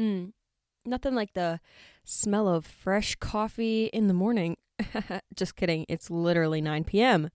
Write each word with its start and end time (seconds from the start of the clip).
Mm, 0.00 0.32
nothing 0.86 1.14
like 1.14 1.34
the 1.34 1.60
smell 2.04 2.48
of 2.48 2.64
fresh 2.64 3.16
coffee 3.16 3.86
in 3.86 4.08
the 4.08 4.14
morning. 4.14 4.56
Just 5.34 5.56
kidding. 5.56 5.84
It's 5.88 6.10
literally 6.10 6.62
9 6.62 6.84
p.m. 6.84 7.30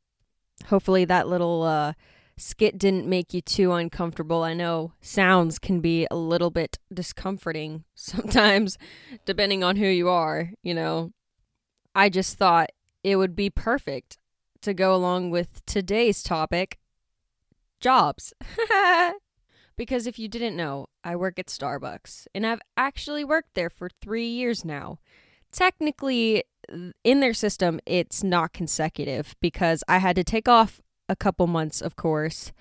Hopefully, 0.68 1.06
that 1.06 1.28
little 1.28 1.62
uh, 1.64 1.94
skit 2.38 2.80
didn't 2.80 3.08
make 3.08 3.34
you 3.34 3.42
too 3.42 3.72
uncomfortable. 3.72 4.42
I 4.44 4.54
know 4.54 4.94
sounds 5.00 5.60
can 5.60 5.80
be 5.80 6.08
a 6.10 6.16
little 6.16 6.50
bit 6.50 6.80
discomforting 6.92 7.84
sometimes, 7.96 8.78
depending 9.26 9.64
on 9.64 9.76
who 9.76 9.88
you 9.88 10.10
are, 10.10 10.52
you 10.64 10.74
know. 10.74 11.12
I 11.94 12.10
just 12.10 12.38
thought 12.38 12.72
it 13.04 13.16
would 13.18 13.36
be 13.36 13.50
perfect 13.50 14.18
to 14.62 14.74
go 14.74 14.96
along 14.96 15.30
with 15.30 15.64
today's 15.66 16.24
topic 16.24 16.80
jobs. 17.80 18.34
because 19.78 20.08
if 20.08 20.18
you 20.20 20.28
didn't 20.28 20.56
know, 20.56 20.88
I 21.04 21.16
work 21.16 21.40
at 21.40 21.48
Starbucks 21.48 22.28
and 22.34 22.46
I've 22.46 22.62
actually 22.78 23.24
worked 23.24 23.54
there 23.54 23.70
for 23.70 23.90
three 24.02 24.28
years 24.28 24.64
now. 24.66 25.00
Technically, 25.52 26.44
in 27.04 27.20
their 27.20 27.34
system, 27.34 27.80
it's 27.86 28.24
not 28.24 28.54
consecutive 28.54 29.36
because 29.42 29.84
I 29.88 30.00
had 30.00 30.16
to 30.16 30.24
take 30.24 30.48
off 30.48 30.82
a 31.08 31.16
couple 31.16 31.48
months, 31.48 31.82
of 31.82 31.96
course, 31.96 32.52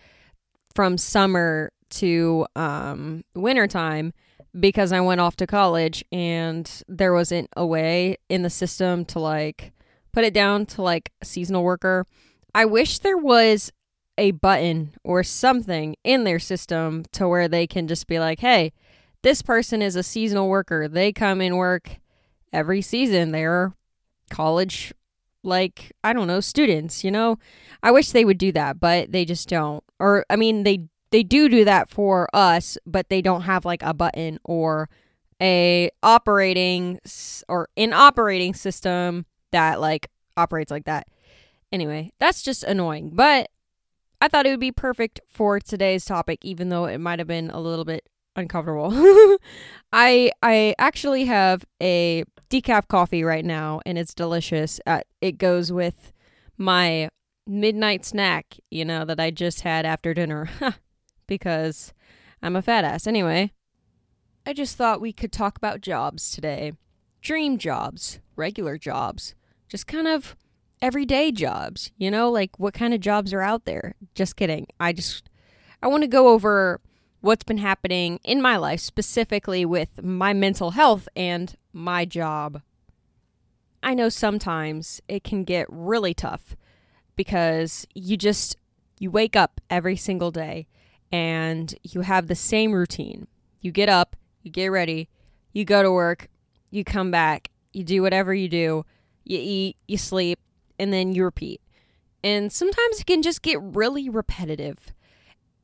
from 0.74 0.98
summer 0.98 1.72
to 1.90 2.46
um, 2.56 3.24
wintertime 3.34 4.12
because 4.58 4.92
I 4.92 5.00
went 5.00 5.20
off 5.20 5.36
to 5.36 5.46
college 5.46 6.04
and 6.12 6.70
there 6.86 7.12
wasn't 7.12 7.48
a 7.56 7.66
way 7.66 8.18
in 8.28 8.42
the 8.42 8.50
system 8.50 9.04
to 9.06 9.18
like 9.18 9.72
put 10.12 10.24
it 10.24 10.34
down 10.34 10.66
to 10.66 10.82
like 10.82 11.12
seasonal 11.22 11.64
worker. 11.64 12.06
I 12.54 12.64
wish 12.64 13.00
there 13.00 13.18
was 13.18 13.72
a 14.16 14.30
button 14.32 14.94
or 15.02 15.22
something 15.22 15.96
in 16.04 16.24
their 16.24 16.38
system 16.38 17.04
to 17.12 17.28
where 17.28 17.48
they 17.48 17.66
can 17.66 17.88
just 17.88 18.06
be 18.06 18.18
like, 18.18 18.40
hey, 18.40 18.72
this 19.22 19.42
person 19.42 19.82
is 19.82 19.96
a 19.96 20.02
seasonal 20.02 20.48
worker. 20.48 20.86
They 20.88 21.12
come 21.12 21.40
and 21.40 21.56
work 21.56 21.98
every 22.52 22.82
season. 22.82 23.32
They're 23.32 23.74
college 24.30 24.92
like 25.42 25.92
I 26.02 26.12
don't 26.12 26.26
know 26.26 26.40
students, 26.40 27.04
you 27.04 27.10
know. 27.10 27.38
I 27.82 27.90
wish 27.90 28.10
they 28.10 28.24
would 28.24 28.38
do 28.38 28.52
that, 28.52 28.80
but 28.80 29.12
they 29.12 29.24
just 29.24 29.48
don't. 29.48 29.84
Or 30.00 30.24
I 30.30 30.36
mean, 30.36 30.62
they 30.62 30.88
they 31.10 31.22
do 31.22 31.48
do 31.48 31.64
that 31.64 31.90
for 31.90 32.28
us, 32.32 32.78
but 32.86 33.08
they 33.08 33.22
don't 33.22 33.42
have 33.42 33.64
like 33.64 33.82
a 33.82 33.94
button 33.94 34.38
or 34.44 34.88
a 35.40 35.90
operating 36.02 37.00
or 37.48 37.68
an 37.76 37.92
operating 37.92 38.54
system 38.54 39.26
that 39.52 39.80
like 39.80 40.08
operates 40.36 40.70
like 40.70 40.84
that. 40.86 41.06
Anyway, 41.70 42.12
that's 42.18 42.42
just 42.42 42.64
annoying, 42.64 43.10
but 43.14 43.50
I 44.24 44.28
thought 44.28 44.46
it 44.46 44.50
would 44.52 44.58
be 44.58 44.72
perfect 44.72 45.20
for 45.28 45.60
today's 45.60 46.06
topic 46.06 46.42
even 46.46 46.70
though 46.70 46.86
it 46.86 46.96
might 46.96 47.18
have 47.18 47.28
been 47.28 47.50
a 47.50 47.60
little 47.60 47.84
bit 47.84 48.08
uncomfortable. 48.34 48.88
I 49.92 50.32
I 50.42 50.74
actually 50.78 51.26
have 51.26 51.62
a 51.82 52.24
decaf 52.48 52.88
coffee 52.88 53.22
right 53.22 53.44
now, 53.44 53.82
and 53.84 53.98
it's 53.98 54.14
delicious. 54.14 54.80
Uh, 54.86 55.02
it 55.20 55.32
goes 55.36 55.70
with 55.70 56.10
my 56.56 57.10
midnight 57.46 58.06
snack, 58.06 58.56
you 58.70 58.86
know, 58.86 59.04
that 59.04 59.20
I 59.20 59.30
just 59.30 59.60
had 59.60 59.84
after 59.84 60.14
dinner, 60.14 60.48
because 61.26 61.92
I'm 62.42 62.56
a 62.56 62.62
fat 62.62 62.86
ass. 62.86 63.06
Anyway, 63.06 63.52
I 64.46 64.54
just 64.54 64.78
thought 64.78 65.02
we 65.02 65.12
could 65.12 65.32
talk 65.32 65.58
about 65.58 65.82
jobs 65.82 66.30
today 66.30 66.72
dream 67.20 67.58
jobs, 67.58 68.20
regular 68.36 68.78
jobs, 68.78 69.34
just 69.68 69.86
kind 69.86 70.08
of 70.08 70.34
everyday 70.82 71.32
jobs, 71.32 71.90
you 71.96 72.10
know, 72.10 72.30
like 72.30 72.58
what 72.58 72.74
kind 72.74 72.94
of 72.94 73.00
jobs 73.00 73.32
are 73.32 73.42
out 73.42 73.64
there. 73.64 73.94
Just 74.14 74.36
kidding. 74.36 74.66
I 74.78 74.92
just, 74.92 75.28
I 75.82 75.88
want 75.88 76.02
to 76.02 76.08
go 76.08 76.28
over 76.28 76.80
what's 77.20 77.44
been 77.44 77.58
happening 77.58 78.20
in 78.22 78.42
my 78.42 78.56
life, 78.56 78.80
specifically 78.80 79.64
with 79.64 80.02
my 80.02 80.32
mental 80.32 80.72
health 80.72 81.08
and 81.16 81.56
my 81.72 82.04
job. 82.04 82.60
I 83.82 83.94
know 83.94 84.08
sometimes 84.08 85.00
it 85.08 85.24
can 85.24 85.44
get 85.44 85.66
really 85.70 86.14
tough 86.14 86.56
because 87.16 87.86
you 87.94 88.16
just 88.16 88.56
you 88.98 89.10
wake 89.10 89.36
up 89.36 89.60
every 89.68 89.96
single 89.96 90.30
day 90.30 90.66
and 91.12 91.74
you 91.82 92.00
have 92.02 92.26
the 92.26 92.34
same 92.34 92.72
routine. 92.72 93.26
You 93.60 93.72
get 93.72 93.88
up, 93.88 94.16
you 94.42 94.50
get 94.50 94.68
ready, 94.68 95.08
you 95.52 95.64
go 95.64 95.82
to 95.82 95.90
work, 95.90 96.28
you 96.70 96.84
come 96.84 97.10
back, 97.10 97.50
you 97.72 97.84
do 97.84 98.02
whatever 98.02 98.34
you 98.34 98.48
do, 98.48 98.84
you 99.24 99.38
eat, 99.40 99.76
you 99.86 99.96
sleep, 99.96 100.38
and 100.78 100.92
then 100.92 101.12
you 101.12 101.24
repeat. 101.24 101.60
And 102.22 102.52
sometimes 102.52 103.00
it 103.00 103.06
can 103.06 103.22
just 103.22 103.42
get 103.42 103.60
really 103.60 104.08
repetitive. 104.08 104.78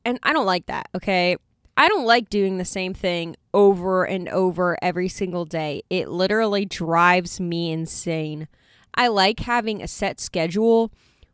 And 0.05 0.19
I 0.23 0.33
don't 0.33 0.45
like 0.45 0.67
that, 0.67 0.89
okay? 0.95 1.37
I 1.77 1.87
don't 1.87 2.05
like 2.05 2.29
doing 2.29 2.57
the 2.57 2.65
same 2.65 2.93
thing 2.93 3.35
over 3.53 4.03
and 4.03 4.29
over 4.29 4.77
every 4.81 5.07
single 5.07 5.45
day. 5.45 5.81
It 5.89 6.09
literally 6.09 6.65
drives 6.65 7.39
me 7.39 7.71
insane. 7.71 8.47
I 8.93 9.07
like 9.07 9.39
having 9.41 9.81
a 9.81 9.87
set 9.87 10.19
schedule, 10.19 10.91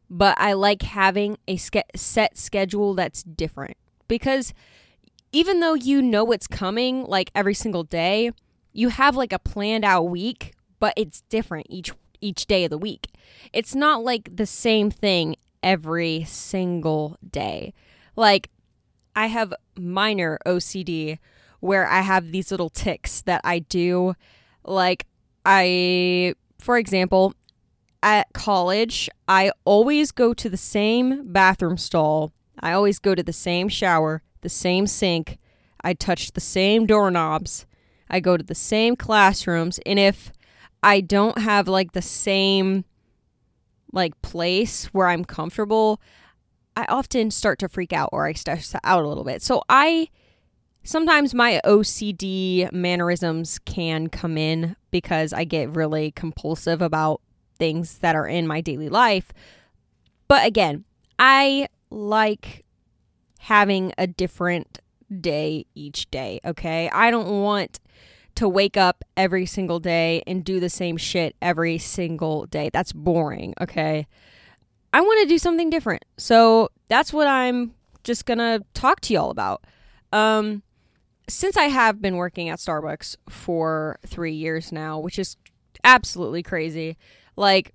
but 0.09 0.39
I 0.39 0.53
like 0.53 0.83
having 0.83 1.37
a 1.47 1.57
ske- 1.57 1.91
set 1.95 2.37
schedule 2.37 2.93
that's 2.93 3.23
different 3.23 3.77
because 4.07 4.53
even 5.31 5.59
though 5.59 5.73
you 5.73 6.01
know 6.01 6.31
it's 6.31 6.47
coming 6.47 7.03
like 7.03 7.31
every 7.35 7.53
single 7.53 7.83
day, 7.83 8.31
you 8.71 8.89
have 8.89 9.15
like 9.15 9.33
a 9.33 9.39
planned 9.39 9.83
out 9.83 10.03
week, 10.03 10.53
but 10.79 10.93
it's 10.95 11.21
different 11.29 11.67
each 11.69 11.91
each 12.21 12.45
day 12.45 12.63
of 12.65 12.69
the 12.69 12.77
week. 12.77 13.07
It's 13.53 13.75
not 13.75 14.03
like 14.03 14.35
the 14.35 14.45
same 14.45 14.89
thing 14.91 15.35
every 15.63 16.23
single 16.25 17.17
day. 17.29 17.73
Like 18.15 18.49
I 19.15 19.27
have 19.27 19.53
minor 19.75 20.37
OCD 20.45 21.19
where 21.59 21.87
I 21.87 22.01
have 22.01 22.31
these 22.31 22.51
little 22.51 22.69
ticks 22.69 23.21
that 23.21 23.41
I 23.43 23.59
do. 23.59 24.13
Like, 24.63 25.07
I, 25.45 26.35
for 26.59 26.77
example, 26.77 27.33
at 28.03 28.31
college, 28.33 29.09
I 29.27 29.51
always 29.65 30.11
go 30.11 30.33
to 30.33 30.49
the 30.49 30.57
same 30.57 31.31
bathroom 31.31 31.77
stall. 31.77 32.31
I 32.59 32.73
always 32.73 32.99
go 32.99 33.15
to 33.15 33.23
the 33.23 33.33
same 33.33 33.69
shower, 33.69 34.21
the 34.41 34.49
same 34.49 34.87
sink. 34.87 35.39
I 35.81 35.93
touch 35.93 36.33
the 36.33 36.41
same 36.41 36.85
doorknobs. 36.85 37.65
I 38.09 38.19
go 38.19 38.37
to 38.37 38.43
the 38.43 38.55
same 38.55 38.95
classrooms. 38.95 39.79
And 39.85 39.99
if 39.99 40.31
I 40.87 41.01
don't 41.01 41.37
have 41.39 41.67
like 41.67 41.91
the 41.91 42.01
same 42.01 42.85
like 43.91 44.21
place 44.21 44.85
where 44.93 45.07
I'm 45.07 45.25
comfortable, 45.25 45.99
I 46.77 46.85
often 46.87 47.29
start 47.29 47.59
to 47.59 47.67
freak 47.67 47.91
out 47.91 48.11
or 48.13 48.25
I 48.25 48.31
stress 48.31 48.73
out 48.85 49.03
a 49.03 49.07
little 49.07 49.25
bit. 49.25 49.41
So 49.41 49.63
I 49.67 50.07
sometimes 50.83 51.33
my 51.33 51.59
OCD 51.65 52.71
mannerisms 52.71 53.59
can 53.59 54.07
come 54.07 54.37
in 54.37 54.77
because 54.89 55.33
I 55.33 55.43
get 55.43 55.75
really 55.75 56.11
compulsive 56.11 56.81
about 56.81 57.19
things 57.57 57.97
that 57.97 58.15
are 58.15 58.27
in 58.27 58.47
my 58.47 58.61
daily 58.61 58.87
life. 58.87 59.33
But 60.29 60.47
again, 60.47 60.85
I 61.19 61.67
like 61.89 62.63
having 63.39 63.91
a 63.97 64.07
different 64.07 64.79
day 65.19 65.65
each 65.75 66.09
day, 66.11 66.39
okay? 66.45 66.89
I 66.93 67.11
don't 67.11 67.41
want 67.41 67.81
to 68.37 68.47
wake 68.47 68.77
up 68.77 69.03
every 69.15 69.45
single 69.45 69.79
day 69.79 70.21
and 70.27 70.43
do 70.43 70.59
the 70.59 70.69
same 70.69 70.95
shit 70.95 71.35
every 71.41 71.77
single 71.77 72.45
day. 72.45 72.69
That's 72.71 72.93
boring, 72.93 73.55
okay? 73.59 74.07
I 74.93 75.01
want 75.01 75.21
to 75.21 75.27
do 75.27 75.39
something 75.39 75.69
different. 75.69 76.05
So 76.17 76.69
that's 76.87 77.11
what 77.11 77.27
I'm 77.27 77.73
just 78.03 78.25
going 78.25 78.37
to 78.37 78.63
talk 78.73 79.01
to 79.01 79.13
y'all 79.13 79.31
about. 79.31 79.65
Um, 80.13 80.61
since 81.27 81.57
I 81.57 81.65
have 81.65 82.01
been 82.01 82.15
working 82.15 82.47
at 82.49 82.59
Starbucks 82.59 83.17
for 83.27 83.97
three 84.05 84.33
years 84.33 84.71
now, 84.71 84.99
which 84.99 85.17
is 85.17 85.35
absolutely 85.83 86.43
crazy, 86.43 86.95
like, 87.35 87.73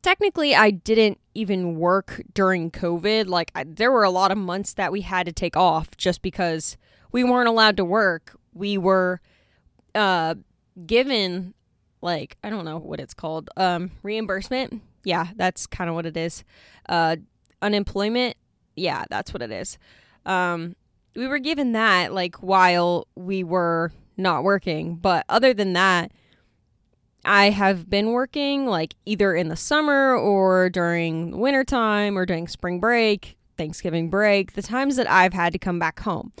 technically, 0.00 0.54
I 0.54 0.70
didn't 0.70 1.18
even 1.34 1.76
work 1.76 2.22
during 2.34 2.70
COVID. 2.70 3.26
Like, 3.26 3.50
I, 3.54 3.64
there 3.64 3.90
were 3.90 4.04
a 4.04 4.10
lot 4.10 4.30
of 4.30 4.38
months 4.38 4.74
that 4.74 4.92
we 4.92 5.00
had 5.00 5.26
to 5.26 5.32
take 5.32 5.56
off 5.56 5.96
just 5.96 6.22
because 6.22 6.76
we 7.10 7.24
weren't 7.24 7.48
allowed 7.48 7.76
to 7.78 7.84
work. 7.84 8.36
We 8.54 8.78
were 8.78 9.20
uh, 9.94 10.34
given, 10.86 11.54
like, 12.00 12.36
I 12.42 12.50
don't 12.50 12.64
know 12.64 12.78
what 12.78 13.00
it's 13.00 13.14
called, 13.14 13.50
um, 13.56 13.90
reimbursement 14.02 14.82
yeah, 15.04 15.28
that's 15.36 15.66
kind 15.66 15.88
of 15.88 15.94
what 15.94 16.06
it 16.06 16.16
is. 16.16 16.44
Uh, 16.88 17.16
unemployment, 17.60 18.36
yeah, 18.76 19.04
that's 19.10 19.32
what 19.32 19.42
it 19.42 19.50
is. 19.50 19.78
Um, 20.26 20.76
we 21.14 21.26
were 21.26 21.38
given 21.38 21.72
that 21.72 22.12
like 22.12 22.36
while 22.36 23.06
we 23.14 23.44
were 23.44 23.92
not 24.16 24.44
working, 24.44 24.96
but 24.96 25.24
other 25.28 25.52
than 25.52 25.72
that, 25.74 26.12
I 27.24 27.50
have 27.50 27.88
been 27.88 28.10
working 28.10 28.66
like 28.66 28.94
either 29.06 29.34
in 29.34 29.48
the 29.48 29.56
summer 29.56 30.16
or 30.16 30.70
during 30.70 31.38
wintertime 31.38 32.16
or 32.18 32.26
during 32.26 32.48
spring 32.48 32.80
break, 32.80 33.36
Thanksgiving 33.56 34.10
break, 34.10 34.54
the 34.54 34.62
times 34.62 34.96
that 34.96 35.08
I've 35.08 35.32
had 35.32 35.52
to 35.52 35.58
come 35.58 35.78
back 35.78 36.00
home. 36.00 36.32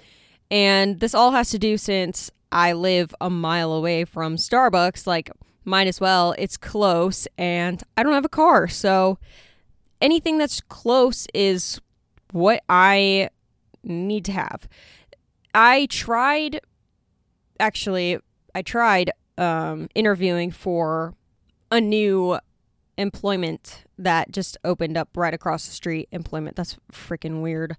And 0.50 1.00
this 1.00 1.14
all 1.14 1.32
has 1.32 1.50
to 1.50 1.58
do 1.58 1.76
since 1.78 2.30
I 2.52 2.72
live 2.72 3.14
a 3.20 3.30
mile 3.30 3.72
away 3.72 4.04
from 4.04 4.36
Starbucks. 4.36 5.06
Like, 5.06 5.30
might 5.64 5.86
as 5.86 6.00
well. 6.00 6.34
It's 6.38 6.56
close 6.56 7.26
and 7.38 7.82
I 7.96 8.02
don't 8.02 8.12
have 8.12 8.24
a 8.24 8.30
car. 8.30 8.68
So 8.68 9.18
anything 10.00 10.38
that's 10.38 10.60
close 10.60 11.26
is 11.34 11.80
what 12.32 12.62
I 12.68 13.30
need 13.84 14.24
to 14.26 14.32
have. 14.32 14.68
I 15.54 15.86
tried 15.86 16.60
actually 17.60 18.18
I 18.54 18.62
tried 18.62 19.10
um, 19.38 19.88
interviewing 19.94 20.50
for 20.50 21.14
a 21.70 21.80
new 21.80 22.38
employment 22.98 23.84
that 23.98 24.30
just 24.30 24.56
opened 24.64 24.96
up 24.96 25.10
right 25.16 25.32
across 25.32 25.66
the 25.66 25.72
street. 25.72 26.08
Employment 26.12 26.56
that's 26.56 26.76
freaking 26.92 27.40
weird. 27.40 27.76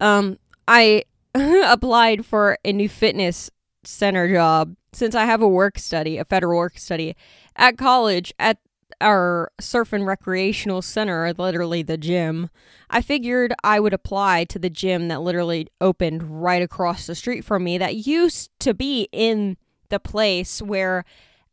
Um, 0.00 0.38
I 0.66 1.04
applied 1.34 2.24
for 2.24 2.58
a 2.64 2.72
new 2.72 2.88
fitness 2.88 3.50
center 3.86 4.32
job 4.32 4.76
since 4.92 5.14
I 5.14 5.24
have 5.24 5.42
a 5.42 5.48
work 5.48 5.78
study, 5.78 6.18
a 6.18 6.24
federal 6.24 6.56
work 6.56 6.78
study 6.78 7.16
at 7.54 7.76
college 7.76 8.32
at 8.38 8.58
our 9.00 9.50
surf 9.60 9.92
and 9.92 10.06
recreational 10.06 10.80
center, 10.80 11.32
literally 11.36 11.82
the 11.82 11.98
gym. 11.98 12.48
I 12.88 13.02
figured 13.02 13.52
I 13.62 13.80
would 13.80 13.92
apply 13.92 14.44
to 14.44 14.58
the 14.58 14.70
gym 14.70 15.08
that 15.08 15.22
literally 15.22 15.68
opened 15.80 16.42
right 16.42 16.62
across 16.62 17.06
the 17.06 17.14
street 17.14 17.44
from 17.44 17.64
me 17.64 17.78
that 17.78 18.06
used 18.06 18.50
to 18.60 18.72
be 18.74 19.08
in 19.12 19.56
the 19.88 20.00
place 20.00 20.62
where 20.62 21.04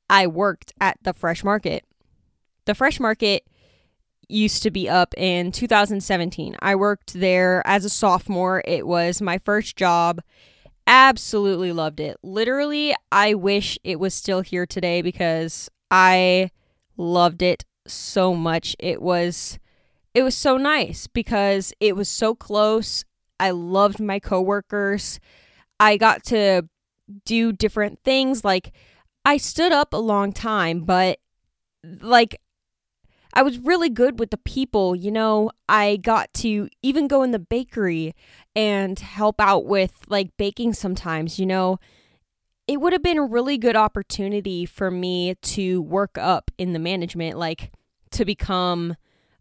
I 0.09 0.27
worked 0.27 0.73
at 0.79 0.97
the 1.03 1.13
fresh 1.13 1.43
market. 1.43 1.83
The 2.65 2.75
fresh 2.75 2.99
market 2.99 3.45
used 4.29 4.63
to 4.63 4.71
be 4.71 4.87
up 4.87 5.13
in 5.17 5.51
2017. 5.51 6.55
I 6.61 6.75
worked 6.75 7.13
there 7.13 7.61
as 7.65 7.83
a 7.83 7.89
sophomore. 7.89 8.63
It 8.65 8.87
was 8.87 9.21
my 9.21 9.37
first 9.37 9.75
job. 9.75 10.21
Absolutely 10.85 11.71
loved 11.71 11.99
it. 11.99 12.17
Literally, 12.23 12.93
I 13.11 13.33
wish 13.33 13.79
it 13.83 13.99
was 13.99 14.13
still 14.13 14.41
here 14.41 14.65
today 14.65 15.01
because 15.01 15.69
I 15.89 16.51
loved 16.97 17.41
it 17.41 17.63
so 17.87 18.33
much. 18.35 18.75
It 18.79 19.01
was 19.01 19.59
it 20.13 20.23
was 20.23 20.35
so 20.35 20.57
nice 20.57 21.07
because 21.07 21.73
it 21.79 21.95
was 21.95 22.09
so 22.09 22.35
close. 22.35 23.03
I 23.39 23.51
loved 23.51 23.99
my 23.99 24.19
coworkers. 24.19 25.19
I 25.79 25.97
got 25.97 26.23
to 26.25 26.63
do 27.25 27.51
different 27.51 27.99
things 28.03 28.43
like 28.43 28.73
I 29.25 29.37
stood 29.37 29.71
up 29.71 29.93
a 29.93 29.97
long 29.97 30.33
time, 30.33 30.81
but 30.81 31.19
like 32.01 32.39
I 33.33 33.41
was 33.41 33.57
really 33.57 33.89
good 33.89 34.19
with 34.19 34.29
the 34.29 34.37
people, 34.37 34.95
you 34.95 35.11
know. 35.11 35.49
I 35.67 35.97
got 35.97 36.31
to 36.35 36.69
even 36.83 37.07
go 37.07 37.23
in 37.23 37.31
the 37.31 37.39
bakery 37.39 38.13
and 38.55 38.99
help 38.99 39.39
out 39.39 39.65
with 39.65 39.93
like 40.07 40.35
baking 40.37 40.73
sometimes, 40.73 41.39
you 41.39 41.45
know. 41.45 41.79
It 42.67 42.79
would 42.79 42.93
have 42.93 43.03
been 43.03 43.17
a 43.17 43.25
really 43.25 43.57
good 43.57 43.75
opportunity 43.75 44.65
for 44.65 44.89
me 44.89 45.35
to 45.41 45.81
work 45.81 46.17
up 46.17 46.49
in 46.57 46.71
the 46.71 46.79
management, 46.79 47.37
like 47.37 47.71
to 48.11 48.23
become 48.23 48.95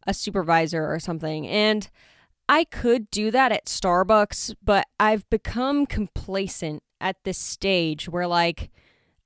a 0.06 0.12
supervisor 0.12 0.92
or 0.92 0.98
something. 0.98 1.46
And 1.46 1.88
I 2.48 2.64
could 2.64 3.10
do 3.10 3.30
that 3.30 3.52
at 3.52 3.66
Starbucks, 3.66 4.56
but 4.62 4.86
I've 4.98 5.28
become 5.30 5.86
complacent 5.86 6.82
at 7.00 7.16
this 7.24 7.38
stage 7.38 8.08
where 8.08 8.26
like 8.26 8.70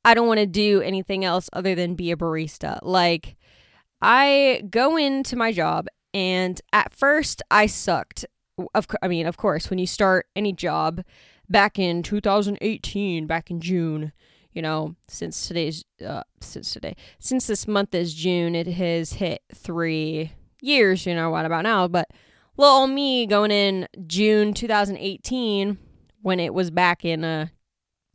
I 0.05 0.15
don't 0.15 0.29
want 0.29 0.41
to 0.41 0.47
do 0.47 0.81
anything 0.83 1.25
else 1.25 1.51
other 1.53 1.75
than 1.75 1.95
be 1.95 2.11
a 2.11 2.17
barista. 2.17 2.79
Like 2.83 3.37
I 4.01 4.63
go 4.71 4.97
into 4.97 5.37
my 5.37 5.53
job 5.53 5.89
and 6.15 6.61
at 6.73 6.95
first 6.95 7.43
I 7.51 7.67
sucked. 7.67 8.25
Of 8.75 8.87
I 9.03 9.09
mean, 9.09 9.27
of 9.27 9.37
course, 9.37 9.69
when 9.69 9.79
you 9.79 9.87
start 9.87 10.27
any 10.35 10.53
job 10.53 11.03
back 11.49 11.79
in 11.79 12.03
2018, 12.03 13.27
back 13.27 13.51
in 13.51 13.61
June, 13.61 14.13
you 14.53 14.63
know, 14.63 14.97
since 15.09 15.47
today's 15.47 15.85
uh 16.05 16.23
since 16.41 16.73
today, 16.73 16.97
since 17.19 17.47
this 17.47 17.69
month 17.69 17.95
is 17.95 18.15
June, 18.15 18.55
it 18.55 18.67
has 18.67 19.15
hit 19.15 19.43
3 19.55 20.33
years, 20.63 21.05
you 21.05 21.15
know, 21.15 21.31
what 21.31 21.45
about 21.45 21.65
now, 21.65 21.87
but 21.87 22.09
little 22.57 22.87
me 22.87 23.27
going 23.27 23.51
in 23.51 23.89
June 24.07 24.55
2018 24.55 25.77
when 26.23 26.41
it 26.41 26.55
was 26.55 26.71
back 26.71 27.05
in 27.05 27.25
a, 27.25 27.51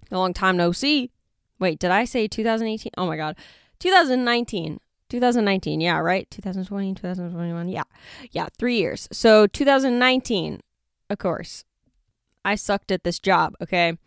a 0.10 0.18
long 0.18 0.34
time 0.34 0.58
no 0.58 0.72
see. 0.72 1.12
Wait, 1.60 1.78
did 1.78 1.92
I 1.92 2.06
say 2.06 2.28
2018? 2.28 2.94
Oh 2.98 3.06
my 3.06 3.16
god. 3.16 3.38
2019. 3.80 4.80
2019, 5.12 5.82
yeah, 5.82 6.00
right? 6.00 6.30
2020, 6.32 6.96
2021, 6.96 7.68
yeah. 7.68 7.84
Yeah, 8.32 8.48
three 8.58 8.78
years. 8.78 9.10
So 9.12 9.46
2019, 9.46 10.62
of 11.10 11.18
course, 11.20 11.66
I 12.46 12.56
sucked 12.56 12.92
at 12.92 13.04
this 13.04 13.20
job, 13.20 13.56
okay? 13.62 13.98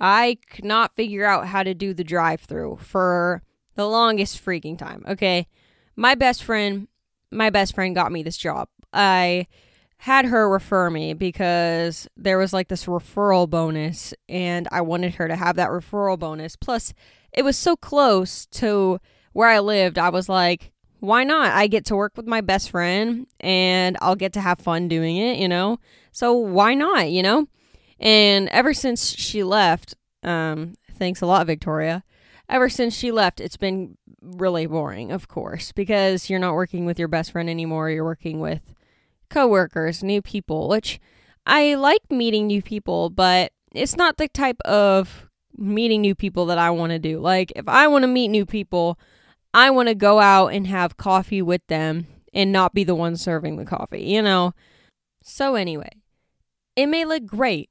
I 0.00 0.38
could 0.50 0.64
not 0.64 0.96
figure 0.96 1.24
out 1.24 1.46
how 1.46 1.62
to 1.62 1.74
do 1.74 1.94
the 1.94 2.04
drive 2.04 2.40
through 2.40 2.78
for 2.82 3.42
the 3.76 3.86
longest 3.86 4.44
freaking 4.44 4.76
time, 4.76 5.04
okay? 5.08 5.46
My 5.94 6.16
best 6.16 6.42
friend, 6.42 6.88
my 7.30 7.50
best 7.50 7.74
friend 7.74 7.94
got 7.94 8.10
me 8.10 8.24
this 8.24 8.36
job. 8.36 8.68
I 8.92 9.46
had 9.98 10.24
her 10.24 10.48
refer 10.50 10.90
me 10.90 11.14
because 11.14 12.08
there 12.16 12.38
was 12.38 12.52
like 12.52 12.66
this 12.68 12.86
referral 12.86 13.48
bonus 13.48 14.12
and 14.28 14.66
I 14.72 14.80
wanted 14.80 15.14
her 15.16 15.28
to 15.28 15.36
have 15.36 15.56
that 15.56 15.70
referral 15.70 16.18
bonus. 16.18 16.56
Plus, 16.56 16.94
it 17.32 17.44
was 17.44 17.56
so 17.56 17.76
close 17.76 18.46
to 18.46 19.00
where 19.32 19.48
I 19.48 19.60
lived, 19.60 19.98
I 19.98 20.08
was 20.10 20.28
like, 20.28 20.72
why 21.00 21.24
not? 21.24 21.52
I 21.52 21.66
get 21.66 21.84
to 21.86 21.96
work 21.96 22.16
with 22.16 22.26
my 22.26 22.40
best 22.40 22.70
friend 22.70 23.26
and 23.40 23.96
I'll 24.00 24.16
get 24.16 24.32
to 24.34 24.40
have 24.40 24.58
fun 24.58 24.88
doing 24.88 25.16
it, 25.16 25.38
you 25.38 25.48
know? 25.48 25.78
So 26.12 26.32
why 26.32 26.74
not, 26.74 27.10
you 27.10 27.22
know? 27.22 27.46
And 28.00 28.48
ever 28.48 28.74
since 28.74 29.16
she 29.16 29.42
left, 29.42 29.94
um, 30.22 30.74
thanks 30.92 31.20
a 31.20 31.26
lot, 31.26 31.46
Victoria. 31.46 32.04
Ever 32.48 32.68
since 32.68 32.94
she 32.94 33.12
left, 33.12 33.40
it's 33.40 33.56
been 33.56 33.96
really 34.22 34.66
boring, 34.66 35.12
of 35.12 35.28
course, 35.28 35.70
because 35.72 36.30
you're 36.30 36.38
not 36.38 36.54
working 36.54 36.86
with 36.86 36.98
your 36.98 37.08
best 37.08 37.32
friend 37.32 37.48
anymore. 37.48 37.90
You're 37.90 38.04
working 38.04 38.40
with 38.40 38.74
coworkers, 39.28 40.02
new 40.02 40.22
people, 40.22 40.68
which 40.68 40.98
I 41.46 41.74
like 41.74 42.10
meeting 42.10 42.46
new 42.46 42.62
people, 42.62 43.10
but 43.10 43.52
it's 43.74 43.96
not 43.96 44.16
the 44.16 44.28
type 44.28 44.60
of 44.64 45.28
meeting 45.56 46.00
new 46.00 46.14
people 46.14 46.46
that 46.46 46.58
I 46.58 46.70
want 46.70 46.90
to 46.90 46.98
do. 46.98 47.20
Like, 47.20 47.52
if 47.54 47.68
I 47.68 47.86
want 47.88 48.02
to 48.02 48.08
meet 48.08 48.28
new 48.28 48.46
people, 48.46 48.98
I 49.58 49.70
want 49.70 49.88
to 49.88 49.96
go 49.96 50.20
out 50.20 50.52
and 50.52 50.68
have 50.68 50.96
coffee 50.96 51.42
with 51.42 51.66
them 51.66 52.06
and 52.32 52.52
not 52.52 52.74
be 52.74 52.84
the 52.84 52.94
one 52.94 53.16
serving 53.16 53.56
the 53.56 53.64
coffee, 53.64 54.02
you 54.04 54.22
know? 54.22 54.54
So, 55.24 55.56
anyway, 55.56 55.90
it 56.76 56.86
may 56.86 57.04
look 57.04 57.26
great 57.26 57.68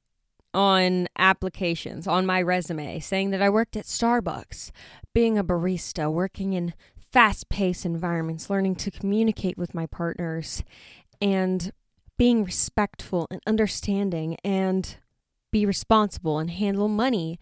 on 0.52 1.08
applications, 1.18 2.06
on 2.06 2.26
my 2.26 2.42
resume, 2.42 3.00
saying 3.00 3.30
that 3.30 3.40
I 3.40 3.48
worked 3.48 3.74
at 3.74 3.86
Starbucks, 3.86 4.70
being 5.14 5.38
a 5.38 5.44
barista, 5.44 6.12
working 6.12 6.52
in 6.52 6.74
fast 7.10 7.48
paced 7.48 7.86
environments, 7.86 8.50
learning 8.50 8.74
to 8.76 8.90
communicate 8.90 9.56
with 9.56 9.74
my 9.74 9.86
partners, 9.86 10.62
and 11.22 11.72
being 12.18 12.44
respectful 12.44 13.26
and 13.30 13.40
understanding 13.46 14.36
and 14.44 14.98
be 15.50 15.64
responsible 15.64 16.38
and 16.38 16.50
handle 16.50 16.88
money 16.88 17.40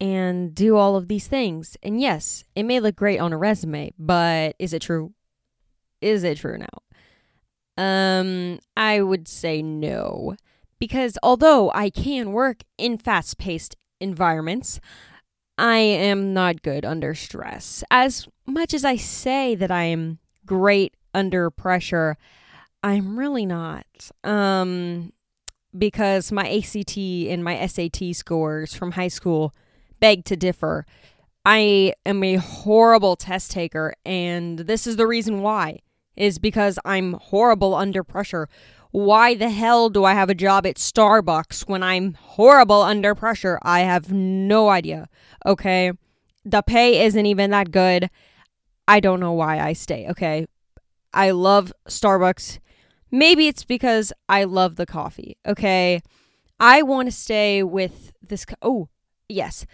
and 0.00 0.54
do 0.54 0.76
all 0.76 0.96
of 0.96 1.08
these 1.08 1.26
things. 1.26 1.76
And 1.82 2.00
yes, 2.00 2.44
it 2.54 2.64
may 2.64 2.80
look 2.80 2.96
great 2.96 3.18
on 3.18 3.32
a 3.32 3.38
resume, 3.38 3.92
but 3.98 4.54
is 4.58 4.72
it 4.72 4.82
true? 4.82 5.12
Is 6.00 6.24
it 6.24 6.38
true 6.38 6.58
now? 6.58 6.82
Um, 7.78 8.58
I 8.76 9.00
would 9.00 9.28
say 9.28 9.62
no. 9.62 10.36
Because 10.78 11.16
although 11.22 11.70
I 11.74 11.88
can 11.88 12.32
work 12.32 12.62
in 12.76 12.98
fast 12.98 13.38
paced 13.38 13.76
environments, 14.00 14.78
I 15.56 15.78
am 15.78 16.34
not 16.34 16.62
good 16.62 16.84
under 16.84 17.14
stress. 17.14 17.82
As 17.90 18.28
much 18.46 18.74
as 18.74 18.84
I 18.84 18.96
say 18.96 19.54
that 19.54 19.70
I 19.70 19.84
am 19.84 20.18
great 20.44 20.94
under 21.14 21.50
pressure, 21.50 22.18
I'm 22.82 23.18
really 23.18 23.46
not. 23.46 23.86
Um, 24.22 25.12
because 25.76 26.30
my 26.30 26.48
ACT 26.48 26.98
and 26.98 27.42
my 27.42 27.66
SAT 27.66 28.14
scores 28.14 28.74
from 28.74 28.92
high 28.92 29.08
school 29.08 29.54
beg 30.00 30.24
to 30.26 30.36
differ. 30.36 30.86
I 31.44 31.94
am 32.04 32.22
a 32.24 32.36
horrible 32.36 33.16
test 33.16 33.50
taker, 33.50 33.94
and 34.04 34.58
this 34.58 34.86
is 34.86 34.96
the 34.96 35.06
reason 35.06 35.42
why 35.42 35.78
is 36.16 36.38
because 36.38 36.78
I'm 36.84 37.14
horrible 37.14 37.74
under 37.74 38.02
pressure. 38.02 38.48
Why 38.90 39.34
the 39.34 39.50
hell 39.50 39.90
do 39.90 40.04
I 40.04 40.14
have 40.14 40.30
a 40.30 40.34
job 40.34 40.66
at 40.66 40.76
Starbucks 40.76 41.68
when 41.68 41.82
I'm 41.82 42.14
horrible 42.14 42.82
under 42.82 43.14
pressure? 43.14 43.58
I 43.62 43.80
have 43.80 44.12
no 44.12 44.70
idea. 44.70 45.08
Okay. 45.44 45.92
The 46.44 46.62
pay 46.62 47.04
isn't 47.04 47.26
even 47.26 47.50
that 47.50 47.70
good. 47.70 48.08
I 48.88 49.00
don't 49.00 49.20
know 49.20 49.32
why 49.32 49.58
I 49.58 49.72
stay. 49.74 50.08
Okay. 50.08 50.46
I 51.12 51.32
love 51.32 51.72
Starbucks. 51.88 52.58
Maybe 53.10 53.48
it's 53.48 53.64
because 53.64 54.12
I 54.28 54.44
love 54.44 54.76
the 54.76 54.86
coffee. 54.86 55.36
Okay. 55.46 56.00
I 56.58 56.82
want 56.82 57.08
to 57.08 57.12
stay 57.12 57.62
with 57.62 58.12
this. 58.26 58.44
Co- 58.44 58.56
oh, 58.62 58.88
yes. 59.28 59.66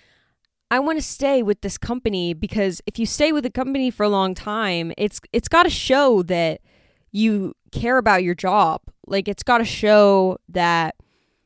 I 0.73 0.79
want 0.79 0.97
to 0.99 1.03
stay 1.03 1.43
with 1.43 1.61
this 1.61 1.77
company 1.77 2.33
because 2.33 2.81
if 2.87 2.99
you 2.99 3.05
stay 3.05 3.31
with 3.31 3.45
a 3.45 3.51
company 3.51 3.91
for 3.91 4.05
a 4.05 4.09
long 4.09 4.35
time, 4.35 4.91
it's 4.97 5.21
it's 5.31 5.47
got 5.47 5.65
to 5.65 5.71
show 5.71 6.23
that 6.23 6.63
you 7.11 7.55
care 7.73 7.99
about 7.99 8.23
your 8.23 8.35
job. 8.35 8.81
Like 9.07 9.29
it's 9.29 9.43
got 9.43 9.59
to 9.59 9.67
show 9.67 10.39
that 10.49 10.95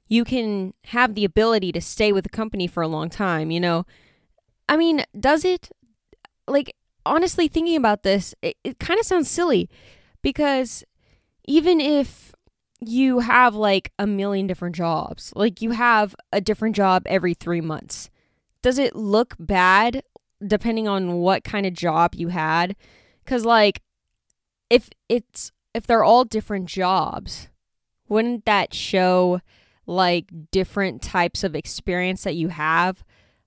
you 0.07 0.23
can 0.25 0.75
have 0.85 1.17
the 1.17 1.25
ability 1.25 1.73
to 1.73 1.81
stay 1.81 2.13
with 2.13 2.25
a 2.25 2.29
company 2.29 2.69
for 2.69 2.85
a 2.85 2.87
long 2.87 3.11
time, 3.11 3.51
you 3.51 3.59
know? 3.59 3.85
I 4.69 4.77
mean, 4.77 5.03
does 5.19 5.45
it 5.45 5.71
like 6.47 6.77
honestly 7.05 7.49
thinking 7.49 7.75
about 7.75 8.05
this, 8.05 8.33
it, 8.43 8.57
it 8.63 8.79
kind 8.79 9.01
of 9.01 9.07
sounds 9.07 9.29
silly 9.29 9.69
because 10.23 10.85
even 11.49 11.81
if 11.81 12.33
you 12.81 13.19
have 13.19 13.57
like 13.57 13.91
a 13.99 14.07
million 14.07 14.47
different 14.47 14.77
jobs, 14.77 15.33
like 15.35 15.61
you 15.61 15.73
have 15.73 16.15
a 16.33 16.41
different 16.41 16.77
job 16.77 17.03
every 17.07 17.35
3 17.35 17.61
months, 17.61 18.09
does 18.67 18.79
it 18.81 18.97
look 18.97 19.37
bad 19.39 20.03
depending 20.45 20.89
on 20.89 21.19
what 21.19 21.45
kind 21.45 21.67
of 21.67 21.73
job 21.73 22.17
you 22.17 22.31
had? 22.31 22.75
Cuz 23.25 23.45
like 23.47 23.81
if 24.69 24.91
it's 25.09 25.53
if 25.73 25.87
they're 25.87 26.03
all 26.03 26.25
different 26.25 26.67
jobs, 26.67 27.47
wouldn't 28.09 28.45
that 28.45 28.75
show 28.75 29.41
like 29.87 30.51
different 30.51 31.01
types 31.01 31.45
of 31.45 31.55
experience 31.55 32.25
that 32.25 32.35
you 32.35 32.49
have? 32.49 33.05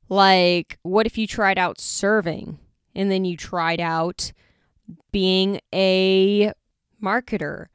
Like 0.08 0.80
what 0.84 1.06
if 1.06 1.18
you 1.18 1.28
tried 1.28 1.58
out 1.58 1.82
serving 1.82 2.58
and 2.96 3.12
then 3.12 3.26
you 3.26 3.36
tried 3.36 3.82
out 3.82 4.32
being 5.12 5.60
a 5.76 6.54
marketer 7.04 7.66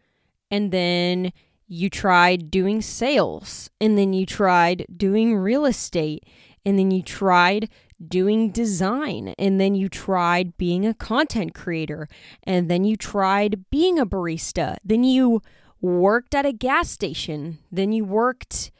and 0.50 0.72
then 0.72 1.30
you 1.66 1.90
tried 1.90 2.50
doing 2.50 2.80
sales 2.80 3.68
and 3.82 3.98
then 3.98 4.14
you 4.14 4.24
tried 4.24 4.86
doing 4.96 5.36
real 5.36 5.66
estate 5.66 6.24
and 6.64 6.78
then 6.78 6.90
you 6.90 7.02
tried 7.02 7.68
doing 8.06 8.50
design 8.50 9.34
and 9.38 9.60
then 9.60 9.74
you 9.74 9.88
tried 9.88 10.56
being 10.56 10.86
a 10.86 10.94
content 10.94 11.54
creator 11.54 12.08
and 12.42 12.70
then 12.70 12.84
you 12.84 12.96
tried 12.96 13.64
being 13.70 13.98
a 13.98 14.06
barista. 14.06 14.76
Then 14.84 15.04
you 15.04 15.42
worked 15.80 16.34
at 16.34 16.46
a 16.46 16.52
gas 16.52 16.90
station. 16.90 17.58
Then 17.70 17.92
you 17.92 18.04
worked 18.04 18.70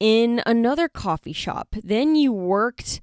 in 0.00 0.42
another 0.46 0.88
coffee 0.88 1.32
shop. 1.32 1.74
Then 1.82 2.14
you 2.14 2.32
worked 2.32 3.00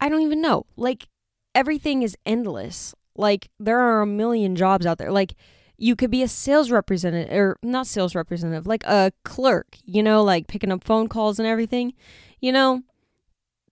i 0.00 0.08
don't 0.08 0.22
even 0.22 0.42
know 0.42 0.66
like 0.76 1.08
everything 1.54 2.02
is 2.02 2.16
endless. 2.26 2.94
Like 3.16 3.48
there 3.60 3.78
are 3.78 4.02
a 4.02 4.06
million 4.06 4.56
jobs 4.56 4.86
out 4.86 4.98
there. 4.98 5.12
Like 5.12 5.34
you 5.76 5.96
could 5.96 6.10
be 6.10 6.22
a 6.22 6.28
sales 6.28 6.70
representative 6.70 7.32
or 7.32 7.58
not 7.62 7.86
sales 7.86 8.14
representative 8.14 8.66
like 8.66 8.84
a 8.84 9.12
clerk 9.24 9.76
you 9.84 10.02
know 10.02 10.22
like 10.22 10.46
picking 10.46 10.70
up 10.70 10.84
phone 10.84 11.08
calls 11.08 11.38
and 11.38 11.48
everything 11.48 11.92
you 12.40 12.52
know 12.52 12.82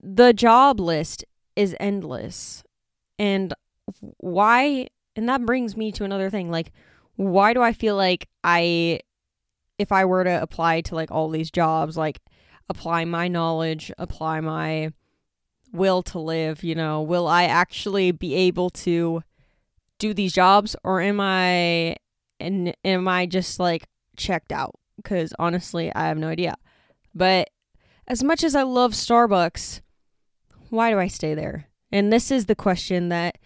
the 0.03 0.33
job 0.33 0.79
list 0.79 1.23
is 1.55 1.75
endless. 1.79 2.63
And 3.17 3.53
why 4.17 4.87
and 5.15 5.29
that 5.29 5.45
brings 5.45 5.77
me 5.77 5.91
to 5.91 6.03
another 6.03 6.29
thing 6.29 6.49
like 6.49 6.71
why 7.15 7.53
do 7.53 7.61
I 7.61 7.73
feel 7.73 7.95
like 7.95 8.27
I 8.43 8.99
if 9.77 9.91
I 9.91 10.05
were 10.05 10.23
to 10.23 10.41
apply 10.41 10.81
to 10.81 10.95
like 10.95 11.11
all 11.11 11.29
these 11.29 11.51
jobs 11.51 11.97
like 11.97 12.19
apply 12.69 13.05
my 13.05 13.27
knowledge, 13.27 13.91
apply 13.97 14.39
my 14.39 14.91
will 15.71 16.01
to 16.03 16.19
live, 16.19 16.63
you 16.63 16.75
know, 16.75 17.01
will 17.01 17.27
I 17.27 17.43
actually 17.43 18.11
be 18.11 18.35
able 18.35 18.69
to 18.69 19.21
do 19.99 20.13
these 20.13 20.33
jobs 20.33 20.75
or 20.83 21.01
am 21.01 21.19
I 21.19 21.97
and 22.39 22.75
am 22.83 23.07
I 23.07 23.25
just 23.25 23.59
like 23.59 23.87
checked 24.17 24.51
out? 24.51 24.75
Cuz 25.03 25.33
honestly, 25.37 25.93
I 25.93 26.07
have 26.07 26.17
no 26.17 26.29
idea. 26.29 26.55
But 27.13 27.49
as 28.07 28.23
much 28.23 28.43
as 28.43 28.55
I 28.55 28.63
love 28.63 28.93
Starbucks, 28.93 29.81
why 30.73 30.89
do 30.89 30.99
I 30.99 31.07
stay 31.07 31.35
there? 31.35 31.67
And 31.91 32.11
this 32.11 32.31
is 32.31 32.47
the 32.47 32.55
question 32.55 33.09
that 33.09 33.37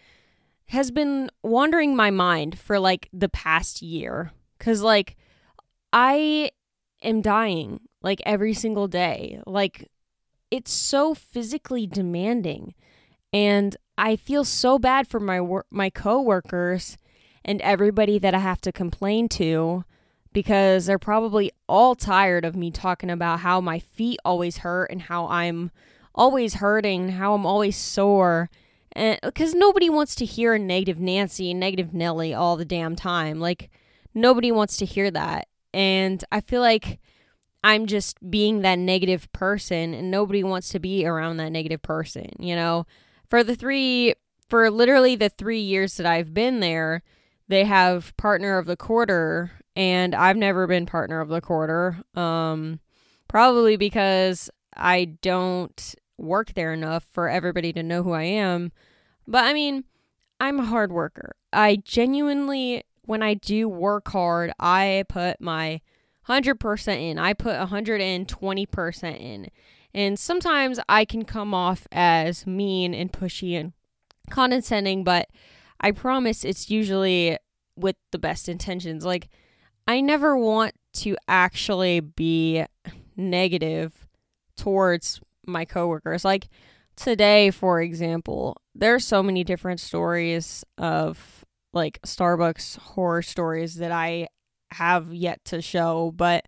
has 0.67 0.91
been 0.91 1.29
wandering 1.43 1.95
my 1.95 2.09
mind 2.09 2.57
for 2.57 2.79
like 2.79 3.09
the 3.11 3.29
past 3.29 3.81
year. 3.81 4.31
Cause 4.59 4.81
like 4.81 5.17
I 5.91 6.51
am 7.03 7.21
dying 7.21 7.81
like 8.01 8.21
every 8.25 8.53
single 8.53 8.87
day. 8.87 9.41
Like 9.45 9.91
it's 10.51 10.71
so 10.71 11.13
physically 11.13 11.85
demanding. 11.85 12.73
And 13.33 13.75
I 13.97 14.15
feel 14.15 14.45
so 14.45 14.79
bad 14.79 15.07
for 15.07 15.19
my 15.19 15.41
wor- 15.41 15.65
my 15.69 15.89
coworkers 15.89 16.97
and 17.43 17.61
everybody 17.61 18.19
that 18.19 18.33
I 18.33 18.39
have 18.39 18.61
to 18.61 18.71
complain 18.71 19.27
to 19.29 19.83
because 20.31 20.85
they're 20.85 20.99
probably 20.99 21.51
all 21.67 21.95
tired 21.95 22.45
of 22.45 22.55
me 22.55 22.71
talking 22.71 23.09
about 23.09 23.41
how 23.41 23.59
my 23.59 23.79
feet 23.79 24.19
always 24.23 24.59
hurt 24.59 24.85
and 24.91 25.01
how 25.01 25.27
I'm 25.27 25.71
always 26.17 26.55
hurting, 26.55 27.09
how 27.09 27.33
I'm 27.33 27.45
always 27.45 27.77
sore. 27.77 28.49
Because 28.95 29.53
nobody 29.53 29.89
wants 29.89 30.15
to 30.15 30.25
hear 30.25 30.55
a 30.55 30.59
negative 30.59 30.99
Nancy 30.99 31.53
negative 31.53 31.93
Nelly 31.93 32.33
all 32.33 32.57
the 32.57 32.65
damn 32.65 32.95
time. 32.95 33.39
Like 33.39 33.69
nobody 34.13 34.51
wants 34.51 34.77
to 34.77 34.85
hear 34.85 35.11
that. 35.11 35.47
And 35.73 36.23
I 36.31 36.41
feel 36.41 36.61
like 36.61 36.99
I'm 37.63 37.85
just 37.85 38.17
being 38.29 38.61
that 38.61 38.79
negative 38.79 39.31
person 39.33 39.93
and 39.93 40.09
nobody 40.09 40.43
wants 40.43 40.69
to 40.69 40.79
be 40.79 41.05
around 41.05 41.37
that 41.37 41.51
negative 41.51 41.81
person, 41.81 42.29
you 42.39 42.55
know. 42.55 42.87
For 43.27 43.43
the 43.43 43.55
3 43.55 44.13
for 44.49 44.71
literally 44.71 45.15
the 45.15 45.29
3 45.29 45.59
years 45.59 45.97
that 45.97 46.05
I've 46.05 46.33
been 46.33 46.59
there, 46.59 47.03
they 47.47 47.65
have 47.65 48.15
partner 48.17 48.57
of 48.57 48.65
the 48.65 48.77
quarter 48.77 49.51
and 49.75 50.15
I've 50.15 50.37
never 50.37 50.65
been 50.65 50.85
partner 50.85 51.19
of 51.21 51.29
the 51.29 51.41
quarter. 51.41 52.01
Um 52.15 52.79
probably 53.27 53.77
because 53.77 54.49
I 54.75 55.05
don't 55.21 55.95
work 56.17 56.53
there 56.53 56.73
enough 56.73 57.05
for 57.11 57.29
everybody 57.29 57.73
to 57.73 57.83
know 57.83 58.03
who 58.03 58.11
I 58.11 58.23
am. 58.23 58.71
But 59.27 59.45
I 59.45 59.53
mean, 59.53 59.83
I'm 60.39 60.59
a 60.59 60.65
hard 60.65 60.91
worker. 60.91 61.35
I 61.51 61.77
genuinely, 61.77 62.83
when 63.03 63.23
I 63.23 63.35
do 63.35 63.67
work 63.67 64.09
hard, 64.09 64.51
I 64.59 65.05
put 65.09 65.41
my 65.41 65.81
100% 66.27 67.01
in. 67.01 67.17
I 67.17 67.33
put 67.33 67.55
120% 67.55 69.19
in. 69.19 69.47
And 69.93 70.19
sometimes 70.19 70.79
I 70.87 71.05
can 71.05 71.25
come 71.25 71.53
off 71.53 71.87
as 71.91 72.45
mean 72.45 72.93
and 72.93 73.11
pushy 73.11 73.53
and 73.53 73.73
condescending, 74.29 75.03
but 75.03 75.29
I 75.79 75.91
promise 75.91 76.43
it's 76.43 76.69
usually 76.69 77.37
with 77.75 77.95
the 78.11 78.19
best 78.19 78.49
intentions. 78.49 79.05
Like, 79.05 79.29
I 79.87 80.01
never 80.01 80.37
want 80.37 80.73
to 80.95 81.15
actually 81.27 81.99
be 82.01 82.65
negative 83.15 84.07
towards 84.55 85.21
my 85.47 85.65
coworkers. 85.65 86.25
Like 86.25 86.49
today, 86.95 87.51
for 87.51 87.81
example, 87.81 88.57
there's 88.75 89.05
so 89.05 89.23
many 89.23 89.43
different 89.43 89.79
stories 89.79 90.63
of 90.77 91.45
like 91.73 92.01
Starbucks 92.01 92.77
horror 92.77 93.21
stories 93.21 93.75
that 93.75 93.91
I 93.91 94.27
have 94.71 95.13
yet 95.13 95.43
to 95.45 95.61
show, 95.61 96.11
but 96.15 96.45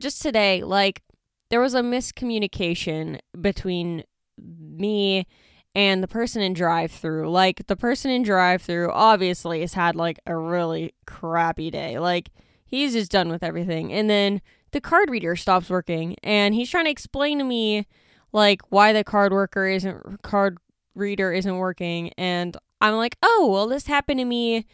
just 0.00 0.22
today, 0.22 0.62
like 0.62 1.02
there 1.50 1.60
was 1.60 1.74
a 1.74 1.82
miscommunication 1.82 3.18
between 3.40 4.04
me 4.38 5.26
and 5.74 6.02
the 6.02 6.08
person 6.08 6.42
in 6.42 6.52
drive 6.52 6.90
through. 6.90 7.30
Like 7.30 7.66
the 7.66 7.76
person 7.76 8.10
in 8.10 8.22
drive 8.22 8.62
through 8.62 8.90
obviously 8.92 9.60
has 9.60 9.74
had 9.74 9.96
like 9.96 10.18
a 10.26 10.36
really 10.36 10.94
crappy 11.06 11.70
day. 11.70 11.98
Like 11.98 12.30
he's 12.64 12.92
just 12.92 13.10
done 13.10 13.30
with 13.30 13.42
everything. 13.42 13.92
And 13.92 14.08
then 14.08 14.40
the 14.72 14.80
card 14.80 15.10
reader 15.10 15.36
stops 15.36 15.70
working 15.70 16.16
and 16.22 16.54
he's 16.54 16.70
trying 16.70 16.86
to 16.86 16.90
explain 16.90 17.38
to 17.38 17.44
me 17.44 17.86
like 18.32 18.62
why 18.70 18.92
the 18.92 19.04
card 19.04 19.32
worker 19.32 19.66
isn't 19.66 20.22
card 20.22 20.58
reader 20.94 21.32
isn't 21.32 21.56
working 21.56 22.12
and 22.18 22.56
I'm 22.80 22.94
like, 22.94 23.16
"Oh, 23.22 23.48
well 23.52 23.66
this 23.66 23.86
happened 23.86 24.18
to 24.20 24.24
me 24.24 24.66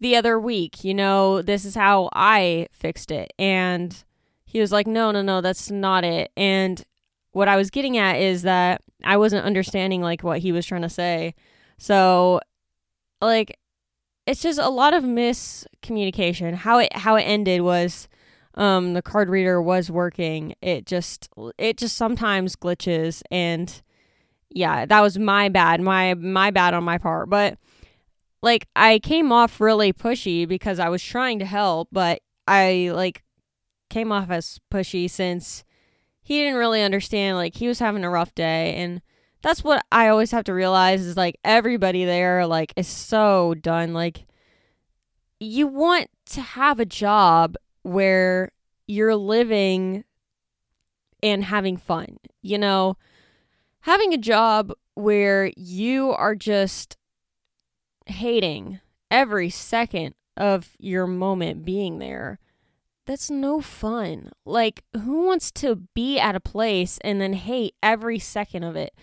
the 0.00 0.16
other 0.16 0.38
week. 0.38 0.84
You 0.84 0.94
know, 0.94 1.42
this 1.42 1.64
is 1.64 1.74
how 1.74 2.08
I 2.14 2.68
fixed 2.72 3.10
it." 3.10 3.32
And 3.38 4.04
he 4.44 4.60
was 4.60 4.72
like, 4.72 4.86
"No, 4.86 5.10
no, 5.10 5.22
no, 5.22 5.40
that's 5.40 5.70
not 5.70 6.04
it." 6.04 6.30
And 6.36 6.82
what 7.32 7.48
I 7.48 7.56
was 7.56 7.70
getting 7.70 7.98
at 7.98 8.16
is 8.20 8.42
that 8.42 8.82
I 9.04 9.16
wasn't 9.16 9.46
understanding 9.46 10.02
like 10.02 10.22
what 10.22 10.40
he 10.40 10.52
was 10.52 10.66
trying 10.66 10.82
to 10.82 10.88
say. 10.88 11.34
So 11.78 12.40
like 13.20 13.58
it's 14.26 14.42
just 14.42 14.58
a 14.58 14.68
lot 14.68 14.94
of 14.94 15.04
miscommunication. 15.04 16.54
How 16.54 16.78
it 16.78 16.96
how 16.96 17.16
it 17.16 17.22
ended 17.22 17.62
was 17.62 18.08
um, 18.58 18.92
the 18.92 19.02
card 19.02 19.30
reader 19.30 19.62
was 19.62 19.90
working. 19.90 20.54
It 20.60 20.84
just 20.84 21.30
it 21.56 21.78
just 21.78 21.96
sometimes 21.96 22.56
glitches 22.56 23.22
and 23.30 23.80
yeah, 24.50 24.84
that 24.84 25.00
was 25.00 25.18
my 25.18 25.48
bad. 25.48 25.80
My 25.80 26.14
my 26.14 26.50
bad 26.50 26.74
on 26.74 26.82
my 26.84 26.98
part. 26.98 27.30
But 27.30 27.56
like 28.42 28.66
I 28.74 28.98
came 28.98 29.30
off 29.30 29.60
really 29.60 29.92
pushy 29.92 30.46
because 30.46 30.80
I 30.80 30.88
was 30.88 31.02
trying 31.02 31.38
to 31.38 31.44
help, 31.46 31.88
but 31.92 32.20
I 32.48 32.90
like 32.92 33.22
came 33.90 34.10
off 34.10 34.28
as 34.28 34.58
pushy 34.72 35.08
since 35.08 35.64
he 36.20 36.42
didn't 36.42 36.58
really 36.58 36.82
understand 36.82 37.36
like 37.36 37.54
he 37.54 37.68
was 37.68 37.78
having 37.78 38.04
a 38.04 38.10
rough 38.10 38.34
day 38.34 38.74
and 38.74 39.00
that's 39.40 39.64
what 39.64 39.82
I 39.90 40.08
always 40.08 40.30
have 40.32 40.44
to 40.44 40.52
realize 40.52 41.00
is 41.00 41.16
like 41.16 41.38
everybody 41.42 42.04
there 42.04 42.46
like 42.46 42.74
is 42.76 42.86
so 42.86 43.54
done 43.54 43.94
like 43.94 44.26
you 45.40 45.66
want 45.66 46.10
to 46.26 46.42
have 46.42 46.80
a 46.80 46.84
job 46.84 47.56
where 47.88 48.52
you're 48.86 49.16
living 49.16 50.04
and 51.22 51.44
having 51.44 51.76
fun. 51.76 52.18
You 52.42 52.58
know, 52.58 52.96
having 53.80 54.12
a 54.12 54.18
job 54.18 54.72
where 54.94 55.52
you 55.56 56.10
are 56.12 56.34
just 56.34 56.96
hating 58.06 58.80
every 59.10 59.50
second 59.50 60.14
of 60.36 60.76
your 60.78 61.06
moment 61.06 61.64
being 61.64 61.98
there. 61.98 62.38
That's 63.06 63.30
no 63.30 63.60
fun. 63.60 64.30
Like, 64.44 64.84
who 64.94 65.24
wants 65.24 65.50
to 65.52 65.76
be 65.94 66.18
at 66.18 66.36
a 66.36 66.40
place 66.40 66.98
and 67.02 67.20
then 67.20 67.32
hate 67.32 67.74
every 67.82 68.18
second 68.18 68.64
of 68.64 68.76
it? 68.76 68.94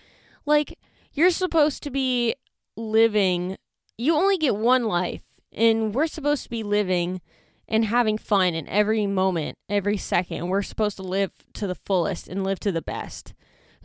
Like, 0.44 0.78
you're 1.12 1.30
supposed 1.30 1.82
to 1.82 1.90
be 1.90 2.34
living, 2.76 3.56
you 3.98 4.14
only 4.14 4.38
get 4.38 4.54
one 4.54 4.84
life, 4.84 5.24
and 5.52 5.94
we're 5.94 6.06
supposed 6.06 6.44
to 6.44 6.50
be 6.50 6.62
living 6.62 7.20
and 7.68 7.84
having 7.86 8.18
fun 8.18 8.54
in 8.54 8.68
every 8.68 9.06
moment, 9.06 9.58
every 9.68 9.96
second. 9.96 10.48
We're 10.48 10.62
supposed 10.62 10.96
to 10.98 11.02
live 11.02 11.32
to 11.54 11.66
the 11.66 11.74
fullest 11.74 12.28
and 12.28 12.44
live 12.44 12.60
to 12.60 12.72
the 12.72 12.82
best. 12.82 13.34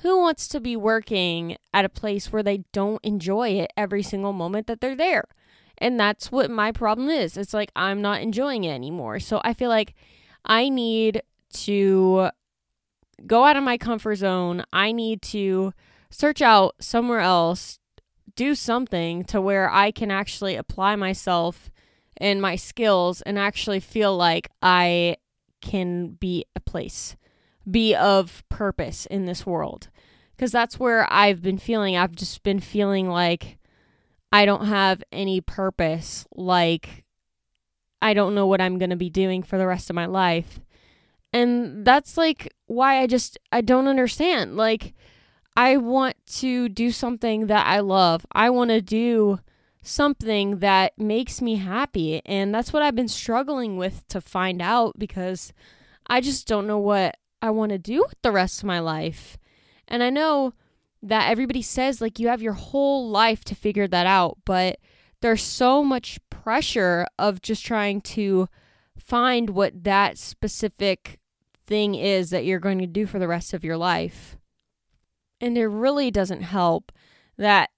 who 0.02 0.20
wants 0.20 0.48
to 0.48 0.60
be 0.60 0.76
working 0.76 1.58
at 1.74 1.86
a 1.86 1.90
place 1.90 2.32
where 2.32 2.44
they 2.44 2.64
don't 2.74 3.04
enjoy 3.04 3.50
it 3.50 3.72
every 3.78 4.02
single 4.04 4.34
moment 4.34 4.68
that 4.68 4.82
they're 4.82 4.96
there? 4.96 5.26
And 5.78 6.00
that's 6.00 6.32
what 6.32 6.50
my 6.52 6.72
problem 6.72 7.10
is. 7.10 7.38
It's 7.38 7.54
like 7.54 7.72
I'm 7.76 8.02
not 8.02 8.22
enjoying 8.22 8.64
it 8.64 8.72
anymore. 8.72 9.20
So 9.20 9.42
I 9.44 9.54
feel 9.54 9.70
like 9.70 9.94
I 10.46 10.70
need 10.70 11.22
to 11.54 12.30
go 13.26 13.46
out 13.46 13.58
of 13.58 13.64
my 13.64 13.78
comfort 13.78 14.16
zone. 14.16 14.64
I 14.74 14.92
need 14.92 15.22
to 15.24 15.74
search 16.10 16.42
out 16.42 16.76
somewhere 16.80 17.20
else, 17.20 17.80
do 18.36 18.56
something 18.56 19.24
to 19.26 19.42
where 19.42 19.70
I 19.70 19.92
can 19.92 20.12
actually 20.12 20.56
apply 20.56 20.96
myself 20.96 21.72
and 22.22 22.42
my 22.42 22.56
skills 22.56 23.22
and 23.24 23.38
actually 23.38 23.80
feel 23.80 24.16
like 24.16 24.48
I 24.62 25.18
can 25.60 26.12
be 26.12 26.46
a 26.56 26.60
place, 26.60 27.18
be 27.70 27.96
of 27.96 28.44
purpose 28.48 29.08
in 29.08 29.26
this 29.26 29.46
world. 29.46 29.90
Because 30.36 30.52
that's 30.52 30.80
where 30.80 31.12
I've 31.12 31.42
been 31.42 31.58
feeling. 31.58 31.98
I've 31.98 32.16
just 32.16 32.44
been 32.44 32.60
feeling 32.60 33.10
like 33.10 33.58
I 34.32 34.46
don't 34.46 34.68
have 34.68 35.04
any 35.12 35.42
purpose. 35.42 36.26
Like 36.36 37.04
I 38.02 38.14
don't 38.14 38.36
know 38.36 38.48
what 38.48 38.62
I'm 38.62 38.78
going 38.78 38.90
to 38.92 38.96
be 38.96 39.10
doing 39.10 39.44
for 39.44 39.58
the 39.58 39.68
rest 39.68 39.90
of 39.90 39.96
my 39.96 40.06
life. 40.06 40.60
And 41.34 41.86
that's 41.86 42.18
like 42.18 42.54
why 42.68 43.00
I 43.00 43.08
just 43.08 43.40
I 43.52 43.62
don't 43.62 43.88
understand. 43.88 44.58
Like 44.58 44.94
I 45.58 45.78
want 45.78 46.16
to 46.38 46.70
do 46.70 46.92
something 46.92 47.48
that 47.48 47.66
I 47.66 47.80
love. 47.80 48.26
I 48.32 48.52
want 48.52 48.70
to 48.70 48.82
do 48.82 49.40
something 49.82 50.60
that 50.60 50.98
makes 50.98 51.42
me 51.42 51.56
happy. 51.56 52.22
And 52.26 52.54
that's 52.54 52.72
what 52.72 52.84
I've 52.84 52.96
been 52.96 53.08
struggling 53.08 53.78
with 53.78 54.08
to 54.10 54.22
find 54.22 54.62
out 54.62 54.98
because 54.98 55.54
I 56.08 56.22
just 56.22 56.48
don't 56.48 56.68
know 56.68 56.80
what 56.80 57.18
I 57.42 57.50
want 57.50 57.72
to 57.72 57.78
do 57.78 58.02
with 58.02 58.22
the 58.22 58.32
rest 58.32 58.60
of 58.60 58.66
my 58.66 58.80
life. 58.80 59.38
And 59.88 60.04
I 60.04 60.10
know 60.10 60.54
that 61.02 61.30
everybody 61.30 61.62
says 61.62 62.00
like 62.00 62.20
you 62.20 62.28
have 62.28 62.42
your 62.42 62.54
whole 62.54 63.10
life 63.10 63.44
to 63.46 63.56
figure 63.56 63.88
that 63.88 64.06
out, 64.06 64.38
but 64.46 64.78
there's 65.22 65.44
so 65.44 65.84
much 65.84 66.20
pressure 66.30 67.08
of 67.18 67.42
just 67.42 67.66
trying 67.66 68.02
to 68.02 68.48
find 68.98 69.52
what 69.52 69.84
that 69.84 70.18
specific 70.18 71.20
thing 71.66 71.96
is 71.96 72.30
that 72.30 72.46
you're 72.46 72.60
going 72.60 72.80
to 72.80 72.88
do 72.88 73.06
for 73.06 73.20
the 73.20 73.28
rest 73.28 73.54
of 73.54 73.64
your 73.64 73.78
life. 73.78 74.38
And 75.40 75.58
it 75.58 75.68
really 75.68 76.12
doesn't 76.12 76.42
help 76.42 76.92
that 77.38 77.70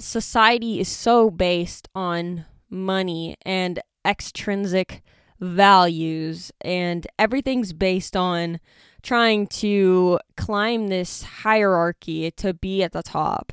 society 0.00 0.80
is 0.80 0.88
so 0.88 1.30
based 1.30 1.88
on 1.94 2.44
money 2.70 3.36
and 3.42 3.80
extrinsic 4.04 5.02
values, 5.40 6.52
and 6.60 7.06
everything's 7.18 7.72
based 7.72 8.16
on 8.16 8.60
trying 9.02 9.46
to 9.46 10.18
climb 10.36 10.88
this 10.88 11.22
hierarchy 11.22 12.30
to 12.32 12.52
be 12.52 12.82
at 12.82 12.92
the 12.92 13.02
top. 13.02 13.52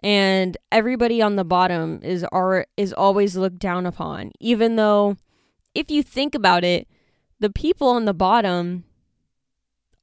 And 0.00 0.56
everybody 0.70 1.20
on 1.20 1.36
the 1.36 1.44
bottom 1.44 2.00
is 2.02 2.24
are 2.32 2.66
is 2.76 2.92
always 2.92 3.36
looked 3.36 3.58
down 3.58 3.84
upon, 3.84 4.32
even 4.40 4.76
though 4.76 5.16
if 5.74 5.90
you 5.90 6.02
think 6.02 6.34
about 6.34 6.64
it, 6.64 6.88
the 7.40 7.50
people 7.50 7.88
on 7.88 8.04
the 8.04 8.14
bottom 8.14 8.84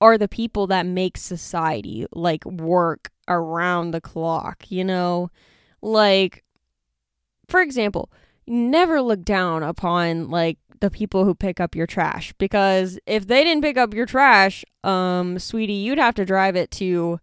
are 0.01 0.17
the 0.17 0.27
people 0.27 0.67
that 0.67 0.85
make 0.85 1.17
society 1.17 2.05
like 2.11 2.45
work 2.45 3.09
around 3.27 3.91
the 3.91 4.01
clock, 4.01 4.69
you 4.69 4.83
know? 4.83 5.29
Like 5.85 6.43
for 7.47 7.61
example, 7.61 8.11
never 8.47 9.01
look 9.01 9.23
down 9.23 9.61
upon 9.61 10.29
like 10.29 10.57
the 10.79 10.89
people 10.89 11.25
who 11.25 11.35
pick 11.35 11.59
up 11.59 11.75
your 11.75 11.85
trash 11.85 12.33
because 12.39 12.99
if 13.05 13.27
they 13.27 13.43
didn't 13.43 13.61
pick 13.61 13.77
up 13.77 13.93
your 13.93 14.07
trash, 14.07 14.65
um 14.83 15.37
sweetie, 15.37 15.73
you'd 15.73 15.99
have 15.99 16.15
to 16.15 16.25
drive 16.25 16.55
it 16.55 16.71
to 16.71 17.19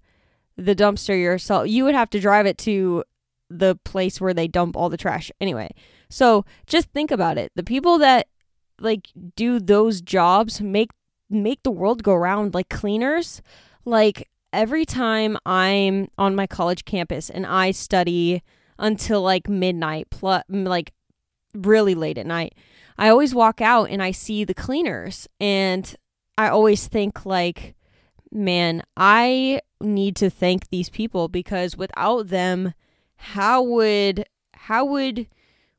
the 0.57 0.77
dumpster 0.77 1.21
yourself. 1.21 1.69
You 1.69 1.85
would 1.85 1.97
have 1.97 2.11
to 2.11 2.21
drive 2.21 2.47
it 2.47 2.57
to 2.59 3.03
the 3.51 3.75
place 3.85 4.21
where 4.21 4.33
they 4.33 4.47
dump 4.47 4.77
all 4.77 4.89
the 4.89 4.97
trash. 4.97 5.33
Anyway, 5.41 5.71
so 6.09 6.45
just 6.69 6.89
think 6.93 7.11
about 7.11 7.39
it. 7.39 7.51
The 7.57 7.65
people 7.65 7.99
that 7.99 8.29
like 8.81 9.09
do 9.35 9.59
those 9.59 10.01
jobs 10.01 10.61
make 10.61 10.91
make 11.29 11.65
the 11.65 11.71
world 11.73 12.05
go 12.05 12.15
round 12.15 12.55
like 12.55 12.69
cleaners 12.69 13.43
like 13.85 14.29
every 14.53 14.85
time 14.85 15.37
i'm 15.47 16.09
on 16.19 16.35
my 16.35 16.47
college 16.47 16.85
campus 16.85 17.31
and 17.31 17.47
i 17.47 17.71
study 17.71 18.43
until 18.79 19.23
like 19.23 19.49
midnight 19.49 20.09
plus 20.11 20.43
mm, 20.51 20.67
like 20.67 20.93
really 21.55 21.95
late 21.95 22.19
at 22.19 22.27
night 22.27 22.55
i 22.99 23.09
always 23.09 23.35
walk 23.35 23.61
out 23.61 23.91
and 23.91 24.03
i 24.03 24.11
see 24.11 24.45
the 24.45 24.55
cleaners 24.55 25.29
and 25.41 25.97
i 26.39 26.49
always 26.49 26.87
think 26.87 27.27
like 27.27 27.75
man 28.31 28.83
i 28.97 29.61
need 29.81 30.17
to 30.17 30.31
thank 30.31 30.69
these 30.69 30.89
people 30.89 31.29
because 31.29 31.77
without 31.77 32.29
them 32.29 32.73
how 33.17 33.63
would 33.63 34.25
how 34.55 34.85
would 34.85 35.27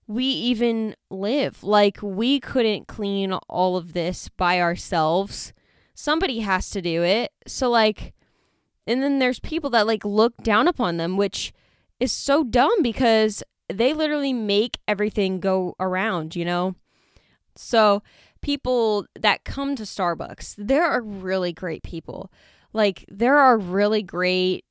we 0.07 0.25
even 0.25 0.95
live. 1.09 1.63
Like, 1.63 1.99
we 2.01 2.39
couldn't 2.39 2.87
clean 2.87 3.33
all 3.49 3.77
of 3.77 3.93
this 3.93 4.29
by 4.29 4.59
ourselves. 4.59 5.53
Somebody 5.93 6.39
has 6.39 6.69
to 6.71 6.81
do 6.81 7.03
it. 7.03 7.31
So, 7.47 7.69
like, 7.69 8.13
and 8.85 9.01
then 9.01 9.19
there's 9.19 9.39
people 9.39 9.69
that, 9.71 9.87
like, 9.87 10.03
look 10.05 10.35
down 10.43 10.67
upon 10.67 10.97
them, 10.97 11.17
which 11.17 11.53
is 11.99 12.11
so 12.11 12.43
dumb 12.43 12.81
because 12.81 13.43
they 13.71 13.93
literally 13.93 14.33
make 14.33 14.79
everything 14.87 15.39
go 15.39 15.75
around, 15.79 16.35
you 16.35 16.45
know? 16.45 16.75
So, 17.55 18.03
people 18.41 19.05
that 19.15 19.45
come 19.45 19.75
to 19.75 19.83
Starbucks, 19.83 20.55
there 20.57 20.85
are 20.85 21.01
really 21.01 21.53
great 21.53 21.83
people. 21.83 22.31
Like, 22.73 23.05
there 23.07 23.37
are 23.37 23.57
really 23.57 24.03
great 24.03 24.65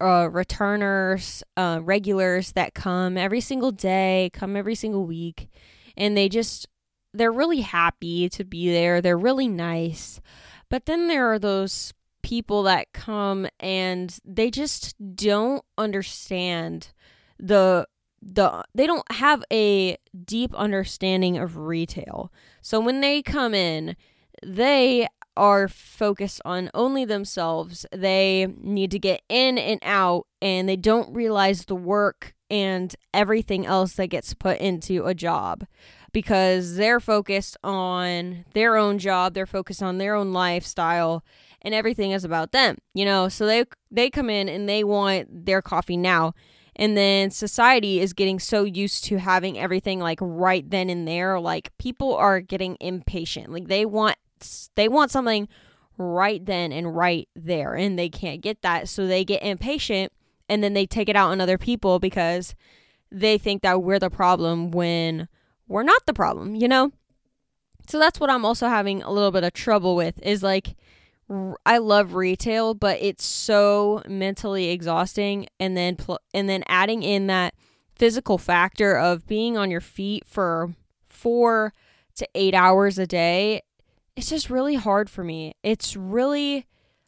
uh, 0.00 0.28
returners, 0.30 1.42
uh, 1.56 1.80
regulars 1.82 2.52
that 2.52 2.74
come 2.74 3.16
every 3.16 3.40
single 3.40 3.72
day, 3.72 4.30
come 4.32 4.56
every 4.56 4.74
single 4.74 5.06
week, 5.06 5.48
and 5.96 6.16
they 6.16 6.28
just 6.28 6.66
they're 7.14 7.32
really 7.32 7.62
happy 7.62 8.28
to 8.28 8.44
be 8.44 8.70
there. 8.70 9.00
They're 9.00 9.16
really 9.16 9.48
nice. 9.48 10.20
But 10.68 10.86
then 10.86 11.08
there 11.08 11.32
are 11.32 11.38
those 11.38 11.94
people 12.26 12.64
that 12.64 12.92
come 12.92 13.46
and 13.60 14.18
they 14.24 14.50
just 14.50 14.96
don't 15.14 15.64
understand 15.78 16.88
the 17.38 17.86
the 18.20 18.64
they 18.74 18.84
don't 18.84 19.12
have 19.12 19.44
a 19.52 19.96
deep 20.24 20.52
understanding 20.56 21.38
of 21.38 21.56
retail. 21.56 22.32
So 22.60 22.80
when 22.80 23.00
they 23.00 23.22
come 23.22 23.54
in, 23.54 23.94
they 24.44 25.06
are 25.36 25.68
focused 25.68 26.40
on 26.44 26.68
only 26.74 27.04
themselves. 27.04 27.86
They 27.92 28.52
need 28.60 28.90
to 28.90 28.98
get 28.98 29.22
in 29.28 29.56
and 29.56 29.78
out, 29.82 30.26
and 30.42 30.68
they 30.68 30.74
don't 30.74 31.14
realize 31.14 31.66
the 31.66 31.76
work 31.76 32.34
and 32.50 32.92
everything 33.14 33.66
else 33.66 33.92
that 33.92 34.08
gets 34.08 34.34
put 34.34 34.58
into 34.58 35.04
a 35.04 35.14
job 35.14 35.64
because 36.12 36.74
they're 36.74 36.98
focused 36.98 37.56
on 37.62 38.46
their 38.54 38.76
own 38.76 38.98
job, 38.98 39.34
they're 39.34 39.46
focused 39.46 39.82
on 39.82 39.98
their 39.98 40.16
own 40.16 40.32
lifestyle, 40.32 41.22
and 41.62 41.74
everything 41.74 42.12
is 42.12 42.24
about 42.24 42.52
them, 42.52 42.78
you 42.94 43.04
know? 43.04 43.28
So 43.28 43.46
they 43.46 43.64
they 43.90 44.10
come 44.10 44.30
in 44.30 44.48
and 44.48 44.68
they 44.68 44.84
want 44.84 45.46
their 45.46 45.62
coffee 45.62 45.96
now. 45.96 46.34
And 46.78 46.94
then 46.94 47.30
society 47.30 48.00
is 48.00 48.12
getting 48.12 48.38
so 48.38 48.64
used 48.64 49.04
to 49.04 49.16
having 49.16 49.58
everything 49.58 49.98
like 49.98 50.18
right 50.20 50.68
then 50.68 50.90
and 50.90 51.08
there. 51.08 51.40
Like 51.40 51.76
people 51.78 52.14
are 52.14 52.40
getting 52.40 52.76
impatient. 52.80 53.50
Like 53.50 53.68
they 53.68 53.86
want 53.86 54.16
they 54.74 54.88
want 54.88 55.10
something 55.10 55.48
right 55.98 56.44
then 56.44 56.72
and 56.72 56.94
right 56.94 57.28
there 57.34 57.74
and 57.74 57.98
they 57.98 58.08
can't 58.08 58.42
get 58.42 58.60
that 58.62 58.88
so 58.88 59.06
they 59.06 59.24
get 59.24 59.42
impatient 59.42 60.12
and 60.48 60.62
then 60.62 60.74
they 60.74 60.86
take 60.86 61.08
it 61.08 61.16
out 61.16 61.30
on 61.30 61.40
other 61.40 61.58
people 61.58 61.98
because 61.98 62.54
they 63.10 63.38
think 63.38 63.62
that 63.62 63.82
we're 63.82 63.98
the 63.98 64.10
problem 64.10 64.70
when 64.70 65.28
we're 65.68 65.82
not 65.82 66.04
the 66.06 66.12
problem 66.12 66.54
you 66.54 66.68
know 66.68 66.92
so 67.88 67.98
that's 67.98 68.20
what 68.20 68.30
i'm 68.30 68.44
also 68.44 68.68
having 68.68 69.02
a 69.02 69.10
little 69.10 69.30
bit 69.30 69.44
of 69.44 69.52
trouble 69.54 69.96
with 69.96 70.20
is 70.22 70.42
like 70.42 70.76
i 71.64 71.78
love 71.78 72.14
retail 72.14 72.72
but 72.72 72.98
it's 73.00 73.24
so 73.24 74.02
mentally 74.08 74.68
exhausting 74.68 75.46
and 75.58 75.76
then 75.76 75.96
pl- 75.96 76.20
and 76.32 76.48
then 76.48 76.62
adding 76.68 77.02
in 77.02 77.26
that 77.26 77.52
physical 77.96 78.38
factor 78.38 78.96
of 78.96 79.26
being 79.26 79.56
on 79.56 79.70
your 79.70 79.80
feet 79.80 80.22
for 80.26 80.74
4 81.08 81.72
to 82.14 82.28
8 82.34 82.54
hours 82.54 82.98
a 82.98 83.06
day 83.06 83.62
it's 84.16 84.30
just 84.30 84.48
really 84.48 84.76
hard 84.76 85.10
for 85.10 85.22
me. 85.22 85.54
It's 85.62 85.94
really 85.94 86.66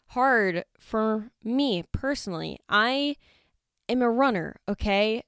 hard 0.09 0.65
for 0.79 1.31
me 1.43 1.85
personally. 1.91 2.59
I 2.69 3.17
am 3.89 4.03
a 4.03 4.11
runner, 4.11 4.57
okay? 4.69 5.23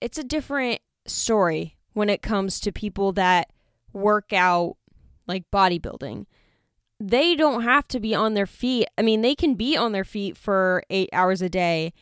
It's 0.00 0.18
a 0.18 0.24
different 0.24 0.80
story 1.06 1.78
when 1.94 2.10
it 2.10 2.22
comes 2.22 2.60
to 2.60 2.72
people 2.72 3.12
that 3.12 3.50
work 3.94 4.32
out 4.32 4.76
like 5.26 5.50
bodybuilding. 5.50 6.26
They 7.04 7.34
don't 7.34 7.64
have 7.64 7.88
to 7.88 7.98
be 7.98 8.14
on 8.14 8.34
their 8.34 8.46
feet. 8.46 8.86
I 8.96 9.02
mean, 9.02 9.22
they 9.22 9.34
can 9.34 9.54
be 9.54 9.76
on 9.76 9.90
their 9.90 10.04
feet 10.04 10.36
for 10.36 10.84
eight 10.88 11.08
hours 11.12 11.42
a 11.42 11.48
day 11.48 11.92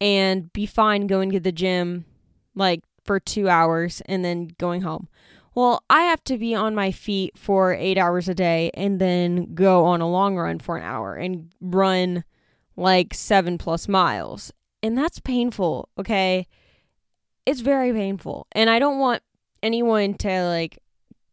and 0.00 0.50
be 0.54 0.64
fine 0.64 1.06
going 1.06 1.30
to 1.32 1.40
the 1.40 1.52
gym 1.52 2.06
like 2.54 2.82
for 3.04 3.20
two 3.20 3.50
hours 3.50 4.00
and 4.06 4.24
then 4.24 4.48
going 4.56 4.80
home. 4.80 5.08
Well, 5.54 5.84
I 5.90 6.02
have 6.04 6.24
to 6.24 6.38
be 6.38 6.54
on 6.54 6.74
my 6.74 6.92
feet 6.92 7.36
for 7.36 7.74
eight 7.74 7.98
hours 7.98 8.26
a 8.26 8.34
day 8.34 8.70
and 8.72 8.98
then 8.98 9.54
go 9.54 9.84
on 9.84 10.00
a 10.00 10.08
long 10.08 10.36
run 10.38 10.60
for 10.60 10.78
an 10.78 10.84
hour 10.84 11.14
and 11.14 11.52
run 11.60 12.24
like 12.74 13.12
seven 13.12 13.58
plus 13.58 13.86
miles. 13.86 14.50
And 14.82 14.96
that's 14.96 15.20
painful, 15.20 15.90
okay? 15.98 16.46
It's 17.44 17.60
very 17.60 17.92
painful. 17.92 18.46
And 18.52 18.70
I 18.70 18.78
don't 18.78 18.98
want 18.98 19.22
anyone 19.62 20.14
to, 20.14 20.44
like, 20.44 20.78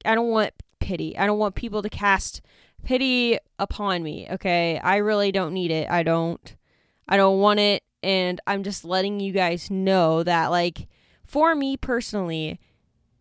I 0.04 0.16
don't 0.16 0.32
want 0.32 0.52
pity. 0.82 1.18
I 1.18 1.26
don't 1.26 1.40
want 1.40 1.56
people 1.56 1.82
to 1.82 1.90
cast 1.90 2.42
pity 2.86 3.38
upon 3.60 4.04
me, 4.04 4.28
okay? 4.32 4.80
I 4.80 4.98
really 4.98 5.32
don't 5.32 5.54
need 5.54 5.72
it. 5.72 5.90
I 5.90 6.04
don't. 6.04 6.56
I 7.08 7.18
don't 7.18 7.40
want 7.40 7.60
it. 7.60 7.84
And 8.02 8.40
I'm 8.48 8.64
just 8.64 8.86
letting 8.86 9.20
you 9.20 9.34
guys 9.34 9.70
know 9.70 10.24
that, 10.24 10.48
like, 10.48 10.88
for 11.26 11.56
me 11.56 11.76
personally, 11.76 12.60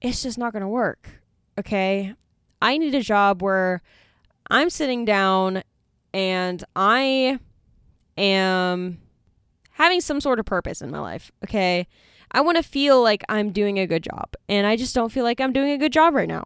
it's 0.00 0.22
just 0.22 0.38
not 0.38 0.52
going 0.52 0.62
to 0.62 0.68
work, 0.68 1.22
okay? 1.58 2.14
I 2.60 2.78
need 2.78 2.94
a 2.94 3.02
job 3.02 3.42
where 3.42 3.82
I'm 4.50 4.70
sitting 4.70 5.04
down 5.04 5.62
and 6.12 6.62
I 6.76 7.38
am 8.16 8.98
having 9.72 10.00
some 10.00 10.20
sort 10.20 10.38
of 10.38 10.46
purpose 10.46 10.82
in 10.82 10.90
my 10.90 11.00
life, 11.00 11.32
okay? 11.44 11.86
I 12.30 12.42
want 12.42 12.58
to 12.58 12.62
feel 12.62 13.02
like 13.02 13.24
I'm 13.28 13.50
doing 13.50 13.78
a 13.78 13.86
good 13.86 14.02
job, 14.02 14.34
and 14.48 14.66
I 14.66 14.76
just 14.76 14.94
don't 14.94 15.10
feel 15.10 15.24
like 15.24 15.40
I'm 15.40 15.52
doing 15.52 15.70
a 15.70 15.78
good 15.78 15.92
job 15.92 16.14
right 16.14 16.28
now. 16.28 16.44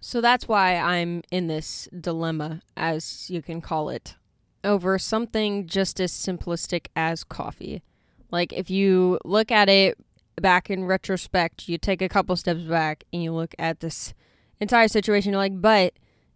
So 0.00 0.20
that's 0.20 0.46
why 0.46 0.76
I'm 0.76 1.22
in 1.30 1.48
this 1.48 1.88
dilemma, 1.98 2.62
as 2.76 3.28
you 3.30 3.42
can 3.42 3.60
call 3.60 3.88
it, 3.88 4.14
over 4.62 4.98
something 4.98 5.66
just 5.66 6.00
as 6.00 6.12
simplistic 6.12 6.86
as 6.94 7.24
coffee. 7.24 7.82
Like, 8.30 8.52
if 8.52 8.70
you 8.70 9.18
look 9.24 9.50
at 9.50 9.68
it 9.68 9.98
back 10.40 10.70
in 10.70 10.84
retrospect, 10.84 11.68
you 11.68 11.78
take 11.78 12.02
a 12.02 12.08
couple 12.08 12.36
steps 12.36 12.62
back 12.62 13.04
and 13.12 13.22
you 13.22 13.32
look 13.32 13.54
at 13.58 13.80
this 13.80 14.14
entire 14.60 14.88
situation, 14.88 15.32
you're 15.32 15.40
like, 15.40 15.60
but 15.60 15.94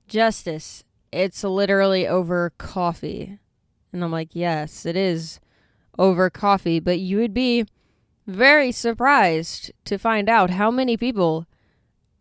justice, 0.08 0.84
it's 1.12 1.44
literally 1.44 2.06
over 2.06 2.52
coffee. 2.58 3.38
And 3.92 4.02
I'm 4.02 4.10
like, 4.10 4.30
yes, 4.32 4.86
it 4.86 4.96
is 4.96 5.38
over 5.98 6.30
coffee, 6.30 6.80
but 6.80 6.98
you 6.98 7.18
would 7.18 7.34
be 7.34 7.66
very 8.26 8.72
surprised 8.72 9.72
to 9.84 9.98
find 9.98 10.28
out 10.28 10.50
how 10.50 10.70
many 10.70 10.96
people 10.96 11.46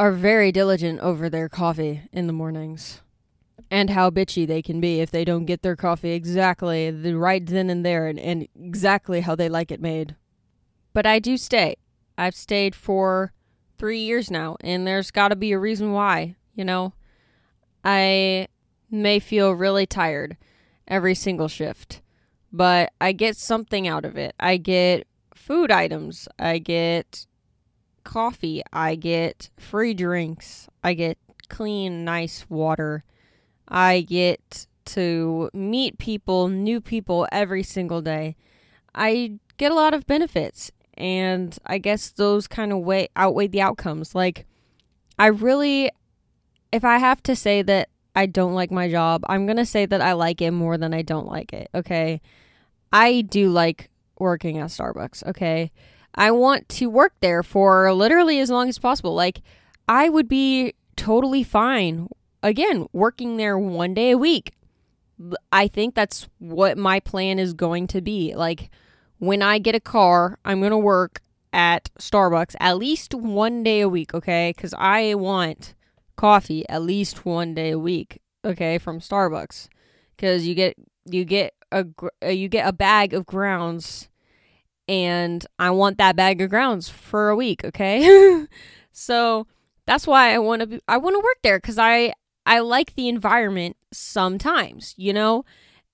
are 0.02 0.12
very 0.12 0.52
diligent 0.52 1.00
over 1.02 1.30
their 1.30 1.48
coffee 1.48 2.02
in 2.12 2.26
the 2.26 2.34
mornings 2.34 3.02
and 3.70 3.92
how 3.92 4.10
bitchy 4.10 4.48
they 4.48 4.60
can 4.60 4.82
be 4.82 5.00
if 5.00 5.12
they 5.12 5.24
don't 5.24 5.46
get 5.46 5.62
their 5.62 5.76
coffee 5.76 6.14
exactly 6.14 6.90
the 6.90 7.16
right 7.16 7.46
then 7.46 7.70
and 7.70 7.86
there 7.86 8.08
and, 8.08 8.18
and 8.18 8.48
exactly 8.60 9.22
how 9.22 9.36
they 9.36 9.48
like 9.48 9.70
it 9.70 9.80
made. 9.80 10.16
But 10.92 11.06
I 11.06 11.20
do 11.20 11.38
stay. 11.38 11.76
I've 12.18 12.34
stayed 12.34 12.74
for 12.74 13.32
three 13.78 14.00
years 14.00 14.32
now, 14.32 14.58
and 14.62 14.88
there's 14.88 15.12
got 15.12 15.28
to 15.28 15.36
be 15.36 15.52
a 15.52 15.60
reason 15.60 15.92
why, 15.92 16.36
you 16.56 16.66
know? 16.66 16.94
I 17.86 18.48
may 18.90 19.20
feel 19.20 19.52
really 19.52 19.86
tired 19.86 20.36
every 20.88 21.14
single 21.14 21.48
shift, 21.48 22.02
but 22.52 22.92
I 23.00 23.12
get 23.12 23.38
something 23.38 23.88
out 23.88 24.06
of 24.06 24.18
it. 24.18 24.34
I 24.40 24.58
get 24.58 25.06
food 25.36 25.70
items, 25.70 26.28
I 26.40 26.58
get 26.58 27.28
coffee, 28.04 28.62
I 28.72 28.96
get 28.96 29.50
free 29.58 29.94
drinks, 29.94 30.68
I 30.84 30.94
get 30.94 31.18
clean, 31.50 32.04
nice 32.04 32.46
water, 32.50 33.04
I 33.68 34.02
get 34.02 34.68
to 34.86 35.50
meet 35.54 35.98
people, 35.98 36.48
new 36.48 36.82
people 36.82 37.28
every 37.32 37.64
single 37.64 38.02
day. 38.02 38.36
I 38.94 39.40
get 39.58 39.72
a 39.72 39.76
lot 39.76 39.94
of 39.94 40.08
benefits, 40.08 40.72
and 40.96 41.58
I 41.66 41.78
guess 41.78 42.10
those 42.10 42.48
kind 42.48 42.74
of 42.74 42.80
way 42.80 43.10
outweigh 43.16 43.48
the 43.48 43.62
outcomes. 43.62 44.14
Like, 44.16 44.46
I 45.18 45.28
really, 45.28 45.90
if 46.72 46.84
I 46.84 46.98
have 46.98 47.24
to 47.24 47.36
say 47.36 47.62
that 47.62 47.90
I 48.16 48.26
don't 48.26 48.54
like 48.54 48.72
my 48.72 48.90
job, 48.90 49.24
I'm 49.28 49.48
to 49.48 49.66
say 49.66 49.86
that 49.86 50.02
I 50.02 50.14
like 50.14 50.42
it 50.42 50.52
more 50.52 50.78
than 50.78 50.94
I 50.94 51.02
don't 51.02 51.28
like 51.28 51.54
it, 51.54 51.70
okay? 51.74 52.22
I 52.92 53.22
do 53.22 53.50
like 53.50 53.90
working 54.20 54.58
at 54.58 54.70
Starbucks, 54.70 55.26
okay? 55.28 55.72
I 56.16 56.32
want 56.32 56.68
to 56.70 56.90
work 56.90 57.14
there 57.22 57.44
for 57.44 57.94
literally 57.94 58.40
as 58.40 58.50
long 58.50 58.70
as 58.70 58.80
possible. 58.80 59.16
Like, 59.16 59.42
I 59.88 60.10
would 60.10 60.28
be 60.28 60.74
totally 60.96 61.44
fine, 61.44 62.08
again, 62.44 62.88
working 62.94 63.38
there 63.38 63.58
one 63.58 63.94
day 63.94 64.12
a 64.12 64.18
week. 64.18 64.54
I 65.52 65.68
think 65.68 65.96
that's 65.96 66.28
what 66.40 66.78
my 66.78 67.00
plan 67.00 67.40
is 67.40 67.54
going 67.54 67.88
to 67.88 68.02
be. 68.02 68.34
Like, 68.36 68.70
when 69.20 69.42
I 69.42 69.60
get 69.60 69.76
a 69.76 69.80
car, 69.80 70.40
I'm 70.44 70.60
going 70.60 70.72
to 70.72 70.78
work 70.78 71.22
at 71.54 71.90
Starbucks 72.00 72.56
at 72.60 72.78
least 72.78 73.14
one 73.14 73.64
day 73.64 73.82
a 73.82 73.90
week, 73.90 74.14
okay? 74.14 74.54
Because 74.56 74.74
I 74.78 75.16
want 75.16 75.76
coffee 76.16 76.68
at 76.70 76.82
least 76.82 77.26
one 77.26 77.54
day 77.54 77.72
a 77.72 77.80
week, 77.80 78.22
okay, 78.46 78.78
from 78.78 79.00
Starbucks, 79.00 79.68
because 80.16 80.48
you 80.48 80.56
get 80.56 80.76
you 81.06 81.26
get 81.26 81.54
a 81.72 81.86
uh, 82.24 82.28
you 82.30 82.48
get 82.48 82.68
a 82.68 82.74
bag 82.74 83.14
of 83.14 83.26
grounds, 83.26 84.10
and 84.92 85.48
I 85.58 85.72
want 85.72 85.98
that 86.00 86.18
bag 86.18 86.42
of 86.42 86.50
grounds 86.50 86.90
for 86.90 87.30
a 87.30 87.36
week, 87.36 87.64
okay? 87.64 88.46
so 88.92 89.48
that's 89.86 90.06
why 90.06 90.34
I 90.34 90.38
want 90.38 90.70
to 90.70 90.82
I 90.86 90.98
want 90.98 91.16
to 91.16 91.20
work 91.20 91.38
there 91.44 91.60
because 91.60 91.80
I 91.80 92.14
I 92.46 92.60
like 92.60 92.96
the 92.96 93.08
environment 93.08 93.78
sometimes, 93.94 94.94
you 94.98 95.14
know. 95.14 95.46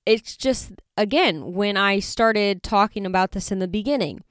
It's 0.07 0.35
just 0.35 0.71
again 0.97 1.53
when 1.53 1.77
I 1.77 1.99
started 1.99 2.63
talking 2.63 3.05
about 3.05 3.33
this 3.33 3.51
in 3.51 3.59
the 3.59 3.67
beginning. 3.67 4.23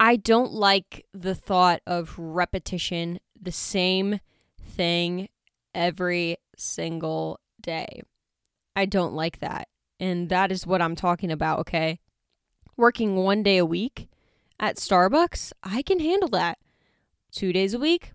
I 0.00 0.16
don't 0.16 0.52
like 0.52 1.06
the 1.14 1.36
thought 1.36 1.80
of 1.86 2.18
repetition, 2.18 3.20
the 3.40 3.52
same 3.52 4.18
thing 4.60 5.28
every 5.72 6.38
single 6.56 7.38
day. 7.62 8.02
I 8.74 8.86
don't 8.86 9.14
like 9.14 9.38
that. 9.38 9.68
And 10.00 10.30
that 10.30 10.50
is 10.50 10.66
what 10.66 10.82
I'm 10.82 10.96
talking 10.96 11.30
about, 11.30 11.60
okay? 11.60 12.00
Working 12.76 13.16
one 13.16 13.42
day 13.42 13.58
a 13.58 13.66
week 13.66 14.08
at 14.58 14.76
Starbucks, 14.76 15.52
I 15.62 15.82
can 15.82 16.00
handle 16.00 16.28
that. 16.30 16.58
Two 17.30 17.52
days 17.52 17.74
a 17.74 17.78
week, 17.78 18.12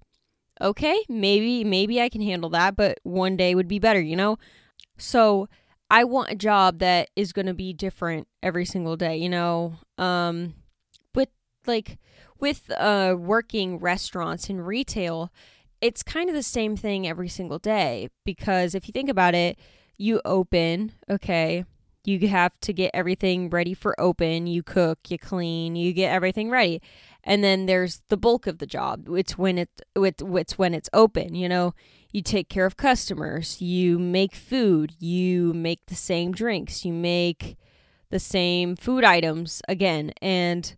okay, 0.61 1.03
maybe 1.09 1.63
maybe 1.63 2.01
I 2.01 2.09
can 2.09 2.21
handle 2.21 2.49
that, 2.51 2.75
but 2.75 2.99
one 3.03 3.35
day 3.35 3.55
would 3.55 3.67
be 3.67 3.79
better, 3.79 4.01
you 4.01 4.15
know? 4.15 4.37
So 4.97 5.47
I 5.89 6.03
want 6.03 6.31
a 6.31 6.35
job 6.35 6.79
that 6.79 7.09
is 7.15 7.33
going 7.33 7.47
to 7.47 7.53
be 7.53 7.73
different 7.73 8.27
every 8.41 8.65
single 8.65 8.95
day, 8.95 9.17
you 9.17 9.29
know? 9.29 9.75
Um 9.97 10.55
with 11.15 11.29
like 11.67 11.97
with 12.39 12.71
uh 12.77 13.15
working 13.17 13.79
restaurants 13.79 14.49
and 14.49 14.65
retail, 14.65 15.31
it's 15.81 16.03
kind 16.03 16.29
of 16.29 16.35
the 16.35 16.43
same 16.43 16.75
thing 16.75 17.07
every 17.07 17.29
single 17.29 17.59
day 17.59 18.09
because 18.25 18.75
if 18.75 18.87
you 18.87 18.91
think 18.91 19.09
about 19.09 19.35
it, 19.35 19.57
you 19.97 20.21
open, 20.23 20.93
okay, 21.09 21.65
you 22.09 22.27
have 22.27 22.59
to 22.61 22.73
get 22.73 22.91
everything 22.93 23.49
ready 23.49 23.73
for 23.73 23.99
open, 23.99 24.47
you 24.47 24.63
cook, 24.63 24.99
you 25.09 25.17
clean, 25.17 25.75
you 25.75 25.93
get 25.93 26.11
everything 26.11 26.49
ready. 26.49 26.81
And 27.23 27.43
then 27.43 27.65
there's 27.65 28.01
the 28.09 28.17
bulk 28.17 28.47
of 28.47 28.57
the 28.57 28.65
job. 28.65 29.07
It's 29.09 29.37
when 29.37 29.57
it 29.57 29.69
it's 29.95 30.57
when 30.57 30.73
it's 30.73 30.89
open, 30.93 31.35
you 31.35 31.47
know. 31.47 31.73
You 32.11 32.23
take 32.23 32.49
care 32.49 32.65
of 32.65 32.75
customers, 32.75 33.61
you 33.61 33.99
make 33.99 34.33
food, 34.33 34.95
you 34.97 35.53
make 35.53 35.85
the 35.85 35.95
same 35.95 36.31
drinks, 36.31 36.83
you 36.83 36.91
make 36.91 37.55
the 38.09 38.19
same 38.19 38.75
food 38.75 39.03
items 39.03 39.61
again 39.67 40.11
and 40.19 40.75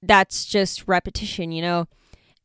that's 0.00 0.44
just 0.44 0.86
repetition, 0.86 1.50
you 1.50 1.62
know 1.62 1.88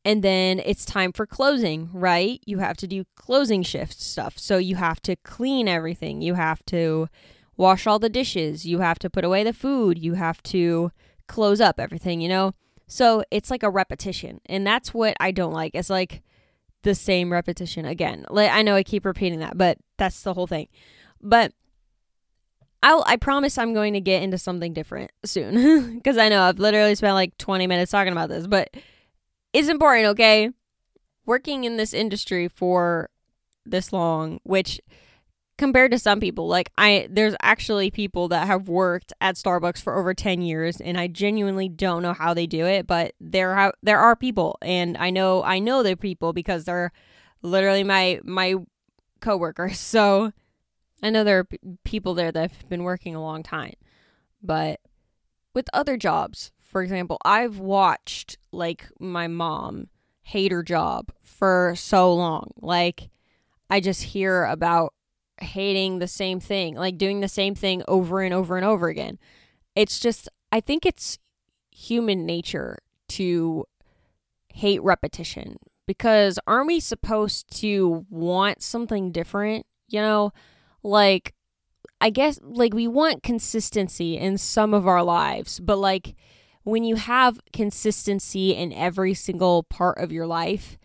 and 0.07 0.23
then 0.23 0.61
it's 0.63 0.85
time 0.85 1.11
for 1.11 1.25
closing, 1.25 1.89
right? 1.91 2.39
You 2.45 2.59
have 2.59 2.77
to 2.77 2.87
do 2.87 3.03
closing 3.17 3.61
shift 3.61 3.99
stuff. 3.99 4.37
So 4.37 4.57
you 4.57 4.77
have 4.77 5.01
to 5.01 5.17
clean 5.17 5.67
everything. 5.67 6.21
You 6.21 6.35
have 6.35 6.65
to 6.67 7.09
wash 7.57 7.87
all 7.87 7.99
the 7.99 8.09
dishes. 8.09 8.65
You 8.65 8.79
have 8.79 8.99
to 8.99 9.09
put 9.09 9.25
away 9.25 9.43
the 9.43 9.53
food. 9.53 9.97
You 9.97 10.13
have 10.13 10.41
to 10.43 10.91
close 11.27 11.59
up 11.59 11.79
everything, 11.79 12.21
you 12.21 12.29
know? 12.29 12.53
So 12.87 13.23
it's 13.31 13.51
like 13.51 13.63
a 13.63 13.69
repetition. 13.69 14.39
And 14.45 14.65
that's 14.65 14.93
what 14.93 15.17
I 15.19 15.31
don't 15.31 15.53
like. 15.53 15.71
It's 15.73 15.89
like 15.89 16.21
the 16.83 16.95
same 16.95 17.31
repetition 17.31 17.85
again. 17.85 18.25
Like 18.29 18.51
I 18.51 18.61
know 18.61 18.75
I 18.75 18.83
keep 18.83 19.05
repeating 19.05 19.39
that, 19.39 19.57
but 19.57 19.77
that's 19.97 20.21
the 20.21 20.33
whole 20.33 20.47
thing. 20.47 20.67
But 21.21 21.51
I'll 22.83 23.03
I 23.07 23.17
promise 23.17 23.57
I'm 23.57 23.73
going 23.73 23.93
to 23.93 23.99
get 23.99 24.23
into 24.23 24.37
something 24.37 24.73
different 24.73 25.11
soon 25.25 25.95
because 25.95 26.17
I 26.17 26.29
know 26.29 26.43
I've 26.43 26.59
literally 26.59 26.95
spent 26.95 27.15
like 27.15 27.37
20 27.37 27.67
minutes 27.67 27.91
talking 27.91 28.13
about 28.13 28.29
this, 28.29 28.47
but 28.47 28.69
it's 29.51 29.67
important, 29.67 30.07
okay? 30.09 30.51
Working 31.25 31.63
in 31.63 31.77
this 31.77 31.93
industry 31.93 32.47
for 32.47 33.09
this 33.65 33.91
long, 33.91 34.39
which 34.43 34.79
compared 35.57 35.91
to 35.91 35.99
some 35.99 36.19
people, 36.19 36.47
like 36.47 36.71
I 36.77 37.07
there's 37.09 37.35
actually 37.41 37.91
people 37.91 38.27
that 38.29 38.47
have 38.47 38.69
worked 38.69 39.11
at 39.19 39.35
Starbucks 39.35 39.81
for 39.81 39.97
over 39.97 40.13
10 40.13 40.41
years 40.41 40.79
and 40.79 40.99
I 40.99 41.07
genuinely 41.07 41.67
don't 41.69 42.03
know 42.03 42.13
how 42.13 42.33
they 42.33 42.47
do 42.47 42.65
it, 42.65 42.87
but 42.87 43.13
there 43.19 43.55
have 43.55 43.73
there 43.83 43.99
are 43.99 44.15
people 44.15 44.57
and 44.61 44.97
I 44.97 45.09
know 45.09 45.43
I 45.43 45.59
know 45.59 45.83
they're 45.83 45.95
people 45.95 46.33
because 46.33 46.65
they're 46.65 46.91
literally 47.41 47.83
my 47.83 48.19
my 48.23 48.55
coworkers. 49.19 49.79
So 49.97 50.31
I 51.03 51.09
know 51.11 51.23
there 51.23 51.39
are 51.39 51.43
p- 51.43 51.59
people 51.83 52.13
there 52.13 52.31
that 52.31 52.51
have 52.51 52.69
been 52.69 52.83
working 52.83 53.15
a 53.15 53.21
long 53.21 53.43
time. 53.43 53.73
But 54.41 54.79
with 55.53 55.69
other 55.73 55.95
jobs, 55.95 56.51
for 56.59 56.81
example, 56.81 57.17
I've 57.23 57.59
watched 57.59 58.37
like 58.51 58.87
my 58.99 59.27
mom 59.27 59.89
hate 60.21 60.51
her 60.51 60.63
job 60.63 61.11
for 61.21 61.73
so 61.75 62.13
long. 62.13 62.51
Like 62.61 63.09
I 63.69 63.79
just 63.79 64.03
hear 64.03 64.45
about 64.45 64.93
hating 65.39 65.99
the 65.99 66.07
same 66.07 66.39
thing, 66.39 66.75
like 66.75 66.97
doing 66.97 67.19
the 67.21 67.27
same 67.27 67.55
thing 67.55 67.83
over 67.87 68.21
and 68.21 68.33
over 68.33 68.57
and 68.57 68.65
over 68.65 68.87
again. 68.87 69.19
It's 69.75 69.99
just, 69.99 70.29
I 70.51 70.59
think 70.59 70.85
it's 70.85 71.19
human 71.71 72.25
nature 72.25 72.77
to 73.09 73.65
hate 74.53 74.81
repetition 74.81 75.57
because 75.85 76.39
aren't 76.47 76.67
we 76.67 76.79
supposed 76.79 77.55
to 77.61 78.05
want 78.09 78.61
something 78.61 79.11
different? 79.11 79.65
You 79.87 80.01
know, 80.01 80.33
like, 80.83 81.33
I 82.01 82.09
guess, 82.09 82.39
like, 82.43 82.73
we 82.73 82.87
want 82.87 83.23
consistency 83.23 84.17
in 84.17 84.37
some 84.37 84.73
of 84.73 84.87
our 84.87 85.03
lives, 85.03 85.59
but 85.59 85.77
like, 85.77 86.15
when 86.63 86.83
you 86.83 86.95
have 86.97 87.39
consistency 87.53 88.53
in 88.53 88.73
every 88.73 89.13
single 89.13 89.63
part 89.63 89.97
of 89.99 90.11
your 90.11 90.27
life, 90.27 90.77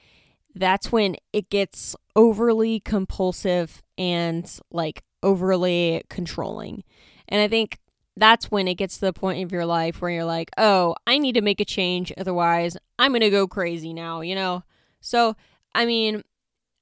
that's 0.54 0.92
when 0.92 1.16
it 1.32 1.48
gets 1.50 1.96
overly 2.14 2.80
compulsive 2.80 3.82
and 3.96 4.58
like 4.70 5.02
overly 5.22 6.02
controlling. 6.08 6.84
And 7.28 7.40
I 7.40 7.48
think 7.48 7.78
that's 8.16 8.50
when 8.50 8.68
it 8.68 8.74
gets 8.74 8.96
to 8.98 9.06
the 9.06 9.12
point 9.12 9.42
of 9.42 9.52
your 9.52 9.64
life 9.64 10.02
where 10.02 10.10
you're 10.10 10.24
like, 10.24 10.50
oh, 10.58 10.94
I 11.06 11.18
need 11.18 11.32
to 11.34 11.40
make 11.40 11.60
a 11.60 11.64
change. 11.64 12.12
Otherwise, 12.18 12.76
I'm 12.98 13.12
going 13.12 13.22
to 13.22 13.30
go 13.30 13.46
crazy 13.46 13.94
now, 13.94 14.20
you 14.20 14.34
know? 14.34 14.64
So, 15.00 15.34
I 15.74 15.86
mean, 15.86 16.22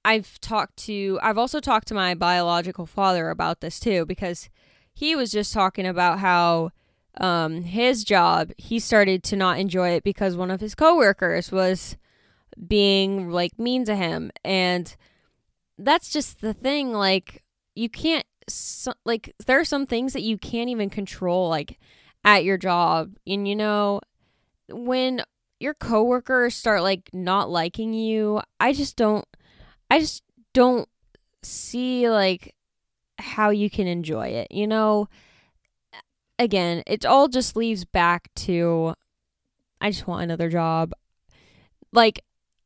I've 0.05 0.41
talked 0.41 0.77
to, 0.79 1.19
I've 1.23 1.39
also 1.39 1.61
talked 1.61 1.89
to 1.89 1.95
my 1.95 2.15
biological 2.15 2.87
father 2.87 3.31
about 3.31 3.61
this 3.61 3.79
too, 3.79 4.05
because 4.07 4.49
he 4.93 5.15
was 5.15 5.31
just 5.31 5.53
talking 5.53 5.87
about 5.87 6.19
how 6.19 6.73
um, 7.19 7.63
his 7.63 8.03
job, 8.03 8.51
he 8.59 8.79
started 8.79 9.23
to 9.25 9.37
not 9.37 9.59
enjoy 9.59 9.91
it 9.91 10.03
because 10.03 10.37
one 10.37 10.51
of 10.51 10.61
his 10.61 10.75
coworkers 10.75 11.53
was 11.53 11.97
being 12.67 13.31
like 13.31 13.59
mean 13.59 13.85
to 13.87 13.97
him. 13.97 14.31
And 14.45 14.95
that's 15.79 16.11
just 16.11 16.41
the 16.41 16.55
thing 16.55 16.93
like 16.93 17.43
you 17.75 17.89
can't 17.89 18.27
so, 18.49 18.93
like 19.05 19.35
there 19.47 19.61
are 19.61 19.65
some 19.65 19.87
things 19.87 20.13
that 20.13 20.23
you 20.23 20.37
can't 20.37 20.71
even 20.71 20.91
control 20.91 21.49
like 21.49 21.79
at 22.25 22.45
your 22.45 22.59
job. 22.59 23.13
And 23.27 23.47
you 23.47 23.57
know 23.57 24.01
when 24.73 25.23
your 25.59 25.75
coworkers 25.75 26.55
start 26.55 26.83
like 26.83 27.11
not 27.13 27.51
liking 27.51 27.93
you 27.93 28.41
i 28.59 28.73
just 28.73 28.97
don't 28.97 29.25
i 29.91 29.99
just 29.99 30.23
don't 30.55 30.89
see 31.43 32.09
like 32.09 32.55
how 33.19 33.51
you 33.51 33.69
can 33.71 33.87
enjoy 33.87 34.29
it 34.29 34.49
you 34.51 34.67
know? 34.67 35.09
Again 36.39 36.83
it 36.87 37.05
all 37.05 37.29
just 37.29 37.55
leaves 37.55 37.85
back 37.85 38.31
to 38.37 38.95
i 39.81 39.91
just 39.91 40.07
want 40.07 40.23
another 40.23 40.49
job. 40.49 40.93
Like 41.93 42.21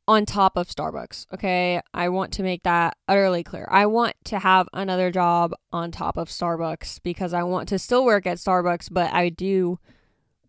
on 0.07 0.27
top 0.27 0.57
of 0.57 0.69
Starbucks. 0.69 1.27
Okay. 1.33 1.81
I 1.93 2.09
want 2.09 2.33
to 2.35 2.43
make 2.43 2.63
that 2.65 2.97
utterly 3.09 3.43
clear. 3.43 3.67
I 3.71 3.87
want 3.87 4.15
to 4.25 4.39
have 4.39 4.69
another 4.73 5.11
job 5.11 5.55
on 5.73 5.91
top 5.91 6.17
of 6.17 6.29
Starbucks 6.29 7.01
because 7.03 7.33
I 7.33 7.43
want 7.43 7.69
to 7.71 7.79
still 7.79 8.05
work 8.05 8.27
at 8.27 8.39
Starbucks, 8.39 8.89
but 8.91 9.13
I 9.13 9.31
do 9.31 9.79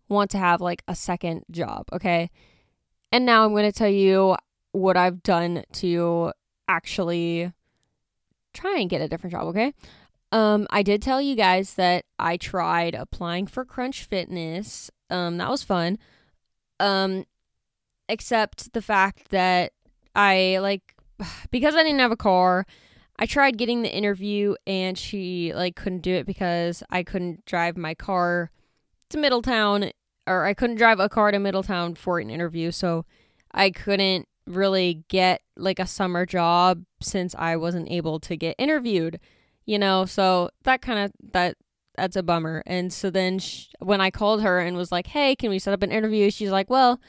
want 0.08 0.30
to 0.32 0.38
have 0.38 0.60
like 0.60 0.82
a 0.86 0.94
second 0.94 1.44
job. 1.50 1.86
Okay. 1.92 2.30
And 3.12 3.24
now 3.24 3.44
I'm 3.44 3.52
going 3.52 3.70
to 3.70 3.76
tell 3.76 3.88
you 3.88 4.36
what 4.72 4.96
I've 4.96 5.22
done 5.22 5.64
to 5.74 6.32
actually 6.68 7.52
try 8.52 8.78
and 8.78 8.90
get 8.90 9.00
a 9.00 9.08
different 9.08 9.32
job. 9.32 9.46
Okay. 9.48 9.72
Um, 10.32 10.66
I 10.70 10.82
did 10.82 11.00
tell 11.00 11.20
you 11.20 11.34
guys 11.34 11.74
that 11.74 12.04
I 12.18 12.36
tried 12.36 12.94
applying 12.94 13.46
for 13.46 13.64
Crunch 13.64 14.04
Fitness. 14.04 14.90
Um, 15.08 15.38
that 15.38 15.48
was 15.48 15.62
fun. 15.62 15.98
Um, 16.80 17.24
except 18.08 18.72
the 18.72 18.82
fact 18.82 19.30
that 19.30 19.72
I 20.14 20.58
like 20.60 20.94
because 21.50 21.74
I 21.74 21.82
didn't 21.82 22.00
have 22.00 22.12
a 22.12 22.16
car. 22.16 22.66
I 23.18 23.24
tried 23.24 23.56
getting 23.56 23.80
the 23.80 23.94
interview 23.94 24.56
and 24.66 24.98
she 24.98 25.52
like 25.54 25.74
couldn't 25.74 26.02
do 26.02 26.14
it 26.14 26.26
because 26.26 26.82
I 26.90 27.02
couldn't 27.02 27.46
drive 27.46 27.76
my 27.76 27.94
car 27.94 28.50
to 29.08 29.18
Middletown 29.18 29.90
or 30.26 30.44
I 30.44 30.54
couldn't 30.54 30.76
drive 30.76 31.00
a 31.00 31.08
car 31.08 31.30
to 31.30 31.38
Middletown 31.38 31.94
for 31.94 32.18
an 32.18 32.30
interview, 32.30 32.70
so 32.70 33.04
I 33.52 33.70
couldn't 33.70 34.28
really 34.46 35.04
get 35.08 35.42
like 35.56 35.78
a 35.78 35.86
summer 35.86 36.26
job 36.26 36.84
since 37.00 37.34
I 37.36 37.56
wasn't 37.56 37.90
able 37.90 38.20
to 38.20 38.36
get 38.36 38.56
interviewed, 38.58 39.20
you 39.64 39.78
know. 39.78 40.04
So 40.04 40.50
that 40.64 40.82
kind 40.82 40.98
of 40.98 41.12
that 41.32 41.56
that's 41.96 42.16
a 42.16 42.22
bummer. 42.22 42.62
And 42.66 42.92
so 42.92 43.08
then 43.08 43.38
she, 43.38 43.68
when 43.78 44.00
I 44.00 44.10
called 44.10 44.42
her 44.42 44.58
and 44.58 44.76
was 44.76 44.92
like, 44.92 45.06
"Hey, 45.08 45.36
can 45.36 45.50
we 45.50 45.58
set 45.58 45.74
up 45.74 45.82
an 45.82 45.92
interview?" 45.92 46.30
She's 46.30 46.50
like, 46.50 46.68
"Well, 46.68 47.00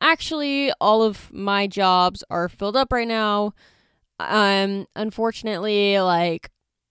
actually 0.00 0.72
all 0.80 1.02
of 1.02 1.32
my 1.32 1.66
jobs 1.66 2.24
are 2.30 2.48
filled 2.48 2.76
up 2.76 2.92
right 2.92 3.08
now. 3.08 3.54
Um 4.20 4.86
unfortunately 4.94 5.98
like 6.00 6.50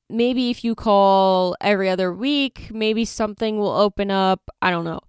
maybe 0.10 0.50
if 0.50 0.64
you 0.64 0.76
call 0.76 1.56
every 1.62 1.90
other 1.90 2.14
week, 2.14 2.70
maybe 2.72 3.06
something 3.06 3.58
will 3.58 3.72
open 3.76 4.12
up. 4.12 4.42
I 4.62 4.72
don't 4.72 4.86
know. 4.86 5.00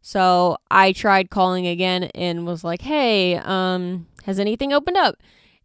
So 0.00 0.56
I 0.70 0.92
tried 0.92 1.30
calling 1.30 1.66
again 1.66 2.04
and 2.14 2.46
was 2.46 2.64
like, 2.64 2.82
"Hey, 2.82 3.36
um 3.36 4.06
has 4.24 4.38
anything 4.38 4.72
opened 4.72 4.96
up?" 4.96 5.16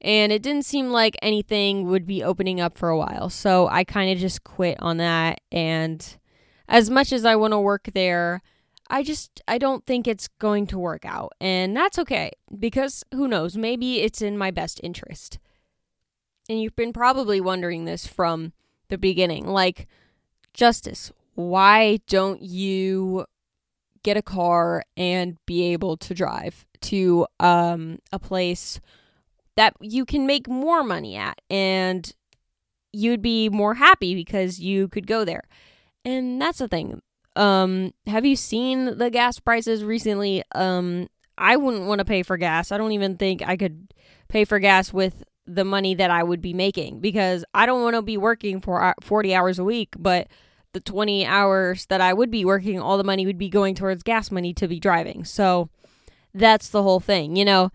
And 0.01 0.31
it 0.33 0.41
didn't 0.43 0.65
seem 0.65 0.89
like 0.89 1.15
anything 1.21 1.85
would 1.87 2.05
be 2.05 2.23
opening 2.23 2.59
up 2.59 2.77
for 2.77 2.89
a 2.89 2.97
while. 2.97 3.29
So 3.29 3.67
I 3.69 3.83
kind 3.85 4.11
of 4.11 4.17
just 4.17 4.43
quit 4.43 4.77
on 4.81 4.97
that 4.97 5.39
and 5.51 6.17
as 6.67 6.89
much 6.89 7.11
as 7.11 7.25
I 7.25 7.35
want 7.35 7.51
to 7.53 7.59
work 7.59 7.89
there, 7.93 8.41
I 8.89 9.03
just 9.03 9.41
I 9.47 9.57
don't 9.57 9.85
think 9.85 10.07
it's 10.07 10.27
going 10.39 10.67
to 10.67 10.79
work 10.79 11.05
out. 11.05 11.33
And 11.39 11.75
that's 11.75 11.99
okay 11.99 12.31
because 12.57 13.03
who 13.13 13.27
knows, 13.27 13.57
maybe 13.57 14.01
it's 14.01 14.21
in 14.21 14.37
my 14.37 14.51
best 14.51 14.79
interest. 14.83 15.39
And 16.49 16.61
you've 16.61 16.75
been 16.75 16.93
probably 16.93 17.39
wondering 17.39 17.85
this 17.85 18.05
from 18.05 18.53
the 18.89 18.97
beginning. 18.97 19.47
Like, 19.47 19.87
Justice, 20.53 21.11
why 21.35 21.99
don't 22.07 22.41
you 22.41 23.25
get 24.03 24.17
a 24.17 24.21
car 24.21 24.83
and 24.97 25.37
be 25.45 25.71
able 25.71 25.95
to 25.95 26.13
drive 26.13 26.65
to 26.81 27.25
um 27.39 27.99
a 28.11 28.19
place 28.19 28.81
that 29.55 29.73
you 29.79 30.05
can 30.05 30.27
make 30.27 30.47
more 30.49 30.83
money 30.83 31.15
at 31.15 31.39
and 31.49 32.13
you'd 32.91 33.21
be 33.21 33.49
more 33.49 33.75
happy 33.75 34.13
because 34.13 34.59
you 34.59 34.87
could 34.87 35.07
go 35.07 35.25
there. 35.25 35.43
And 36.05 36.41
that's 36.41 36.59
the 36.59 36.67
thing. 36.67 37.01
Um, 37.35 37.93
have 38.07 38.25
you 38.25 38.35
seen 38.35 38.97
the 38.97 39.09
gas 39.09 39.39
prices 39.39 39.83
recently? 39.83 40.43
Um, 40.53 41.09
I 41.37 41.57
wouldn't 41.57 41.85
want 41.85 41.99
to 41.99 42.05
pay 42.05 42.23
for 42.23 42.37
gas. 42.37 42.71
I 42.71 42.77
don't 42.77 42.91
even 42.91 43.17
think 43.17 43.41
I 43.41 43.57
could 43.57 43.93
pay 44.27 44.45
for 44.45 44.59
gas 44.59 44.93
with 44.93 45.23
the 45.45 45.65
money 45.65 45.95
that 45.95 46.11
I 46.11 46.23
would 46.23 46.41
be 46.41 46.53
making 46.53 46.99
because 46.99 47.43
I 47.53 47.65
don't 47.65 47.83
want 47.83 47.95
to 47.95 48.01
be 48.01 48.17
working 48.17 48.61
for 48.61 48.93
40 49.01 49.35
hours 49.35 49.59
a 49.59 49.63
week, 49.63 49.95
but 49.97 50.27
the 50.73 50.79
20 50.79 51.25
hours 51.25 51.85
that 51.87 52.01
I 52.01 52.13
would 52.13 52.31
be 52.31 52.45
working, 52.45 52.79
all 52.79 52.97
the 52.97 53.03
money 53.03 53.25
would 53.25 53.37
be 53.37 53.49
going 53.49 53.75
towards 53.75 54.03
gas 54.03 54.31
money 54.31 54.53
to 54.55 54.67
be 54.67 54.79
driving. 54.79 55.23
So 55.25 55.69
that's 56.33 56.69
the 56.69 56.83
whole 56.83 56.99
thing. 56.99 57.35
You 57.35 57.45
know, 57.45 57.71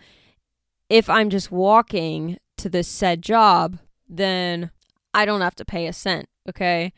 if 0.88 1.10
I'm 1.10 1.30
just 1.30 1.52
walking 1.52 2.38
to 2.58 2.68
this 2.68 2.88
said 2.88 3.22
job, 3.22 3.78
then 4.08 4.70
I 5.14 5.24
don't 5.26 5.42
have 5.42 5.54
to 5.56 5.64
pay 5.64 5.86
a 5.86 5.92
cent. 5.92 6.28
Okay. 6.48 6.92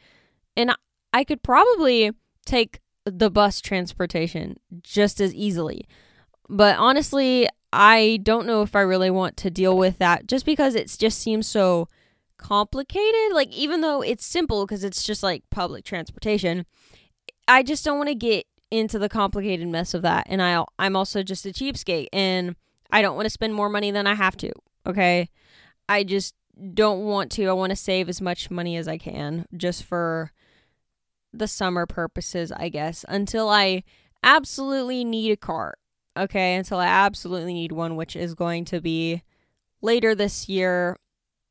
And 0.56 0.74
I 1.12 1.24
could 1.24 1.42
probably 1.42 2.12
take 2.44 2.80
the 3.04 3.30
bus 3.30 3.60
transportation 3.60 4.58
just 4.82 5.20
as 5.20 5.34
easily. 5.34 5.86
But 6.48 6.76
honestly, 6.78 7.48
I 7.72 8.18
don't 8.22 8.46
know 8.46 8.62
if 8.62 8.74
I 8.74 8.80
really 8.80 9.10
want 9.10 9.36
to 9.38 9.50
deal 9.50 9.76
with 9.76 9.98
that 9.98 10.26
just 10.26 10.44
because 10.44 10.74
it 10.74 10.94
just 10.98 11.18
seems 11.20 11.46
so 11.46 11.88
complicated. 12.36 13.32
Like, 13.32 13.52
even 13.52 13.80
though 13.80 14.02
it's 14.02 14.26
simple 14.26 14.66
because 14.66 14.84
it's 14.84 15.02
just 15.02 15.22
like 15.22 15.44
public 15.50 15.84
transportation, 15.84 16.66
I 17.46 17.62
just 17.62 17.84
don't 17.84 17.98
want 17.98 18.08
to 18.08 18.14
get 18.14 18.46
into 18.70 18.98
the 18.98 19.08
complicated 19.08 19.68
mess 19.68 19.94
of 19.94 20.02
that. 20.02 20.26
And 20.28 20.42
I, 20.42 20.64
I'm 20.78 20.96
also 20.96 21.22
just 21.22 21.46
a 21.46 21.50
cheapskate 21.50 22.08
and 22.12 22.56
I 22.90 23.02
don't 23.02 23.16
want 23.16 23.26
to 23.26 23.30
spend 23.30 23.54
more 23.54 23.68
money 23.68 23.90
than 23.90 24.06
I 24.06 24.14
have 24.14 24.36
to. 24.38 24.52
Okay. 24.86 25.28
I 25.88 26.04
just 26.04 26.34
don't 26.74 27.04
want 27.04 27.30
to. 27.32 27.46
I 27.46 27.52
want 27.52 27.70
to 27.70 27.76
save 27.76 28.08
as 28.08 28.20
much 28.20 28.50
money 28.50 28.76
as 28.76 28.88
I 28.88 28.98
can 28.98 29.46
just 29.56 29.84
for 29.84 30.32
the 31.32 31.48
summer 31.48 31.86
purposes, 31.86 32.52
I 32.52 32.68
guess, 32.68 33.04
until 33.08 33.48
I 33.48 33.84
absolutely 34.22 35.04
need 35.04 35.32
a 35.32 35.36
car. 35.36 35.74
Okay, 36.16 36.56
until 36.56 36.78
I 36.78 36.86
absolutely 36.86 37.54
need 37.54 37.72
one, 37.72 37.96
which 37.96 38.16
is 38.16 38.34
going 38.34 38.64
to 38.66 38.80
be 38.80 39.22
later 39.80 40.14
this 40.14 40.48
year, 40.48 40.96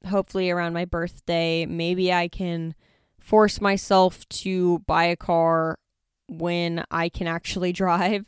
hopefully 0.08 0.50
around 0.50 0.74
my 0.74 0.86
birthday. 0.86 1.66
Maybe 1.66 2.12
I 2.12 2.28
can 2.28 2.76
force 3.20 3.62
myself 3.62 4.28
to 4.30 4.80
buy 4.80 5.06
a 5.06 5.16
car 5.16 5.80
when 6.28 6.84
I 6.92 7.10
can 7.10 7.28
actually 7.28 7.72
drive 7.74 8.26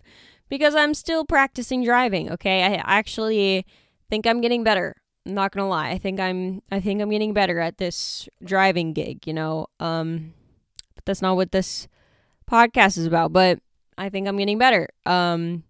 because 0.50 0.76
I'm 0.76 0.94
still 0.94 1.26
practicing 1.26 1.84
driving, 1.84 2.32
okay? 2.32 2.64
I 2.64 2.82
actually 2.84 3.66
think 4.10 4.26
I'm 4.26 4.42
getting 4.42 4.64
better. 4.64 4.96
I'm 5.26 5.34
not 5.34 5.52
going 5.52 5.64
to 5.64 5.70
lie. 5.70 5.90
I 5.90 5.98
think 5.98 6.20
I'm 6.20 6.62
I 6.72 6.80
think 6.80 7.02
I'm 7.02 7.10
getting 7.10 7.34
better 7.34 7.60
at 7.60 7.78
this 7.78 8.28
driving 8.44 8.94
gig, 8.94 9.28
you 9.28 9.34
know. 9.34 9.68
Um 9.80 10.34
but 11.02 11.12
that's 11.12 11.22
not 11.22 11.36
what 11.36 11.52
this 11.52 11.88
podcast 12.50 12.98
is 12.98 13.06
about. 13.06 13.34
But 13.34 13.60
I 13.98 14.10
think 14.10 14.28
I'm 14.28 14.38
getting 14.38 14.58
better. 14.58 14.90
Um, 15.06 15.64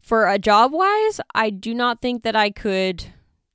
for 0.00 0.28
a 0.28 0.38
job 0.38 0.72
wise, 0.72 1.20
I 1.34 1.50
do 1.50 1.74
not 1.74 2.02
think 2.02 2.22
that 2.24 2.36
I 2.36 2.50
could 2.50 3.06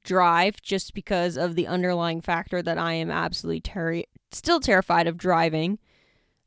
drive 0.03 0.61
just 0.61 0.93
because 0.93 1.37
of 1.37 1.55
the 1.55 1.67
underlying 1.67 2.21
factor 2.21 2.61
that 2.61 2.77
I 2.77 2.93
am 2.93 3.11
absolutely 3.11 3.61
ter- 3.61 4.03
still 4.31 4.59
terrified 4.59 5.07
of 5.07 5.17
driving. 5.17 5.77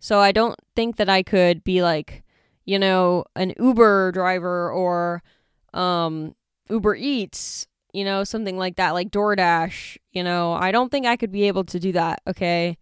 So 0.00 0.18
I 0.18 0.32
don't 0.32 0.58
think 0.74 0.96
that 0.96 1.08
I 1.08 1.22
could 1.22 1.62
be 1.62 1.82
like, 1.82 2.24
you 2.64 2.78
know, 2.78 3.24
an 3.36 3.54
Uber 3.58 4.12
driver 4.12 4.70
or 4.70 5.22
um 5.72 6.34
Uber 6.68 6.96
Eats, 6.96 7.66
you 7.92 8.04
know, 8.04 8.24
something 8.24 8.56
like 8.56 8.76
that, 8.76 8.92
like 8.92 9.10
DoorDash, 9.10 9.98
you 10.12 10.24
know. 10.24 10.54
I 10.54 10.72
don't 10.72 10.90
think 10.90 11.06
I 11.06 11.16
could 11.16 11.30
be 11.30 11.44
able 11.44 11.64
to 11.64 11.78
do 11.78 11.92
that, 11.92 12.20
okay? 12.26 12.76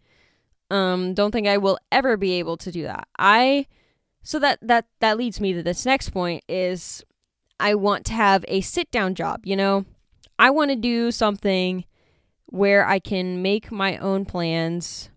Um 0.71 1.13
don't 1.13 1.31
think 1.31 1.47
I 1.47 1.57
will 1.57 1.77
ever 1.91 2.17
be 2.17 2.33
able 2.33 2.57
to 2.57 2.71
do 2.71 2.83
that. 2.83 3.07
I 3.19 3.67
so 4.23 4.39
that 4.39 4.59
that 4.61 4.85
that 4.99 5.17
leads 5.17 5.41
me 5.41 5.53
to 5.53 5.61
this 5.61 5.85
next 5.85 6.09
point 6.11 6.43
is 6.47 7.03
I 7.59 7.75
want 7.75 8.05
to 8.07 8.13
have 8.13 8.45
a 8.47 8.61
sit 8.61 8.89
down 8.89 9.13
job, 9.13 9.41
you 9.45 9.55
know. 9.55 9.85
I 10.39 10.49
want 10.49 10.71
to 10.71 10.75
do 10.75 11.11
something 11.11 11.85
where 12.47 12.85
I 12.87 12.99
can 12.99 13.41
make 13.41 13.71
my 13.71 13.97
own 13.97 14.25
plans 14.25 15.09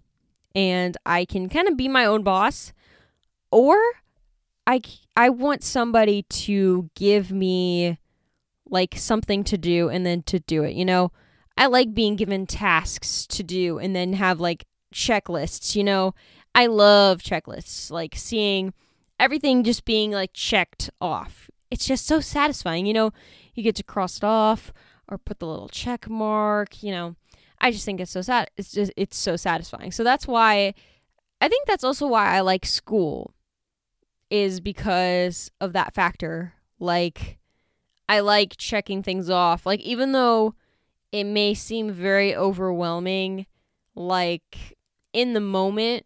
and 0.55 0.97
I 1.07 1.25
can 1.25 1.49
kind 1.49 1.69
of 1.69 1.77
be 1.77 1.89
my 1.89 2.05
own 2.05 2.23
boss 2.23 2.73
or 3.51 3.77
I 4.67 4.81
I 5.17 5.31
want 5.31 5.63
somebody 5.63 6.23
to 6.23 6.91
give 6.95 7.31
me 7.31 7.99
like 8.69 8.95
something 8.97 9.45
to 9.45 9.59
do 9.59 9.89
and 9.89 10.05
then 10.05 10.23
to 10.25 10.41
do 10.41 10.65
it, 10.65 10.75
you 10.75 10.85
know? 10.85 11.13
I 11.57 11.67
like 11.67 11.95
being 11.95 12.17
given 12.17 12.47
tasks 12.47 13.27
to 13.29 13.43
do 13.45 13.79
and 13.79 13.95
then 13.95 14.15
have 14.15 14.41
like 14.41 14.67
checklists, 14.95 15.77
you 15.77 15.85
know? 15.85 16.15
I 16.55 16.67
love 16.67 17.21
checklists, 17.21 17.91
like 17.91 18.15
seeing 18.17 18.73
everything 19.19 19.65
just 19.65 19.85
being 19.85 20.13
like 20.13 20.33
checked 20.33 20.89
off. 21.01 21.51
It's 21.71 21.85
just 21.85 22.07
so 22.07 22.21
satisfying, 22.21 22.87
you 22.87 22.95
know? 22.95 23.13
You 23.55 23.63
get 23.63 23.75
to 23.77 23.83
cross 23.83 24.17
it 24.17 24.25
off 24.25 24.73
or 25.09 25.19
put 25.19 25.41
the 25.41 25.47
little 25.47 25.69
check 25.69 26.09
mark, 26.09 26.83
you 26.83 26.93
know? 26.93 27.17
I 27.61 27.71
just 27.71 27.85
think 27.85 28.01
it's 28.01 28.11
so 28.11 28.23
sad. 28.23 28.51
It's 28.57 28.73
just 28.73 28.93
it's 28.97 29.17
so 29.17 29.37
satisfying. 29.37 29.91
So 29.91 30.05
that's 30.05 30.27
why 30.27 30.75
I 31.41 31.49
think 31.49 31.67
that's 31.67 31.85
also 31.85 32.07
why 32.07 32.27
I 32.27 32.41
like 32.41 32.67
school 32.67 33.35
is 34.31 34.61
because 34.61 35.51
of 35.61 35.73
that 35.73 35.95
factor. 35.95 36.55
Like 36.79 37.39
I 38.09 38.21
like 38.21 38.57
checking 38.57 39.03
things 39.03 39.31
off. 39.31 39.67
Like 39.67 39.81
even 39.81 40.13
though 40.13 40.55
it 41.13 41.25
may 41.25 41.55
seem 41.55 41.91
very 41.91 42.35
overwhelming, 42.35 43.47
like 43.95 44.74
in 45.15 45.33
the 45.33 45.41
moment 45.41 46.05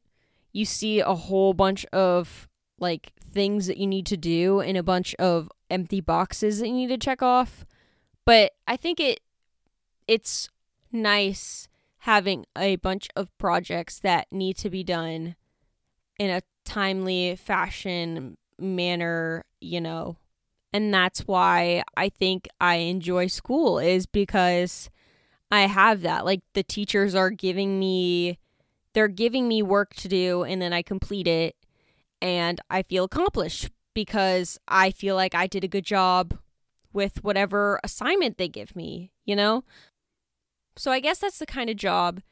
you 0.53 0.65
see 0.65 1.01
a 1.01 1.15
whole 1.15 1.55
bunch 1.55 1.85
of 1.87 2.47
like 2.79 3.13
things 3.21 3.67
that 3.67 3.79
you 3.79 3.87
need 3.87 4.07
to 4.07 4.17
do 4.17 4.61
and 4.61 4.77
a 4.77 4.83
bunch 4.83 5.15
of 5.17 5.51
empty 5.71 6.01
boxes 6.01 6.61
that 6.61 6.69
you 6.69 6.75
need 6.75 6.89
to 6.89 6.99
check 6.99 7.23
off. 7.23 7.65
But 8.25 8.53
I 8.69 8.77
think 8.77 9.01
it 9.01 9.21
it's 10.07 10.49
nice 10.93 11.69
having 12.03 12.47
a 12.57 12.77
bunch 12.77 13.09
of 13.17 13.37
projects 13.39 13.99
that 13.99 14.27
need 14.31 14.57
to 14.59 14.71
be 14.71 14.85
done 14.85 15.37
in 16.19 16.31
a 16.31 16.43
timely 16.65 17.37
fashion 17.37 18.37
manner, 18.59 19.45
you 19.61 19.81
know. 19.81 20.17
And 20.73 20.93
that's 20.93 21.21
why 21.21 21.83
I 21.97 22.09
think 22.09 22.47
I 22.61 22.77
enjoy 22.77 23.27
school 23.27 23.79
is 23.79 24.07
because 24.07 24.91
I 25.51 25.63
have 25.63 26.03
that. 26.03 26.25
Like 26.25 26.41
the 26.53 26.63
teachers 26.63 27.15
are 27.15 27.31
giving 27.31 27.79
me 27.79 28.39
they're 28.93 29.09
giving 29.09 29.49
me 29.49 29.63
work 29.63 29.95
to 29.95 30.09
do 30.09 30.45
and 30.45 30.61
then 30.61 30.73
I 30.73 30.83
complete 30.83 31.27
it 31.27 31.57
and 32.21 32.61
I 32.71 32.83
feel 32.83 33.05
accomplished 33.05 33.71
because 33.95 34.59
I 34.69 34.91
feel 34.91 35.15
like 35.17 35.35
I 35.35 35.47
did 35.47 35.65
a 35.65 35.69
good 35.69 35.85
job 35.85 36.39
with 36.93 37.23
whatever 37.23 37.81
assignment 37.85 38.39
they 38.39 38.49
give 38.49 38.75
me, 38.75 39.13
you 39.25 39.37
know? 39.37 39.65
So 40.77 40.91
I 40.91 41.01
guess 41.01 41.19
that's 41.19 41.39
the 41.39 41.47
kind 41.47 41.69
of 41.71 41.77
job 41.77 42.23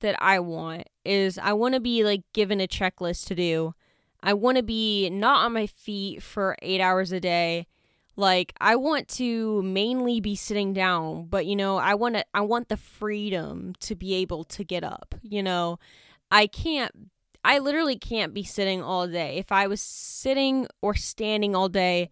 that 0.00 0.16
I 0.22 0.38
want 0.38 0.88
is 1.04 1.38
I 1.38 1.54
want 1.54 1.74
to 1.74 1.80
be 1.80 2.04
like 2.04 2.22
given 2.32 2.60
a 2.60 2.66
checklist 2.66 3.26
to 3.26 3.34
do. 3.34 3.74
I 4.22 4.34
want 4.34 4.56
to 4.56 4.62
be 4.62 5.10
not 5.10 5.44
on 5.44 5.52
my 5.52 5.66
feet 5.66 6.22
for 6.22 6.56
8 6.62 6.80
hours 6.80 7.12
a 7.12 7.20
day. 7.20 7.66
Like 8.16 8.52
I 8.60 8.76
want 8.76 9.08
to 9.08 9.62
mainly 9.62 10.20
be 10.20 10.36
sitting 10.36 10.72
down, 10.72 11.26
but 11.26 11.46
you 11.46 11.56
know, 11.56 11.78
I 11.78 11.94
want 11.94 12.16
to 12.16 12.24
I 12.32 12.42
want 12.42 12.68
the 12.68 12.76
freedom 12.76 13.74
to 13.80 13.94
be 13.94 14.14
able 14.14 14.44
to 14.44 14.64
get 14.64 14.84
up, 14.84 15.14
you 15.22 15.42
know. 15.42 15.78
I 16.34 16.48
can't 16.48 16.90
I 17.44 17.58
literally 17.58 17.96
can't 17.96 18.34
be 18.34 18.42
sitting 18.42 18.82
all 18.82 19.06
day. 19.06 19.36
If 19.36 19.52
I 19.52 19.68
was 19.68 19.80
sitting 19.80 20.66
or 20.82 20.94
standing 20.94 21.54
all 21.54 21.68
day, 21.68 22.10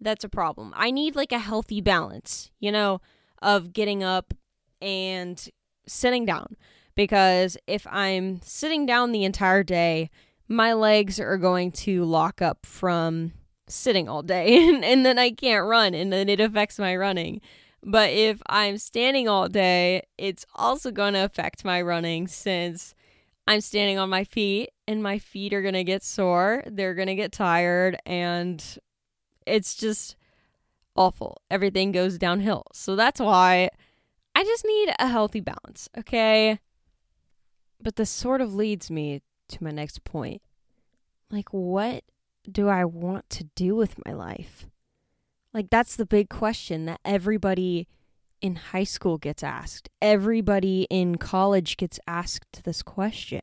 that's 0.00 0.22
a 0.22 0.28
problem. 0.28 0.72
I 0.76 0.90
need 0.90 1.16
like 1.16 1.32
a 1.32 1.38
healthy 1.38 1.80
balance, 1.80 2.50
you 2.60 2.70
know, 2.70 3.00
of 3.42 3.72
getting 3.72 4.04
up 4.04 4.34
and 4.80 5.48
sitting 5.88 6.26
down 6.26 6.56
because 6.94 7.56
if 7.66 7.86
I'm 7.90 8.40
sitting 8.42 8.86
down 8.86 9.10
the 9.10 9.24
entire 9.24 9.64
day, 9.64 10.10
my 10.46 10.72
legs 10.72 11.18
are 11.18 11.38
going 11.38 11.72
to 11.72 12.04
lock 12.04 12.40
up 12.40 12.66
from 12.66 13.32
sitting 13.66 14.08
all 14.08 14.22
day 14.22 14.68
and, 14.68 14.84
and 14.84 15.04
then 15.04 15.18
I 15.18 15.32
can't 15.32 15.66
run 15.66 15.92
and 15.92 16.12
then 16.12 16.28
it 16.28 16.38
affects 16.38 16.78
my 16.78 16.94
running. 16.94 17.40
But 17.82 18.10
if 18.10 18.42
I'm 18.46 18.78
standing 18.78 19.26
all 19.28 19.48
day, 19.48 20.02
it's 20.18 20.46
also 20.54 20.92
going 20.92 21.14
to 21.14 21.24
affect 21.24 21.64
my 21.64 21.82
running 21.82 22.28
since 22.28 22.94
I'm 23.46 23.60
standing 23.60 23.98
on 23.98 24.10
my 24.10 24.24
feet 24.24 24.70
and 24.88 25.02
my 25.02 25.18
feet 25.18 25.52
are 25.52 25.62
going 25.62 25.74
to 25.74 25.84
get 25.84 26.02
sore. 26.02 26.64
They're 26.66 26.94
going 26.94 27.08
to 27.08 27.14
get 27.14 27.32
tired 27.32 27.96
and 28.04 28.62
it's 29.46 29.74
just 29.74 30.16
awful. 30.96 31.40
Everything 31.50 31.92
goes 31.92 32.18
downhill. 32.18 32.64
So 32.72 32.96
that's 32.96 33.20
why 33.20 33.70
I 34.34 34.44
just 34.44 34.64
need 34.66 34.94
a 34.98 35.08
healthy 35.08 35.40
balance, 35.40 35.88
okay? 35.96 36.58
But 37.80 37.96
this 37.96 38.10
sort 38.10 38.40
of 38.40 38.54
leads 38.54 38.90
me 38.90 39.22
to 39.48 39.62
my 39.64 39.70
next 39.70 40.02
point. 40.04 40.42
Like, 41.30 41.52
what 41.52 42.04
do 42.50 42.68
I 42.68 42.84
want 42.84 43.28
to 43.30 43.44
do 43.54 43.76
with 43.76 43.96
my 44.04 44.12
life? 44.12 44.66
Like, 45.52 45.70
that's 45.70 45.96
the 45.96 46.06
big 46.06 46.28
question 46.28 46.86
that 46.86 47.00
everybody 47.04 47.88
in 48.40 48.56
high 48.56 48.84
school 48.84 49.18
gets 49.18 49.42
asked. 49.42 49.88
Everybody 50.00 50.86
in 50.90 51.16
college 51.16 51.76
gets 51.76 51.98
asked 52.06 52.64
this 52.64 52.82
question. 52.82 53.42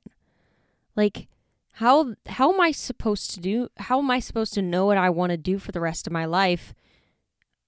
Like, 0.95 1.27
how 1.73 2.13
how 2.27 2.53
am 2.53 2.61
I 2.61 2.71
supposed 2.71 3.31
to 3.31 3.39
do 3.39 3.69
how 3.77 3.99
am 3.99 4.11
I 4.11 4.19
supposed 4.19 4.53
to 4.53 4.61
know 4.61 4.85
what 4.85 4.97
I 4.97 5.09
want 5.09 5.31
to 5.31 5.37
do 5.37 5.57
for 5.57 5.71
the 5.71 5.79
rest 5.79 6.05
of 6.05 6.13
my 6.13 6.25
life 6.25 6.73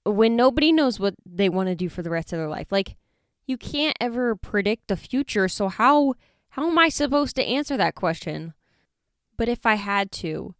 when 0.03 0.35
nobody 0.35 0.71
knows 0.71 0.99
what 0.99 1.15
they 1.25 1.49
want 1.49 1.69
to 1.69 1.75
do 1.75 1.89
for 1.89 2.03
the 2.03 2.11
rest 2.11 2.31
of 2.31 2.37
their 2.37 2.47
life? 2.47 2.71
Like 2.71 2.95
you 3.47 3.57
can't 3.57 3.97
ever 3.99 4.35
predict 4.35 4.87
the 4.87 4.97
future, 4.97 5.47
so 5.47 5.69
how 5.69 6.13
how 6.49 6.69
am 6.69 6.77
I 6.77 6.89
supposed 6.89 7.35
to 7.37 7.43
answer 7.43 7.77
that 7.77 7.95
question? 7.95 8.53
But 9.37 9.49
if 9.49 9.65
I 9.65 9.75
had 9.75 10.11
to, 10.13 10.55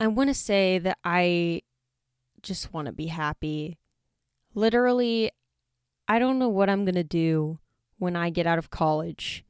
I 0.00 0.06
want 0.06 0.30
to 0.30 0.34
say 0.34 0.78
that 0.78 0.98
I 1.04 1.62
just 2.42 2.72
want 2.72 2.86
to 2.86 2.92
be 2.92 3.08
happy. 3.08 3.76
Literally, 4.54 5.30
I 6.08 6.18
don't 6.18 6.38
know 6.38 6.48
what 6.48 6.70
I'm 6.70 6.84
going 6.84 6.94
to 6.94 7.04
do 7.04 7.58
when 7.98 8.16
I 8.16 8.30
get 8.30 8.46
out 8.46 8.58
of 8.58 8.70
college. 8.70 9.44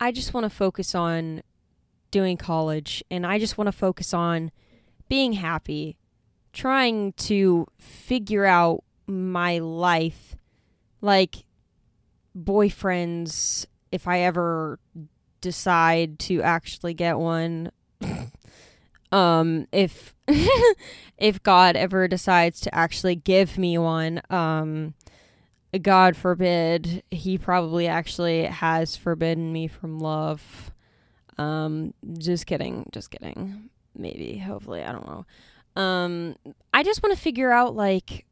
I 0.00 0.12
just 0.12 0.34
want 0.34 0.44
to 0.44 0.50
focus 0.50 0.94
on 0.94 1.42
doing 2.10 2.36
college 2.36 3.02
and 3.10 3.26
I 3.26 3.38
just 3.38 3.58
want 3.58 3.68
to 3.68 3.72
focus 3.72 4.12
on 4.14 4.50
being 5.08 5.34
happy, 5.34 5.96
trying 6.52 7.12
to 7.12 7.66
figure 7.78 8.44
out 8.44 8.84
my 9.06 9.58
life. 9.58 10.36
Like, 11.00 11.44
boyfriends 12.36 13.66
if 13.92 14.08
I 14.08 14.20
ever 14.20 14.78
decide 15.40 16.18
to 16.18 16.42
actually 16.42 16.94
get 16.94 17.18
one. 17.18 17.70
um 19.12 19.66
if 19.70 20.14
if 21.18 21.42
God 21.42 21.76
ever 21.76 22.08
decides 22.08 22.60
to 22.62 22.74
actually 22.74 23.14
give 23.14 23.56
me 23.56 23.78
one, 23.78 24.20
um 24.30 24.94
God 25.82 26.16
forbid, 26.16 27.02
he 27.10 27.38
probably 27.38 27.88
actually 27.88 28.44
has 28.44 28.96
forbidden 28.96 29.52
me 29.52 29.66
from 29.68 29.98
love. 29.98 30.72
Um 31.36 31.94
just 32.18 32.46
kidding, 32.46 32.88
just 32.92 33.10
kidding. 33.10 33.70
Maybe, 33.96 34.38
hopefully, 34.38 34.82
I 34.82 34.92
don't 34.92 35.06
know. 35.06 35.26
Um 35.80 36.36
I 36.72 36.82
just 36.82 37.02
want 37.02 37.14
to 37.14 37.20
figure 37.20 37.50
out 37.50 37.74
like 37.74 38.26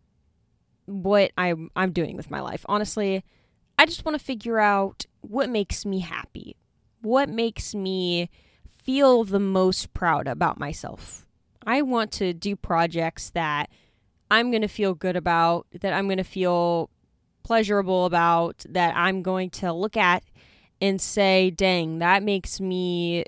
what 0.87 1.33
I 1.37 1.55
I'm 1.75 1.93
doing 1.93 2.17
with 2.17 2.31
my 2.31 2.41
life. 2.41 2.65
Honestly, 2.69 3.25
I 3.79 3.87
just 3.87 4.05
want 4.05 4.19
to 4.19 4.25
figure 4.25 4.59
out 4.59 5.07
what 5.21 5.49
makes 5.49 5.85
me 5.85 6.01
happy. 6.01 6.57
What 7.01 7.29
makes 7.29 7.75
me 7.75 8.31
feel 8.83 9.25
the 9.25 9.41
most 9.41 9.95
proud 9.95 10.27
about 10.27 10.59
myself. 10.59 11.27
I 11.65 11.83
want 11.83 12.11
to 12.13 12.33
do 12.33 12.57
projects 12.57 13.31
that 13.31 13.71
I'm 14.31 14.51
going 14.51 14.63
to 14.63 14.69
feel 14.69 14.95
good 14.95 15.17
about, 15.17 15.67
that 15.81 15.93
I'm 15.93 16.07
going 16.07 16.19
to 16.19 16.25
feel 16.25 16.91
pleasurable 17.43 18.05
about, 18.05 18.65
that 18.69 18.97
I'm 18.97 19.23
going 19.23 19.51
to 19.51 19.73
look 19.73 19.97
at 19.97 20.25
and 20.81 21.01
say, 21.01 21.51
dang, 21.51 21.99
that 22.01 22.23
makes 22.23 22.61
me 22.61 23.25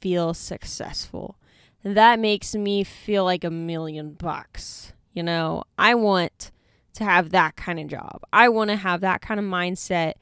feel 0.00 0.34
successful. 0.34 1.36
That 1.82 2.18
makes 2.18 2.54
me 2.54 2.84
feel 2.84 3.24
like 3.24 3.44
a 3.44 3.50
million 3.50 4.12
bucks. 4.12 4.92
You 5.12 5.22
know, 5.22 5.64
I 5.78 5.94
want 5.94 6.50
to 6.94 7.04
have 7.04 7.30
that 7.30 7.56
kind 7.56 7.78
of 7.78 7.88
job. 7.88 8.22
I 8.32 8.48
want 8.48 8.70
to 8.70 8.76
have 8.76 9.00
that 9.00 9.22
kind 9.22 9.38
of 9.38 9.46
mindset 9.46 10.14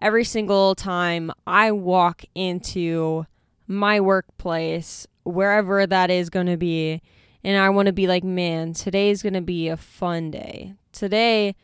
every 0.00 0.24
single 0.24 0.74
time 0.74 1.30
I 1.46 1.72
walk 1.72 2.24
into 2.34 3.26
my 3.66 4.00
workplace, 4.00 5.06
wherever 5.24 5.86
that 5.86 6.10
is 6.10 6.30
going 6.30 6.46
to 6.46 6.56
be, 6.56 7.02
and 7.42 7.56
I 7.56 7.70
want 7.70 7.86
to 7.86 7.92
be 7.92 8.06
like, 8.06 8.24
man, 8.24 8.72
today 8.72 9.10
is 9.10 9.22
going 9.22 9.34
to 9.34 9.40
be 9.40 9.68
a 9.68 9.76
fun 9.76 10.30
day. 10.30 10.74
Today 10.92 11.54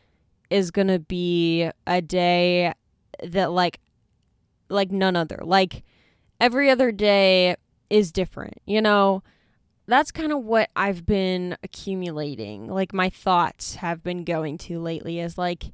is 0.53 0.69
going 0.69 0.87
to 0.87 0.99
be 0.99 1.67
a 1.87 1.99
day 1.99 2.71
that 3.23 3.51
like 3.51 3.79
like 4.69 4.91
none 4.91 5.15
other. 5.15 5.39
Like 5.43 5.83
every 6.39 6.69
other 6.69 6.91
day 6.91 7.55
is 7.89 8.11
different, 8.11 8.59
you 8.65 8.81
know? 8.81 9.23
That's 9.87 10.11
kind 10.11 10.31
of 10.31 10.43
what 10.43 10.69
I've 10.75 11.05
been 11.05 11.57
accumulating. 11.63 12.67
Like 12.67 12.93
my 12.93 13.09
thoughts 13.09 13.75
have 13.75 14.03
been 14.03 14.23
going 14.23 14.57
to 14.59 14.79
lately 14.79 15.19
is 15.19 15.37
like 15.37 15.71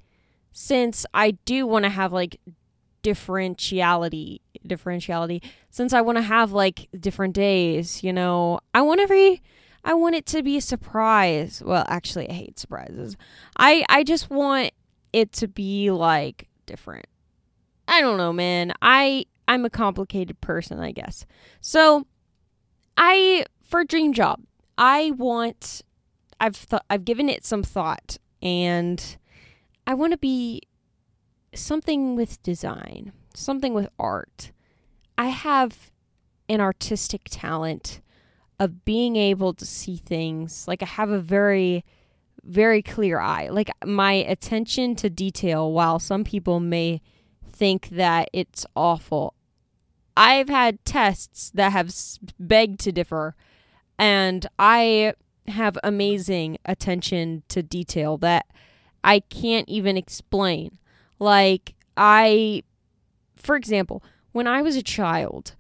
since 0.53 1.05
I 1.13 1.31
do 1.31 1.67
want 1.67 1.83
to 1.83 1.89
have 1.89 2.11
like 2.13 2.39
differentiality 3.03 4.39
differentiality 4.67 5.41
since 5.69 5.93
I 5.93 6.01
want 6.01 6.17
to 6.17 6.21
have 6.21 6.53
like 6.53 6.87
different 6.97 7.35
days, 7.35 8.01
you 8.03 8.13
know. 8.13 8.61
I 8.73 8.81
want 8.81 9.01
every 9.01 9.41
I 9.83 9.93
want 9.93 10.15
it 10.15 10.25
to 10.27 10.43
be 10.43 10.57
a 10.57 10.61
surprise. 10.61 11.61
Well, 11.65 11.85
actually 11.87 12.29
I 12.29 12.33
hate 12.33 12.59
surprises. 12.59 13.17
I 13.57 13.85
I 13.89 14.03
just 14.03 14.29
want 14.29 14.71
it 15.13 15.31
to 15.33 15.47
be 15.47 15.91
like 15.91 16.47
different. 16.65 17.07
I 17.87 18.01
don't 18.01 18.17
know, 18.17 18.33
man. 18.33 18.73
I 18.81 19.25
I'm 19.47 19.65
a 19.65 19.69
complicated 19.69 20.39
person, 20.41 20.79
I 20.79 20.91
guess. 20.91 21.25
So, 21.59 22.05
I 22.97 23.45
for 23.61 23.83
dream 23.83 24.13
job, 24.13 24.41
I 24.77 25.11
want 25.11 25.81
I've 26.39 26.67
th- 26.67 26.83
I've 26.89 27.05
given 27.05 27.29
it 27.29 27.45
some 27.45 27.63
thought 27.63 28.17
and 28.41 29.17
I 29.87 29.93
want 29.93 30.11
to 30.11 30.17
be 30.17 30.61
something 31.53 32.15
with 32.15 32.41
design, 32.43 33.11
something 33.33 33.73
with 33.73 33.89
art. 33.97 34.51
I 35.17 35.27
have 35.27 35.91
an 36.47 36.61
artistic 36.61 37.21
talent 37.29 38.01
of 38.59 38.83
being 38.85 39.15
able 39.15 39.53
to 39.53 39.65
see 39.65 39.97
things. 39.97 40.67
Like 40.67 40.83
I 40.83 40.87
have 40.87 41.09
a 41.09 41.19
very 41.19 41.83
very 42.43 42.81
clear 42.81 43.19
eye. 43.19 43.49
Like 43.49 43.69
my 43.85 44.13
attention 44.13 44.95
to 44.95 45.09
detail 45.09 45.71
while 45.71 45.99
some 45.99 46.23
people 46.23 46.59
may 46.59 47.01
think 47.51 47.89
that 47.89 48.29
it's 48.33 48.65
awful. 48.75 49.33
I've 50.15 50.49
had 50.49 50.83
tests 50.85 51.51
that 51.53 51.71
have 51.71 51.93
begged 52.39 52.79
to 52.81 52.91
differ 52.91 53.35
and 53.97 54.47
I 54.57 55.13
have 55.47 55.77
amazing 55.83 56.57
attention 56.65 57.43
to 57.49 57.61
detail 57.61 58.17
that 58.19 58.45
I 59.03 59.19
can't 59.19 59.67
even 59.67 59.97
explain. 59.97 60.77
Like, 61.19 61.75
I, 61.97 62.63
for 63.35 63.55
example, 63.55 64.03
when 64.31 64.47
I 64.47 64.61
was 64.61 64.75
a 64.75 64.83
child, 64.83 65.55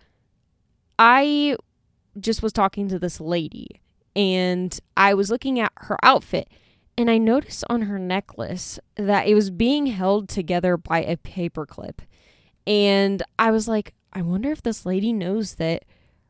I 0.97 1.57
just 2.19 2.41
was 2.41 2.53
talking 2.53 2.87
to 2.87 2.99
this 2.99 3.19
lady 3.19 3.81
and 4.15 4.79
I 4.97 5.13
was 5.13 5.29
looking 5.29 5.59
at 5.59 5.71
her 5.75 5.97
outfit 6.03 6.47
and 6.97 7.09
I 7.09 7.17
noticed 7.17 7.63
on 7.69 7.83
her 7.83 7.97
necklace 7.97 8.79
that 8.97 9.27
it 9.27 9.35
was 9.35 9.49
being 9.49 9.85
held 9.87 10.27
together 10.27 10.75
by 10.75 11.01
a 11.03 11.15
paperclip. 11.15 11.99
And 12.67 13.23
I 13.37 13.51
was 13.51 13.69
like, 13.69 13.93
I 14.11 14.21
wonder 14.21 14.51
if 14.51 14.61
this 14.61 14.85
lady 14.85 15.13
knows 15.13 15.55
that 15.55 15.85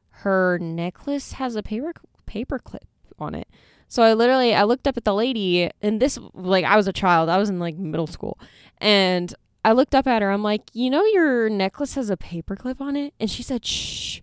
her 0.10 0.60
necklace 0.60 1.34
has 1.34 1.56
a 1.56 1.64
paper 1.64 1.94
paperclip 2.28 2.84
on 3.18 3.34
it. 3.34 3.48
So 3.88 4.04
I 4.04 4.14
literally 4.14 4.54
I 4.54 4.64
looked 4.64 4.88
up 4.88 4.98
at 4.98 5.06
the 5.06 5.16
lady 5.16 5.72
and 5.82 6.00
this 6.00 6.20
like 6.36 6.66
I 6.66 6.78
was 6.78 6.88
a 6.88 6.94
child. 6.94 7.30
I 7.30 7.38
was 7.38 7.50
in 7.50 7.58
like 7.58 7.78
middle 7.78 8.06
school. 8.06 8.38
And 8.78 9.34
I 9.66 9.72
looked 9.72 9.96
up 9.96 10.06
at 10.06 10.22
her. 10.22 10.30
I'm 10.30 10.44
like, 10.44 10.70
"You 10.74 10.90
know 10.90 11.04
your 11.04 11.50
necklace 11.50 11.96
has 11.96 12.10
a 12.10 12.18
paperclip 12.18 12.80
on 12.80 12.96
it?" 12.96 13.14
And 13.20 13.30
she 13.30 13.42
said, 13.44 13.66
"Shh. 13.66 14.22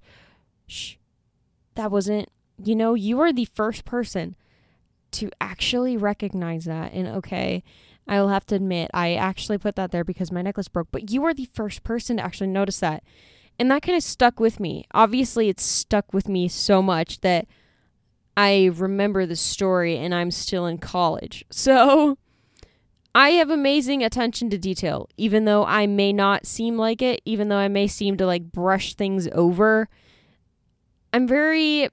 Shh. 0.67 0.96
That 1.77 1.91
wasn't, 1.91 2.29
you 2.63 2.75
know, 2.75 2.95
you 2.95 3.21
are 3.21 3.33
the 3.33 3.47
first 3.47 3.85
person 3.85 4.35
to 5.13 5.31
actually 5.41 5.97
recognize 5.97 6.65
that." 6.65 6.93
And 6.93 7.07
okay, 7.09 7.63
I 8.09 8.21
will 8.21 8.29
have 8.29 8.47
to 8.47 8.55
admit, 8.55 8.91
I 8.95 9.15
actually 9.15 9.59
put 9.59 9.77
that 9.77 9.91
there 9.91 10.05
because 10.05 10.31
my 10.31 10.43
necklace 10.43 10.69
broke, 10.69 10.89
but 10.93 11.11
you 11.11 11.23
were 11.23 11.35
the 11.35 11.49
first 11.53 11.83
person 11.83 12.17
to 12.17 12.25
actually 12.25 12.49
notice 12.49 12.81
that. 12.81 13.03
And 13.59 13.71
that 13.71 13.83
kind 13.83 13.97
of 13.97 14.03
stuck 14.03 14.39
with 14.39 14.61
me. 14.61 14.85
Obviously, 14.93 15.49
it's 15.49 15.65
stuck 15.65 16.13
with 16.13 16.29
me 16.29 16.47
so 16.47 16.83
much 16.83 17.21
that 17.23 17.47
I 18.37 18.71
remember 18.75 19.25
the 19.25 19.37
story 19.37 19.97
and 19.97 20.15
I'm 20.15 20.31
still 20.31 20.67
in 20.67 20.79
college. 20.79 21.45
So 21.51 22.19
I 23.15 23.31
have 23.31 23.49
amazing 23.49 24.05
attention 24.05 24.51
to 24.51 24.59
detail, 24.59 25.09
even 25.17 25.47
though 25.47 25.65
I 25.65 25.87
may 25.87 26.13
not 26.13 26.45
seem 26.45 26.77
like 26.77 27.01
it, 27.01 27.23
even 27.25 27.49
though 27.49 27.57
I 27.57 27.69
may 27.69 27.87
seem 27.87 28.19
to 28.19 28.27
like 28.27 28.53
brush 28.53 28.93
things 28.95 29.27
over. 29.33 29.89
I'm 31.17 31.27
very 31.27 31.89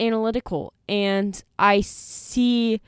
analytical 0.00 0.72
and 0.88 1.44
I 1.58 1.82
see 1.82 2.80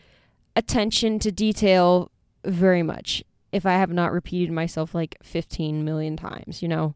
attention 0.57 1.18
to 1.18 1.30
detail 1.30 2.11
very 2.42 2.82
much 2.82 3.22
if 3.53 3.66
I 3.66 3.72
have 3.72 3.90
not 3.90 4.12
repeated 4.12 4.50
myself 4.50 4.94
like 4.94 5.18
15 5.22 5.84
million 5.84 6.16
times, 6.16 6.62
you 6.62 6.68
know? 6.68 6.94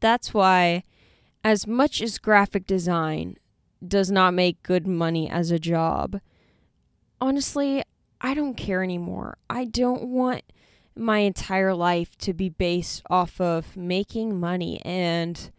That's 0.00 0.32
why, 0.32 0.82
as 1.44 1.66
much 1.66 2.00
as 2.00 2.16
graphic 2.16 2.66
design 2.66 3.36
does 3.86 4.10
not 4.10 4.32
make 4.32 4.62
good 4.62 4.86
money 4.86 5.28
as 5.28 5.50
a 5.50 5.58
job. 5.58 6.22
Honestly, 7.20 7.82
I 8.18 8.32
don't 8.32 8.54
care 8.54 8.82
anymore. 8.82 9.36
I 9.50 9.66
don't 9.66 10.04
want 10.04 10.44
my 10.96 11.18
entire 11.18 11.74
life 11.74 12.16
to 12.16 12.32
be 12.32 12.48
based 12.48 13.02
off 13.10 13.42
of 13.42 13.76
making 13.76 14.40
money 14.40 14.80
and 14.86 15.50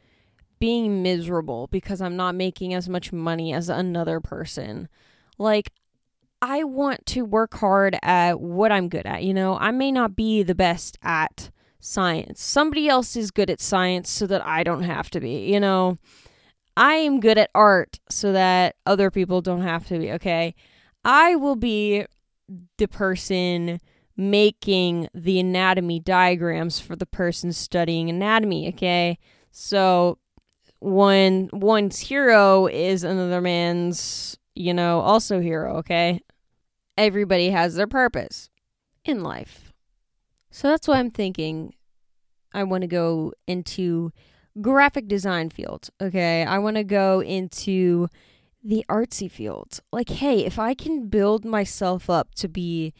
being 0.59 1.03
miserable 1.03 1.67
because 1.67 2.01
I'm 2.01 2.15
not 2.15 2.35
making 2.35 2.73
as 2.73 2.87
much 2.89 3.11
money 3.11 3.53
as 3.53 3.69
another 3.69 4.19
person. 4.19 4.87
Like, 5.37 5.71
I 6.41 6.63
want 6.63 7.05
to 7.07 7.23
work 7.23 7.55
hard 7.55 7.97
at 8.03 8.39
what 8.39 8.71
I'm 8.71 8.89
good 8.89 9.05
at. 9.05 9.23
You 9.23 9.33
know, 9.33 9.57
I 9.57 9.71
may 9.71 9.91
not 9.91 10.15
be 10.15 10.43
the 10.43 10.55
best 10.55 10.97
at 11.01 11.49
science. 11.79 12.41
Somebody 12.41 12.87
else 12.87 13.15
is 13.15 13.31
good 13.31 13.49
at 13.49 13.61
science 13.61 14.09
so 14.09 14.27
that 14.27 14.45
I 14.45 14.63
don't 14.63 14.83
have 14.83 15.09
to 15.11 15.19
be, 15.19 15.51
you 15.51 15.59
know. 15.59 15.97
I 16.77 16.95
am 16.95 17.21
good 17.21 17.37
at 17.37 17.51
art 17.55 17.99
so 18.09 18.33
that 18.33 18.75
other 18.85 19.09
people 19.09 19.41
don't 19.41 19.61
have 19.61 19.87
to 19.87 19.97
be, 19.97 20.11
okay? 20.13 20.55
I 21.05 21.35
will 21.35 21.55
be 21.55 22.05
the 22.77 22.87
person 22.87 23.79
making 24.17 25.07
the 25.13 25.39
anatomy 25.39 25.99
diagrams 25.99 26.79
for 26.79 26.95
the 26.95 27.05
person 27.05 27.53
studying 27.53 28.09
anatomy, 28.09 28.67
okay? 28.69 29.17
So 29.51 30.19
one 30.85 31.49
one's 31.51 31.99
hero 31.99 32.67
is 32.67 33.03
another 33.03 33.41
man's, 33.41 34.37
you 34.53 34.73
know, 34.73 34.99
also 34.99 35.41
hero, 35.41 35.77
okay? 35.77 36.21
Everybody 36.95 37.49
has 37.49 37.75
their 37.75 37.87
purpose 37.87 38.49
in 39.03 39.23
life. 39.23 39.73
So 40.51 40.69
that's 40.69 40.87
why 40.87 40.99
I'm 40.99 41.09
thinking 41.09 41.73
I 42.53 42.63
want 42.63 42.81
to 42.81 42.87
go 42.87 43.33
into 43.47 44.11
graphic 44.61 45.07
design 45.07 45.49
field. 45.49 45.89
Okay. 45.99 46.45
I 46.45 46.59
want 46.59 46.77
to 46.77 46.83
go 46.83 47.21
into 47.21 48.07
the 48.63 48.85
artsy 48.87 49.29
field. 49.29 49.79
Like, 49.91 50.09
hey, 50.09 50.45
if 50.45 50.59
I 50.59 50.75
can 50.75 51.07
build 51.07 51.45
myself 51.45 52.09
up 52.09 52.35
to 52.35 52.47
be 52.47 52.93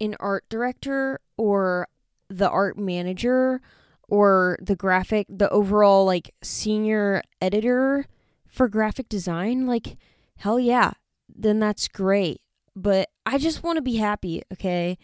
an 0.00 0.16
art 0.18 0.44
director 0.48 1.20
or 1.36 1.88
the 2.30 2.48
art 2.48 2.78
manager 2.78 3.60
or 4.08 4.58
the 4.60 4.76
graphic, 4.76 5.26
the 5.28 5.50
overall 5.50 6.04
like 6.04 6.34
senior 6.42 7.22
editor 7.40 8.06
for 8.46 8.68
graphic 8.68 9.08
design, 9.08 9.66
like, 9.66 9.96
hell 10.38 10.58
yeah, 10.58 10.92
then 11.28 11.58
that's 11.58 11.88
great. 11.88 12.40
But 12.74 13.08
I 13.26 13.38
just 13.38 13.62
want 13.62 13.76
to 13.76 13.82
be 13.82 13.96
happy, 13.96 14.42
okay? 14.52 14.98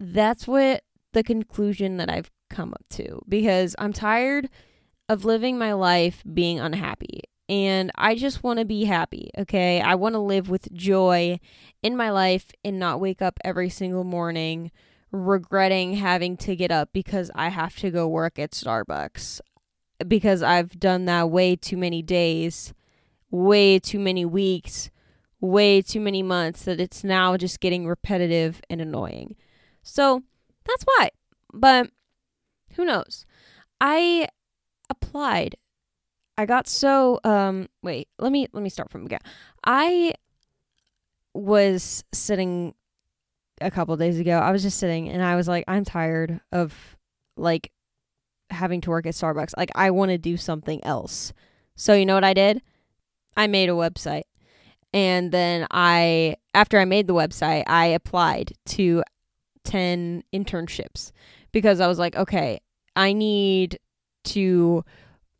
That's 0.00 0.46
what 0.46 0.82
the 1.12 1.22
conclusion 1.22 1.98
that 1.98 2.10
I've 2.10 2.30
come 2.50 2.72
up 2.72 2.84
to 2.90 3.22
because 3.28 3.74
I'm 3.78 3.92
tired 3.92 4.48
of 5.08 5.24
living 5.24 5.58
my 5.58 5.72
life 5.72 6.22
being 6.32 6.58
unhappy. 6.58 7.22
And 7.48 7.90
I 7.96 8.14
just 8.14 8.42
want 8.42 8.60
to 8.60 8.64
be 8.64 8.84
happy, 8.84 9.30
okay? 9.38 9.80
I 9.80 9.94
want 9.94 10.14
to 10.14 10.20
live 10.20 10.48
with 10.48 10.72
joy 10.72 11.38
in 11.82 11.96
my 11.96 12.10
life 12.10 12.46
and 12.64 12.78
not 12.78 13.00
wake 13.00 13.20
up 13.20 13.38
every 13.44 13.68
single 13.68 14.04
morning 14.04 14.70
regretting 15.12 15.94
having 15.94 16.36
to 16.38 16.56
get 16.56 16.72
up 16.72 16.88
because 16.92 17.30
I 17.34 17.50
have 17.50 17.76
to 17.76 17.90
go 17.90 18.08
work 18.08 18.38
at 18.38 18.52
Starbucks. 18.52 19.40
Because 20.08 20.42
I've 20.42 20.80
done 20.80 21.04
that 21.04 21.30
way 21.30 21.54
too 21.54 21.76
many 21.76 22.02
days, 22.02 22.74
way 23.30 23.78
too 23.78 24.00
many 24.00 24.24
weeks, 24.24 24.90
way 25.40 25.80
too 25.80 26.00
many 26.00 26.22
months 26.22 26.64
that 26.64 26.80
it's 26.80 27.04
now 27.04 27.36
just 27.36 27.60
getting 27.60 27.86
repetitive 27.86 28.60
and 28.68 28.80
annoying. 28.80 29.36
So 29.82 30.22
that's 30.64 30.82
why. 30.84 31.10
But 31.52 31.90
who 32.74 32.84
knows? 32.84 33.26
I 33.80 34.28
applied. 34.88 35.56
I 36.38 36.46
got 36.46 36.66
so 36.66 37.20
um 37.24 37.68
wait, 37.82 38.08
let 38.18 38.32
me 38.32 38.46
let 38.52 38.62
me 38.62 38.70
start 38.70 38.90
from 38.90 39.04
again. 39.04 39.20
I 39.64 40.14
was 41.34 42.02
sitting 42.12 42.74
a 43.64 43.70
couple 43.70 43.96
days 43.96 44.18
ago. 44.18 44.38
I 44.38 44.50
was 44.50 44.62
just 44.62 44.78
sitting 44.78 45.08
and 45.08 45.22
I 45.22 45.36
was 45.36 45.48
like 45.48 45.64
I'm 45.68 45.84
tired 45.84 46.40
of 46.50 46.96
like 47.36 47.70
having 48.50 48.80
to 48.82 48.90
work 48.90 49.06
at 49.06 49.14
Starbucks. 49.14 49.56
Like 49.56 49.70
I 49.74 49.90
want 49.90 50.10
to 50.10 50.18
do 50.18 50.36
something 50.36 50.84
else. 50.84 51.32
So 51.74 51.94
you 51.94 52.06
know 52.06 52.14
what 52.14 52.24
I 52.24 52.34
did? 52.34 52.62
I 53.36 53.46
made 53.46 53.68
a 53.68 53.72
website. 53.72 54.24
And 54.92 55.32
then 55.32 55.66
I 55.70 56.36
after 56.54 56.78
I 56.78 56.84
made 56.84 57.06
the 57.06 57.14
website, 57.14 57.64
I 57.66 57.86
applied 57.86 58.52
to 58.66 59.02
10 59.64 60.24
internships 60.32 61.12
because 61.50 61.80
I 61.80 61.86
was 61.86 61.98
like, 61.98 62.16
okay, 62.16 62.60
I 62.94 63.12
need 63.12 63.78
to 64.24 64.84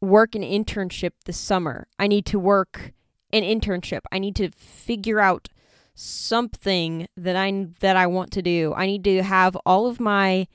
work 0.01 0.35
an 0.35 0.43
internship 0.43 1.13
this 1.27 1.37
summer. 1.37 1.87
I 1.99 2.07
need 2.07 2.27
to 2.27 2.39
work 2.39 2.93
an 3.33 3.43
internship. 3.43 4.01
I 4.11 4.19
need 4.19 4.37
to 4.37 4.51
figure 4.51 5.21
out 5.21 5.49
something 5.95 7.07
that 7.17 7.37
I 7.37 7.69
that 7.81 7.97
I 7.97 8.07
want 8.07 8.31
to 8.33 8.43
do. 8.43 8.73
I 8.75 8.87
need 8.87 9.05
to 9.05 9.23
have 9.23 9.57
all 9.67 9.87
of 9.87 10.01
my 10.01 10.47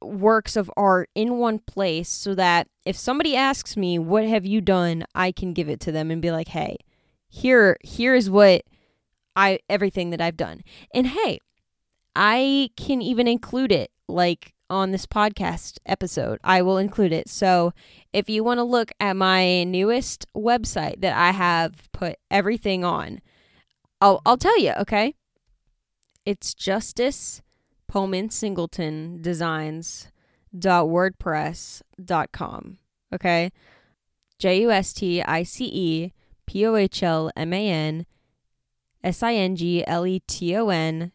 works 0.00 0.56
of 0.56 0.70
art 0.76 1.08
in 1.14 1.38
one 1.38 1.58
place 1.60 2.08
so 2.08 2.34
that 2.34 2.68
if 2.84 2.96
somebody 2.96 3.36
asks 3.36 3.76
me 3.76 3.98
what 3.98 4.24
have 4.24 4.44
you 4.44 4.60
done, 4.60 5.04
I 5.14 5.32
can 5.32 5.52
give 5.52 5.68
it 5.68 5.80
to 5.80 5.92
them 5.92 6.10
and 6.10 6.22
be 6.22 6.30
like, 6.30 6.48
"Hey, 6.48 6.78
here 7.28 7.76
here's 7.82 8.28
what 8.30 8.62
I 9.36 9.60
everything 9.68 10.10
that 10.10 10.20
I've 10.20 10.36
done." 10.36 10.62
And 10.94 11.08
hey, 11.08 11.38
I 12.14 12.70
can 12.76 13.02
even 13.02 13.26
include 13.26 13.72
it 13.72 13.90
like 14.08 14.52
on 14.68 14.90
this 14.90 15.06
podcast 15.06 15.78
episode. 15.84 16.38
I 16.42 16.62
will 16.62 16.78
include 16.78 17.12
it. 17.12 17.28
So 17.28 17.72
if 18.12 18.30
you 18.30 18.42
want 18.42 18.58
to 18.58 18.64
look 18.64 18.90
at 18.98 19.16
my 19.16 19.64
newest 19.64 20.26
website 20.34 21.00
that 21.02 21.16
I 21.16 21.30
have 21.32 21.90
put 21.92 22.16
everything 22.30 22.84
on, 22.84 23.20
I'll 24.02 24.20
I'll 24.26 24.36
tell 24.36 24.58
you, 24.58 24.72
okay? 24.80 25.14
It's 26.26 26.54
Justice 26.54 27.40
Pohlman 27.88 28.32
Singleton 28.32 29.22
Designs 29.22 30.10
dot 30.58 30.86
wordpress 30.86 31.82
dot 32.04 32.32
com. 32.32 32.78
Okay? 33.14 33.52
J 34.40 34.62
U 34.62 34.72
S 34.72 34.92
T 34.92 35.22
I 35.22 35.44
C 35.44 35.66
E 35.66 36.12
P 36.46 36.66
O 36.66 36.74
H 36.74 37.04
L 37.04 37.30
M 37.36 37.52
A 37.52 37.68
N 37.68 38.06
S 39.04 39.22
I 39.22 39.34
N 39.34 39.54
G 39.54 39.86
L 39.86 40.04
E 40.04 40.18
T 40.26 40.56
O 40.56 40.68
N 40.68 41.12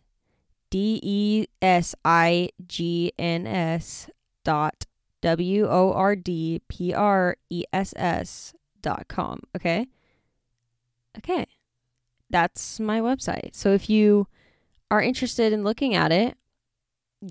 D 0.69 1.01
E 1.03 1.47
S 1.61 1.93
I 2.05 2.51
G 2.65 3.11
N 3.19 3.45
S 3.45 4.09
dot 4.45 4.85
W 5.19 5.67
O 5.67 5.91
R 5.91 6.15
D 6.15 6.61
P 6.69 6.93
R 6.93 7.35
E 7.49 7.65
S 7.73 7.93
S 7.97 8.53
dot 8.81 9.09
com. 9.09 9.41
Okay. 9.57 9.87
Okay. 11.17 11.47
That's 12.29 12.79
my 12.79 12.99
website. 12.99 13.55
So 13.55 13.73
if 13.73 13.89
you 13.89 14.27
are 14.91 15.01
interested 15.01 15.53
in 15.53 15.63
looking 15.63 15.95
at 15.95 16.11
it, 16.11 16.37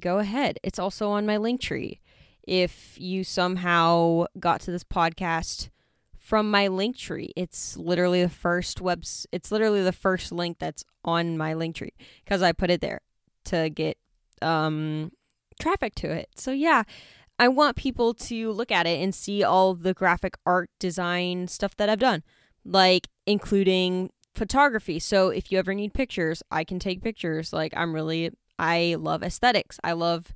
go 0.00 0.18
ahead. 0.18 0.58
It's 0.62 0.78
also 0.78 1.10
on 1.10 1.26
my 1.26 1.36
link 1.36 1.60
tree. 1.60 2.00
If 2.42 2.96
you 2.98 3.24
somehow 3.24 4.26
got 4.38 4.60
to 4.62 4.70
this 4.70 4.84
podcast 4.84 5.70
from 6.18 6.50
my 6.50 6.68
link 6.68 6.96
tree, 6.96 7.32
it's 7.36 7.76
literally 7.76 8.22
the 8.22 8.28
first 8.28 8.80
webs 8.80 9.26
it's 9.32 9.50
literally 9.50 9.82
the 9.82 9.92
first 9.92 10.32
link 10.32 10.58
that's 10.58 10.84
on 11.04 11.36
my 11.36 11.54
link 11.54 11.76
tree 11.76 11.94
because 12.24 12.42
I 12.42 12.52
put 12.52 12.70
it 12.70 12.80
there 12.80 13.00
to 13.46 13.70
get 13.70 13.96
um, 14.42 15.12
traffic 15.60 15.94
to 15.96 16.10
it. 16.10 16.28
So 16.36 16.52
yeah, 16.52 16.82
I 17.38 17.48
want 17.48 17.76
people 17.76 18.14
to 18.14 18.50
look 18.52 18.72
at 18.72 18.86
it 18.86 19.02
and 19.02 19.14
see 19.14 19.42
all 19.42 19.74
the 19.74 19.94
graphic 19.94 20.36
art 20.46 20.70
design 20.78 21.48
stuff 21.48 21.76
that 21.76 21.88
I've 21.88 21.98
done, 21.98 22.22
like 22.64 23.08
including 23.26 24.10
photography. 24.36 24.98
So 24.98 25.28
if 25.28 25.50
you 25.50 25.58
ever 25.58 25.74
need 25.74 25.94
pictures, 25.94 26.42
I 26.50 26.64
can 26.64 26.78
take 26.78 27.02
pictures. 27.02 27.52
Like 27.52 27.72
I'm 27.76 27.94
really 27.94 28.30
I 28.58 28.96
love 28.98 29.22
aesthetics. 29.22 29.78
I 29.82 29.92
love 29.92 30.32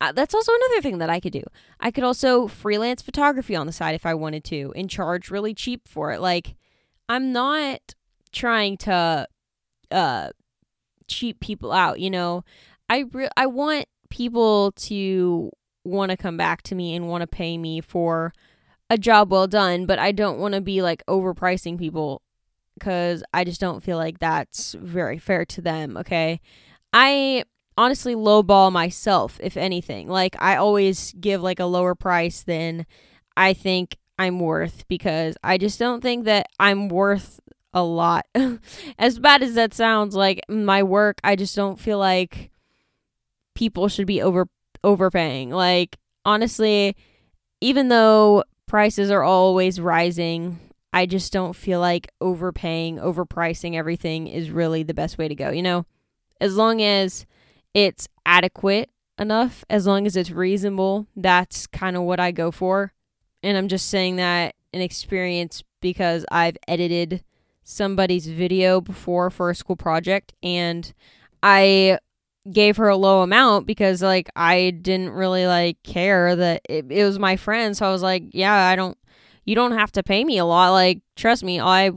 uh, 0.00 0.10
that's 0.10 0.34
also 0.34 0.52
another 0.52 0.82
thing 0.82 0.98
that 0.98 1.10
I 1.10 1.20
could 1.20 1.32
do. 1.32 1.44
I 1.78 1.92
could 1.92 2.02
also 2.02 2.48
freelance 2.48 3.02
photography 3.02 3.54
on 3.54 3.66
the 3.66 3.72
side 3.72 3.94
if 3.94 4.04
I 4.04 4.14
wanted 4.14 4.42
to 4.44 4.72
and 4.74 4.90
charge 4.90 5.30
really 5.30 5.54
cheap 5.54 5.86
for 5.86 6.12
it. 6.12 6.20
Like 6.20 6.56
I'm 7.08 7.32
not 7.32 7.94
trying 8.32 8.76
to 8.78 9.28
uh 9.90 10.30
cheap 11.08 11.40
people 11.40 11.72
out, 11.72 12.00
you 12.00 12.10
know. 12.10 12.44
I 12.88 13.04
re- 13.12 13.28
I 13.36 13.46
want 13.46 13.86
people 14.10 14.72
to 14.72 15.50
want 15.84 16.10
to 16.10 16.16
come 16.16 16.36
back 16.36 16.62
to 16.62 16.74
me 16.74 16.94
and 16.94 17.08
want 17.08 17.22
to 17.22 17.26
pay 17.26 17.58
me 17.58 17.80
for 17.80 18.32
a 18.90 18.98
job 18.98 19.30
well 19.30 19.46
done, 19.46 19.86
but 19.86 19.98
I 19.98 20.12
don't 20.12 20.38
want 20.38 20.54
to 20.54 20.60
be 20.60 20.82
like 20.82 21.04
overpricing 21.06 21.78
people 21.78 22.22
cuz 22.80 23.22
I 23.32 23.44
just 23.44 23.60
don't 23.60 23.82
feel 23.82 23.96
like 23.96 24.18
that's 24.18 24.74
very 24.74 25.18
fair 25.18 25.44
to 25.46 25.60
them, 25.60 25.96
okay? 25.96 26.40
I 26.92 27.44
honestly 27.76 28.14
lowball 28.14 28.72
myself 28.72 29.38
if 29.42 29.56
anything. 29.56 30.08
Like 30.08 30.36
I 30.40 30.56
always 30.56 31.12
give 31.20 31.42
like 31.42 31.60
a 31.60 31.64
lower 31.64 31.94
price 31.94 32.42
than 32.42 32.86
I 33.36 33.54
think 33.54 33.96
I'm 34.18 34.38
worth 34.40 34.86
because 34.88 35.36
I 35.42 35.58
just 35.58 35.78
don't 35.78 36.00
think 36.00 36.24
that 36.26 36.46
I'm 36.58 36.88
worth 36.88 37.40
a 37.72 37.82
lot. 37.82 38.26
as 38.98 39.18
bad 39.18 39.42
as 39.42 39.54
that 39.54 39.74
sounds, 39.74 40.14
like 40.14 40.40
my 40.48 40.82
work, 40.82 41.18
I 41.24 41.36
just 41.36 41.56
don't 41.56 41.80
feel 41.80 41.98
like 41.98 42.50
people 43.54 43.88
should 43.88 44.06
be 44.06 44.22
over 44.22 44.48
overpaying. 44.84 45.50
Like 45.50 45.96
honestly, 46.24 46.96
even 47.60 47.88
though 47.88 48.44
prices 48.66 49.10
are 49.10 49.22
always 49.22 49.80
rising, 49.80 50.58
I 50.92 51.06
just 51.06 51.32
don't 51.32 51.56
feel 51.56 51.80
like 51.80 52.10
overpaying, 52.20 52.96
overpricing 52.96 53.74
everything 53.74 54.26
is 54.26 54.50
really 54.50 54.82
the 54.82 54.94
best 54.94 55.18
way 55.18 55.28
to 55.28 55.34
go, 55.34 55.50
you 55.50 55.62
know? 55.62 55.86
As 56.40 56.56
long 56.56 56.82
as 56.82 57.26
it's 57.72 58.08
adequate 58.26 58.90
enough, 59.18 59.64
as 59.70 59.86
long 59.86 60.06
as 60.06 60.16
it's 60.16 60.30
reasonable, 60.30 61.06
that's 61.16 61.66
kind 61.66 61.96
of 61.96 62.02
what 62.02 62.20
I 62.20 62.30
go 62.30 62.50
for. 62.50 62.92
And 63.42 63.56
I'm 63.56 63.68
just 63.68 63.88
saying 63.88 64.16
that 64.16 64.54
in 64.72 64.80
experience 64.80 65.62
because 65.80 66.24
I've 66.30 66.56
edited 66.68 67.24
somebody's 67.64 68.26
video 68.26 68.80
before 68.80 69.30
for 69.30 69.50
a 69.50 69.54
school 69.54 69.76
project 69.76 70.32
and 70.42 70.92
I 71.42 71.98
gave 72.50 72.76
her 72.76 72.88
a 72.88 72.96
low 72.96 73.22
amount 73.22 73.66
because 73.66 74.02
like 74.02 74.28
I 74.34 74.70
didn't 74.70 75.10
really 75.10 75.46
like 75.46 75.80
care 75.84 76.34
that 76.34 76.62
it, 76.68 76.86
it 76.90 77.04
was 77.04 77.18
my 77.18 77.36
friend 77.36 77.76
so 77.76 77.86
I 77.86 77.92
was 77.92 78.02
like 78.02 78.24
yeah 78.32 78.52
I 78.52 78.74
don't 78.74 78.98
you 79.44 79.54
don't 79.54 79.72
have 79.72 79.92
to 79.92 80.02
pay 80.02 80.24
me 80.24 80.38
a 80.38 80.44
lot 80.44 80.70
like 80.70 81.00
trust 81.16 81.44
me 81.44 81.60
I 81.60 81.90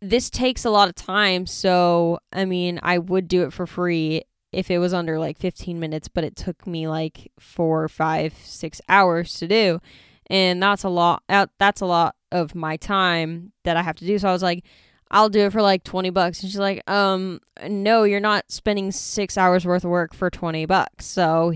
this 0.00 0.30
takes 0.30 0.64
a 0.64 0.70
lot 0.70 0.88
of 0.88 0.94
time 0.94 1.46
so 1.46 2.18
I 2.32 2.44
mean 2.44 2.80
I 2.82 2.98
would 2.98 3.28
do 3.28 3.42
it 3.42 3.52
for 3.52 3.66
free 3.66 4.22
if 4.52 4.70
it 4.70 4.78
was 4.78 4.94
under 4.94 5.18
like 5.18 5.38
15 5.38 5.78
minutes 5.78 6.08
but 6.08 6.24
it 6.24 6.36
took 6.36 6.66
me 6.66 6.88
like 6.88 7.30
four 7.38 7.88
five 7.88 8.34
six 8.42 8.80
hours 8.88 9.34
to 9.34 9.48
do 9.48 9.80
and 10.28 10.62
that's 10.62 10.84
a 10.84 10.88
lot 10.88 11.22
that's 11.28 11.80
a 11.80 11.86
lot 11.86 12.16
of 12.32 12.54
my 12.54 12.76
time 12.76 13.52
that 13.64 13.76
I 13.76 13.82
have 13.82 13.96
to 13.96 14.06
do. 14.06 14.18
So 14.18 14.28
I 14.28 14.32
was 14.32 14.42
like, 14.42 14.64
I'll 15.10 15.28
do 15.28 15.40
it 15.40 15.52
for 15.52 15.62
like 15.62 15.84
20 15.84 16.10
bucks. 16.10 16.42
And 16.42 16.50
she's 16.50 16.58
like, 16.58 16.88
um, 16.90 17.40
no, 17.68 18.02
you're 18.02 18.20
not 18.20 18.50
spending 18.50 18.90
six 18.90 19.38
hours 19.38 19.64
worth 19.64 19.84
of 19.84 19.90
work 19.90 20.14
for 20.14 20.30
20 20.30 20.66
bucks. 20.66 21.06
So 21.06 21.54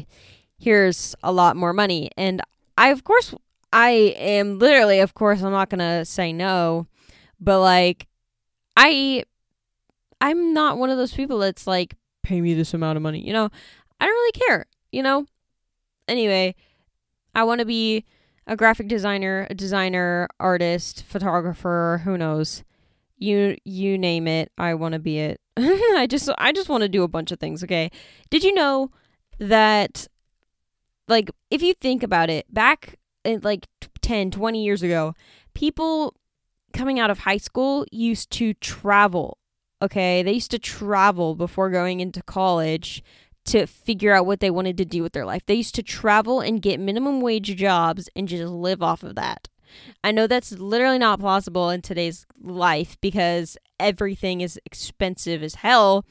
here's 0.59 1.15
a 1.23 1.33
lot 1.33 1.57
more 1.57 1.73
money. 1.73 2.11
And 2.17 2.41
I, 2.79 2.89
of 2.89 3.05
course, 3.05 3.35
I 3.73 3.91
am 4.17 4.59
literally, 4.59 5.01
of 5.01 5.15
course, 5.15 5.43
I'm 5.43 5.53
not 5.53 5.71
to 5.71 6.05
say 6.05 6.33
no, 6.33 6.87
but 7.41 7.61
like, 7.61 8.09
I, 8.77 9.25
I'm 10.21 10.53
not 10.53 10.79
one 10.79 10.91
of 10.91 10.99
those 10.99 11.15
people 11.15 11.39
that's 11.39 11.67
like, 11.67 11.97
pay 12.23 12.41
me 12.41 12.55
this 12.55 12.75
amount 12.75 12.97
of 12.97 13.03
money. 13.03 13.25
You 13.25 13.33
know, 13.33 13.49
I 14.01 14.07
don't 14.07 14.15
really 14.15 14.33
care, 14.33 14.67
you 14.93 15.03
know? 15.03 15.27
Anyway, 16.09 16.55
I 17.35 17.45
want 17.45 17.61
to 17.61 17.65
be 17.65 18.05
a 18.47 18.57
graphic 18.57 18.89
designer, 18.89 19.47
a 19.49 19.55
designer, 19.55 20.29
artist, 20.41 21.05
photographer, 21.05 22.03
who 22.05 22.19
knows. 22.19 22.65
You 23.17 23.57
you 23.65 23.99
name 23.99 24.27
it, 24.27 24.51
I 24.57 24.75
want 24.75 24.95
to 24.95 24.99
be 24.99 25.19
it. 25.19 25.41
I 25.59 26.07
just 26.09 26.29
I 26.39 26.53
just 26.53 26.69
want 26.69 26.83
to 26.83 26.89
do 26.89 27.03
a 27.03 27.09
bunch 27.09 27.31
of 27.33 27.39
things, 27.39 27.63
okay? 27.63 27.91
Did 28.31 28.43
you 28.43 28.55
know 28.55 28.91
that 29.39 30.09
like 31.07 31.31
if 31.51 31.63
you 31.63 31.75
think 31.75 32.03
about 32.03 32.31
it, 32.31 32.53
back 32.53 32.97
Eh, 33.25 33.39
like 33.43 33.67
10, 34.03 34.31
20 34.31 34.65
years 34.65 34.83
ago, 34.83 35.15
people 35.55 36.15
coming 36.73 36.99
out 36.99 37.11
of 37.11 37.21
high 37.21 37.37
school 37.37 37.85
used 37.91 38.31
to 38.33 38.55
travel. 38.55 39.39
Okay? 39.83 40.23
They 40.23 40.33
used 40.33 40.51
to 40.53 40.59
travel 40.59 41.35
before 41.35 41.71
going 41.71 42.01
into 42.01 42.23
college 42.23 43.03
to 43.47 43.67
figure 43.67 44.13
out 44.13 44.27
what 44.27 44.41
they 44.41 44.51
wanted 44.51 44.77
to 44.79 44.85
do 44.85 45.03
with 45.03 45.13
their 45.13 45.25
life. 45.25 45.43
They 45.47 45.55
used 45.55 45.75
to 45.77 45.83
travel 45.83 46.41
and 46.41 46.63
get 46.63 46.79
minimum 46.79 47.21
wage 47.21 47.55
jobs 47.57 48.09
and 48.15 48.29
just 48.29 48.45
live 48.45 48.83
off 48.83 49.03
of 49.03 49.15
that. 49.17 49.49
I 50.03 50.13
know 50.13 50.27
that's 50.27 50.53
literally 50.53 50.99
not 50.99 51.21
possible 51.21 51.71
in 51.71 51.81
today's 51.81 52.27
life 52.41 52.97
because 53.01 53.57
everything 53.79 54.41
is 54.41 54.59
expensive 54.67 55.43
as 55.43 55.57
hell. 55.57 56.05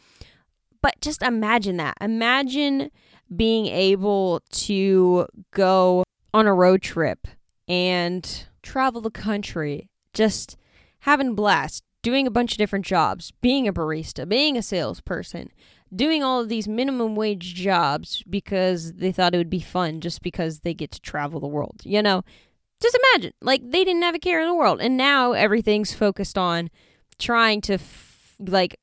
But 0.81 0.95
just 1.01 1.21
imagine 1.21 1.77
that. 1.77 1.97
Imagine 1.99 2.89
being 3.35 3.67
able 3.67 4.41
to 4.51 5.27
go 5.51 6.03
on 6.33 6.47
a 6.47 6.53
road 6.53 6.81
trip 6.81 7.27
and 7.67 8.45
travel 8.61 9.01
the 9.01 9.11
country, 9.11 9.89
just 10.13 10.57
having 11.01 11.35
blast, 11.35 11.83
doing 12.01 12.27
a 12.27 12.31
bunch 12.31 12.53
of 12.53 12.57
different 12.57 12.85
jobs, 12.85 13.31
being 13.41 13.67
a 13.67 13.73
barista, 13.73 14.27
being 14.27 14.57
a 14.57 14.61
salesperson, 14.61 15.49
doing 15.93 16.23
all 16.23 16.41
of 16.41 16.49
these 16.49 16.67
minimum 16.67 17.15
wage 17.15 17.55
jobs 17.55 18.23
because 18.29 18.93
they 18.93 19.11
thought 19.11 19.33
it 19.33 19.37
would 19.37 19.49
be 19.49 19.59
fun 19.59 20.01
just 20.01 20.21
because 20.21 20.59
they 20.59 20.73
get 20.73 20.91
to 20.91 21.01
travel 21.01 21.39
the 21.39 21.47
world. 21.47 21.81
You 21.83 22.01
know, 22.01 22.23
just 22.81 22.97
imagine, 23.13 23.33
like, 23.41 23.61
they 23.63 23.83
didn't 23.83 24.03
have 24.03 24.15
a 24.15 24.19
care 24.19 24.39
in 24.39 24.47
the 24.47 24.53
world. 24.53 24.79
And 24.81 24.95
now 24.97 25.33
everything's 25.33 25.93
focused 25.93 26.37
on 26.37 26.69
trying 27.17 27.61
to, 27.61 27.73
f- 27.73 28.35
like, 28.39 28.79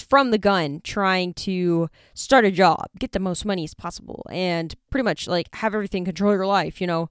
from 0.00 0.30
the 0.30 0.38
gun, 0.38 0.80
trying 0.82 1.34
to 1.34 1.88
start 2.14 2.44
a 2.44 2.50
job, 2.50 2.86
get 2.98 3.12
the 3.12 3.20
most 3.20 3.44
money 3.44 3.64
as 3.64 3.74
possible, 3.74 4.24
and 4.30 4.74
pretty 4.90 5.04
much, 5.04 5.26
like, 5.26 5.48
have 5.54 5.74
everything 5.74 6.04
control 6.04 6.32
your 6.32 6.46
life, 6.46 6.80
you 6.80 6.86
know, 6.86 7.10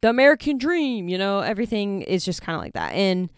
the 0.00 0.10
American 0.10 0.58
dream, 0.58 1.08
you 1.08 1.18
know, 1.18 1.40
everything 1.40 2.02
is 2.02 2.24
just 2.24 2.42
kind 2.42 2.56
of 2.56 2.62
like 2.62 2.74
that. 2.74 2.92
And 2.92 3.30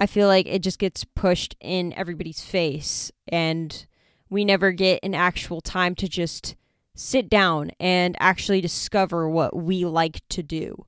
I 0.00 0.06
feel 0.06 0.26
like 0.26 0.46
it 0.46 0.62
just 0.62 0.78
gets 0.78 1.04
pushed 1.04 1.56
in 1.60 1.92
everybody's 1.94 2.42
face, 2.42 3.10
and 3.28 3.86
we 4.30 4.44
never 4.44 4.72
get 4.72 5.00
an 5.02 5.14
actual 5.14 5.60
time 5.60 5.94
to 5.96 6.08
just 6.08 6.56
sit 6.94 7.28
down 7.28 7.70
and 7.78 8.16
actually 8.18 8.60
discover 8.60 9.28
what 9.28 9.54
we 9.54 9.84
like 9.84 10.20
to 10.28 10.42
do 10.42 10.84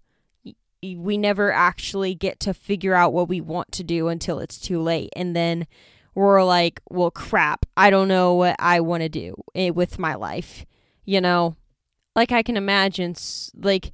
we 0.82 1.18
never 1.18 1.52
actually 1.52 2.14
get 2.14 2.40
to 2.40 2.54
figure 2.54 2.94
out 2.94 3.12
what 3.12 3.28
we 3.28 3.40
want 3.40 3.70
to 3.72 3.84
do 3.84 4.08
until 4.08 4.38
it's 4.38 4.58
too 4.58 4.80
late. 4.80 5.10
And 5.14 5.36
then 5.36 5.66
we're 6.14 6.42
like, 6.44 6.80
well, 6.90 7.10
crap, 7.10 7.66
I 7.76 7.90
don't 7.90 8.08
know 8.08 8.34
what 8.34 8.56
I 8.58 8.80
want 8.80 9.02
to 9.02 9.08
do 9.08 9.34
eh, 9.54 9.70
with 9.70 9.98
my 9.98 10.14
life. 10.14 10.66
You 11.04 11.20
know, 11.20 11.56
like 12.14 12.32
I 12.32 12.42
can 12.42 12.56
imagine, 12.56 13.14
like 13.54 13.92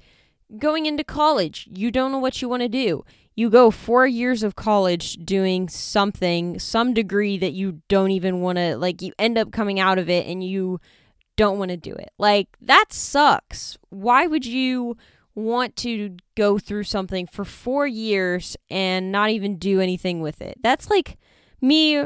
going 0.57 0.85
into 0.85 1.03
college, 1.03 1.67
you 1.71 1.91
don't 1.91 2.11
know 2.11 2.19
what 2.19 2.41
you 2.41 2.49
want 2.49 2.63
to 2.63 2.69
do. 2.69 3.03
You 3.35 3.49
go 3.51 3.69
four 3.69 4.07
years 4.07 4.41
of 4.41 4.55
college 4.55 5.13
doing 5.17 5.69
something, 5.69 6.57
some 6.57 6.93
degree 6.93 7.37
that 7.37 7.53
you 7.53 7.81
don't 7.87 8.09
even 8.11 8.41
want 8.41 8.57
to, 8.57 8.75
like, 8.77 9.03
you 9.03 9.13
end 9.19 9.37
up 9.37 9.51
coming 9.51 9.79
out 9.79 9.99
of 9.99 10.09
it 10.09 10.25
and 10.25 10.43
you 10.43 10.81
don't 11.35 11.59
want 11.59 11.69
to 11.69 11.77
do 11.77 11.93
it. 11.93 12.09
Like, 12.17 12.47
that 12.61 12.91
sucks. 12.91 13.77
Why 13.89 14.25
would 14.25 14.43
you 14.43 14.97
want 15.37 15.75
to 15.75 16.17
go 16.35 16.57
through 16.57 16.83
something 16.83 17.27
for 17.27 17.45
four 17.45 17.85
years 17.85 18.57
and 18.71 19.11
not 19.11 19.29
even 19.29 19.57
do 19.57 19.79
anything 19.79 20.19
with 20.19 20.41
it. 20.41 20.57
That's 20.63 20.89
like 20.89 21.15
me 21.61 22.05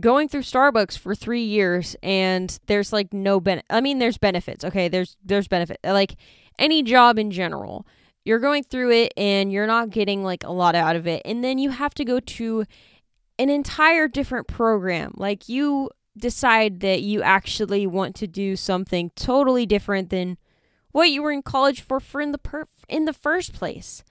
going 0.00 0.28
through 0.28 0.42
Starbucks 0.42 0.98
for 0.98 1.14
three 1.14 1.44
years 1.44 1.96
and 2.02 2.58
there's 2.66 2.92
like 2.92 3.12
no 3.12 3.40
benefit. 3.40 3.66
I 3.70 3.80
mean, 3.80 3.98
there's 3.98 4.18
benefits. 4.18 4.64
Okay, 4.64 4.88
there's 4.88 5.16
there's 5.24 5.48
benefit. 5.48 5.78
Like 5.84 6.16
any 6.58 6.82
job 6.82 7.18
in 7.18 7.30
general, 7.30 7.86
you're 8.24 8.40
going 8.40 8.64
through 8.64 8.90
it 8.92 9.12
and 9.16 9.52
you're 9.52 9.66
not 9.66 9.90
getting 9.90 10.24
like 10.24 10.44
a 10.44 10.50
lot 10.50 10.74
out 10.74 10.96
of 10.96 11.06
it, 11.06 11.22
and 11.24 11.44
then 11.44 11.58
you 11.58 11.70
have 11.70 11.94
to 11.94 12.04
go 12.04 12.20
to 12.20 12.64
an 13.38 13.50
entire 13.50 14.08
different 14.08 14.48
program. 14.48 15.12
Like 15.16 15.48
you 15.48 15.90
decide 16.16 16.80
that 16.80 17.02
you 17.02 17.22
actually 17.22 17.86
want 17.86 18.16
to 18.16 18.26
do 18.26 18.56
something 18.56 19.10
totally 19.14 19.66
different 19.66 20.10
than 20.10 20.38
what 20.92 21.10
you 21.10 21.22
were 21.22 21.32
in 21.32 21.42
college 21.42 21.82
for 21.82 22.00
for 22.00 22.20
in 22.20 22.32
the 22.32 22.38
per- 22.38 22.68
in 22.88 23.04
the 23.04 23.12
first 23.12 23.52
place. 23.52 24.02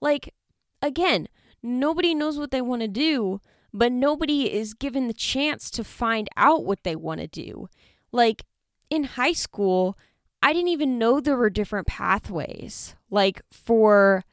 Like 0.00 0.34
again, 0.82 1.28
nobody 1.62 2.14
knows 2.14 2.38
what 2.38 2.50
they 2.50 2.60
want 2.60 2.82
to 2.82 2.88
do, 2.88 3.40
but 3.74 3.90
nobody 3.90 4.50
is 4.50 4.72
given 4.72 5.08
the 5.08 5.12
chance 5.12 5.68
to 5.72 5.82
find 5.82 6.28
out 6.36 6.64
what 6.64 6.84
they 6.84 6.94
want 6.94 7.20
to 7.20 7.26
do. 7.26 7.68
Like 8.12 8.44
in 8.88 9.02
high 9.02 9.32
school, 9.32 9.98
I 10.40 10.52
didn't 10.52 10.68
even 10.68 10.96
know 10.96 11.20
there 11.20 11.36
were 11.36 11.50
different 11.50 11.88
pathways. 11.88 12.94
Like 13.10 13.42
for 13.50 14.24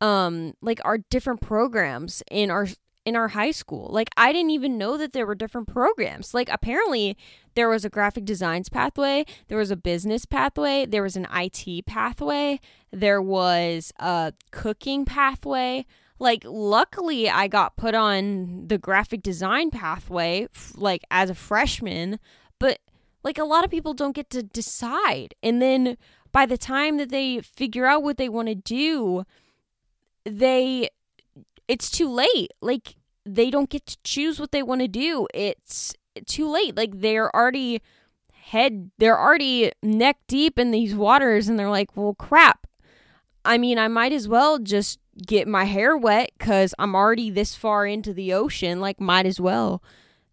um 0.00 0.54
like 0.60 0.80
our 0.84 0.98
different 0.98 1.40
programs 1.40 2.22
in 2.30 2.50
our 2.50 2.66
in 3.06 3.14
our 3.16 3.28
high 3.28 3.52
school. 3.52 3.88
Like 3.92 4.10
I 4.16 4.32
didn't 4.32 4.50
even 4.50 4.76
know 4.76 4.96
that 4.96 5.12
there 5.12 5.26
were 5.26 5.34
different 5.34 5.68
programs. 5.68 6.34
Like 6.34 6.48
apparently 6.48 7.16
there 7.54 7.68
was 7.68 7.84
a 7.84 7.90
graphic 7.90 8.24
designs 8.24 8.68
pathway, 8.68 9.24
there 9.48 9.58
was 9.58 9.70
a 9.70 9.76
business 9.76 10.24
pathway, 10.24 10.84
there 10.84 11.02
was 11.02 11.16
an 11.16 11.28
IT 11.32 11.86
pathway, 11.86 12.58
there 12.90 13.22
was 13.22 13.92
a 14.00 14.32
cooking 14.50 15.04
pathway. 15.04 15.86
Like 16.20 16.42
luckily 16.44 17.30
I 17.30 17.48
got 17.48 17.76
put 17.76 17.94
on 17.94 18.68
the 18.68 18.76
graphic 18.76 19.22
design 19.22 19.70
pathway 19.70 20.46
like 20.76 21.02
as 21.10 21.30
a 21.30 21.34
freshman, 21.34 22.20
but 22.58 22.78
like 23.24 23.38
a 23.38 23.44
lot 23.44 23.64
of 23.64 23.70
people 23.70 23.94
don't 23.94 24.14
get 24.14 24.28
to 24.30 24.42
decide. 24.42 25.34
And 25.42 25.62
then 25.62 25.96
by 26.30 26.44
the 26.44 26.58
time 26.58 26.98
that 26.98 27.08
they 27.08 27.40
figure 27.40 27.86
out 27.86 28.02
what 28.02 28.18
they 28.18 28.28
want 28.28 28.48
to 28.48 28.54
do, 28.54 29.24
they 30.24 30.90
it's 31.66 31.90
too 31.90 32.08
late. 32.08 32.52
Like 32.60 32.96
they 33.24 33.50
don't 33.50 33.70
get 33.70 33.86
to 33.86 33.96
choose 34.04 34.38
what 34.38 34.52
they 34.52 34.62
want 34.62 34.82
to 34.82 34.88
do. 34.88 35.26
It's 35.32 35.94
too 36.26 36.50
late. 36.50 36.76
Like 36.76 37.00
they're 37.00 37.34
already 37.34 37.80
head 38.32 38.90
they're 38.98 39.18
already 39.18 39.72
neck 39.82 40.18
deep 40.26 40.58
in 40.58 40.70
these 40.70 40.94
waters 40.94 41.48
and 41.48 41.58
they're 41.58 41.70
like, 41.70 41.96
"Well, 41.96 42.12
crap. 42.12 42.66
I 43.42 43.56
mean, 43.56 43.78
I 43.78 43.88
might 43.88 44.12
as 44.12 44.28
well 44.28 44.58
just 44.58 44.98
get 45.26 45.48
my 45.48 45.64
hair 45.64 45.96
wet 45.96 46.30
cuz 46.38 46.74
I'm 46.78 46.94
already 46.94 47.30
this 47.30 47.54
far 47.54 47.86
into 47.86 48.12
the 48.12 48.32
ocean, 48.32 48.80
like 48.80 49.00
might 49.00 49.26
as 49.26 49.40
well." 49.40 49.82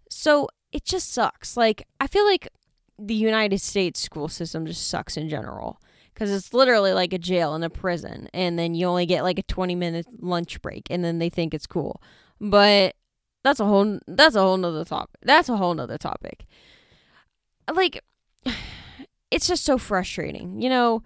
So, 0.10 0.48
it 0.72 0.86
just 0.86 1.14
sucks. 1.14 1.58
Like 1.58 1.88
I 2.00 2.08
feel 2.08 2.26
like 2.26 2.48
the 3.00 3.16
United 3.16 3.62
States 3.62 4.00
school 4.00 4.28
system 4.28 4.66
just 4.66 4.88
sucks 4.88 5.18
in 5.18 5.30
general 5.30 5.80
because 6.14 6.32
it's 6.32 6.52
literally 6.52 6.94
like 6.94 7.14
a 7.14 7.20
jail 7.20 7.54
and 7.54 7.64
a 7.64 7.70
prison 7.70 8.28
and 8.34 8.58
then 8.58 8.74
you 8.74 8.88
only 8.88 9.06
get 9.06 9.22
like 9.22 9.38
a 9.38 9.44
20 9.44 9.76
minute 9.76 10.08
lunch 10.20 10.60
break 10.64 10.88
and 10.90 11.04
then 11.04 11.20
they 11.20 11.30
think 11.30 11.54
it's 11.54 11.68
cool 11.68 12.02
but 12.42 12.96
that's 13.44 13.60
a 13.60 13.66
whole 13.66 14.00
that's 14.08 14.36
a 14.36 14.42
whole 14.42 14.58
nother 14.58 14.84
topic 14.84 15.16
that's 15.22 15.48
a 15.48 15.58
whole 15.58 15.76
nother 15.76 15.98
topic 15.98 16.46
like 17.72 18.04
it's 19.32 19.48
just 19.48 19.64
so 19.64 19.78
frustrating 19.78 20.60
you 20.60 20.70
know 20.70 21.04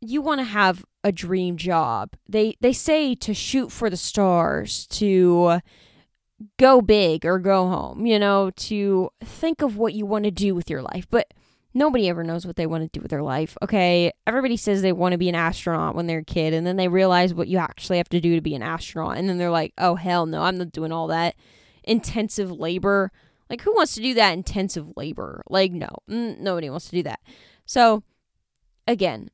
you 0.00 0.20
want 0.20 0.40
to 0.40 0.44
have 0.44 0.84
a 1.04 1.12
dream 1.12 1.56
job 1.56 2.10
they 2.28 2.56
they 2.60 2.72
say 2.72 3.14
to 3.14 3.32
shoot 3.32 3.70
for 3.70 3.88
the 3.88 3.96
stars 3.96 4.86
to 4.86 5.60
go 6.56 6.80
big 6.80 7.24
or 7.24 7.38
go 7.38 7.68
home 7.68 8.06
you 8.06 8.18
know 8.18 8.50
to 8.50 9.10
think 9.24 9.62
of 9.62 9.76
what 9.76 9.94
you 9.94 10.06
want 10.06 10.24
to 10.24 10.30
do 10.30 10.54
with 10.54 10.70
your 10.70 10.82
life 10.82 11.06
but 11.10 11.32
Nobody 11.74 12.08
ever 12.08 12.24
knows 12.24 12.46
what 12.46 12.56
they 12.56 12.66
want 12.66 12.82
to 12.82 12.98
do 12.98 13.02
with 13.02 13.10
their 13.10 13.22
life. 13.22 13.56
Okay, 13.62 14.10
everybody 14.26 14.56
says 14.56 14.80
they 14.80 14.92
want 14.92 15.12
to 15.12 15.18
be 15.18 15.28
an 15.28 15.34
astronaut 15.34 15.94
when 15.94 16.06
they're 16.06 16.20
a 16.20 16.24
kid, 16.24 16.54
and 16.54 16.66
then 16.66 16.76
they 16.76 16.88
realize 16.88 17.34
what 17.34 17.46
you 17.46 17.58
actually 17.58 17.98
have 17.98 18.08
to 18.08 18.20
do 18.20 18.34
to 18.34 18.40
be 18.40 18.54
an 18.54 18.62
astronaut, 18.62 19.18
and 19.18 19.28
then 19.28 19.38
they're 19.38 19.50
like, 19.50 19.74
"Oh 19.76 19.94
hell 19.94 20.24
no, 20.24 20.42
I'm 20.42 20.56
not 20.56 20.72
doing 20.72 20.92
all 20.92 21.06
that 21.08 21.36
intensive 21.84 22.50
labor." 22.50 23.12
Like, 23.50 23.62
who 23.62 23.74
wants 23.74 23.94
to 23.94 24.02
do 24.02 24.14
that 24.14 24.32
intensive 24.32 24.88
labor? 24.96 25.42
Like, 25.48 25.70
no, 25.72 25.88
mm, 26.10 26.38
nobody 26.40 26.68
wants 26.68 26.86
to 26.86 26.96
do 26.96 27.02
that. 27.04 27.20
So, 27.64 28.02
again, 28.86 29.30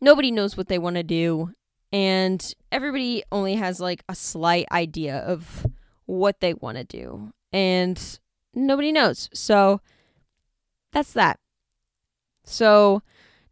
nobody 0.00 0.30
knows 0.30 0.56
what 0.56 0.68
they 0.68 0.78
want 0.78 0.96
to 0.96 1.02
do, 1.02 1.52
and 1.92 2.54
everybody 2.70 3.22
only 3.32 3.54
has 3.54 3.80
like 3.80 4.02
a 4.08 4.14
slight 4.14 4.66
idea 4.70 5.18
of 5.18 5.66
what 6.06 6.40
they 6.40 6.54
want 6.54 6.78
to 6.78 6.84
do, 6.84 7.32
and 7.52 8.18
nobody 8.54 8.92
knows. 8.92 9.28
So, 9.32 9.80
that's 10.92 11.12
that. 11.12 11.38
So 12.44 13.02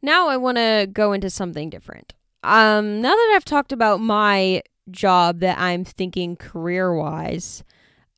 now 0.03 0.29
I 0.29 0.37
want 0.37 0.57
to 0.57 0.89
go 0.91 1.13
into 1.13 1.31
something 1.31 1.71
different. 1.71 2.15
Um, 2.43 3.01
now 3.01 3.11
that 3.11 3.33
I've 3.35 3.45
talked 3.45 3.73
about 3.73 4.01
my 4.01 4.63
job 4.91 5.41
that 5.41 5.59
I'm 5.59 5.85
thinking 5.85 6.37
career 6.37 6.95
wise, 6.95 7.65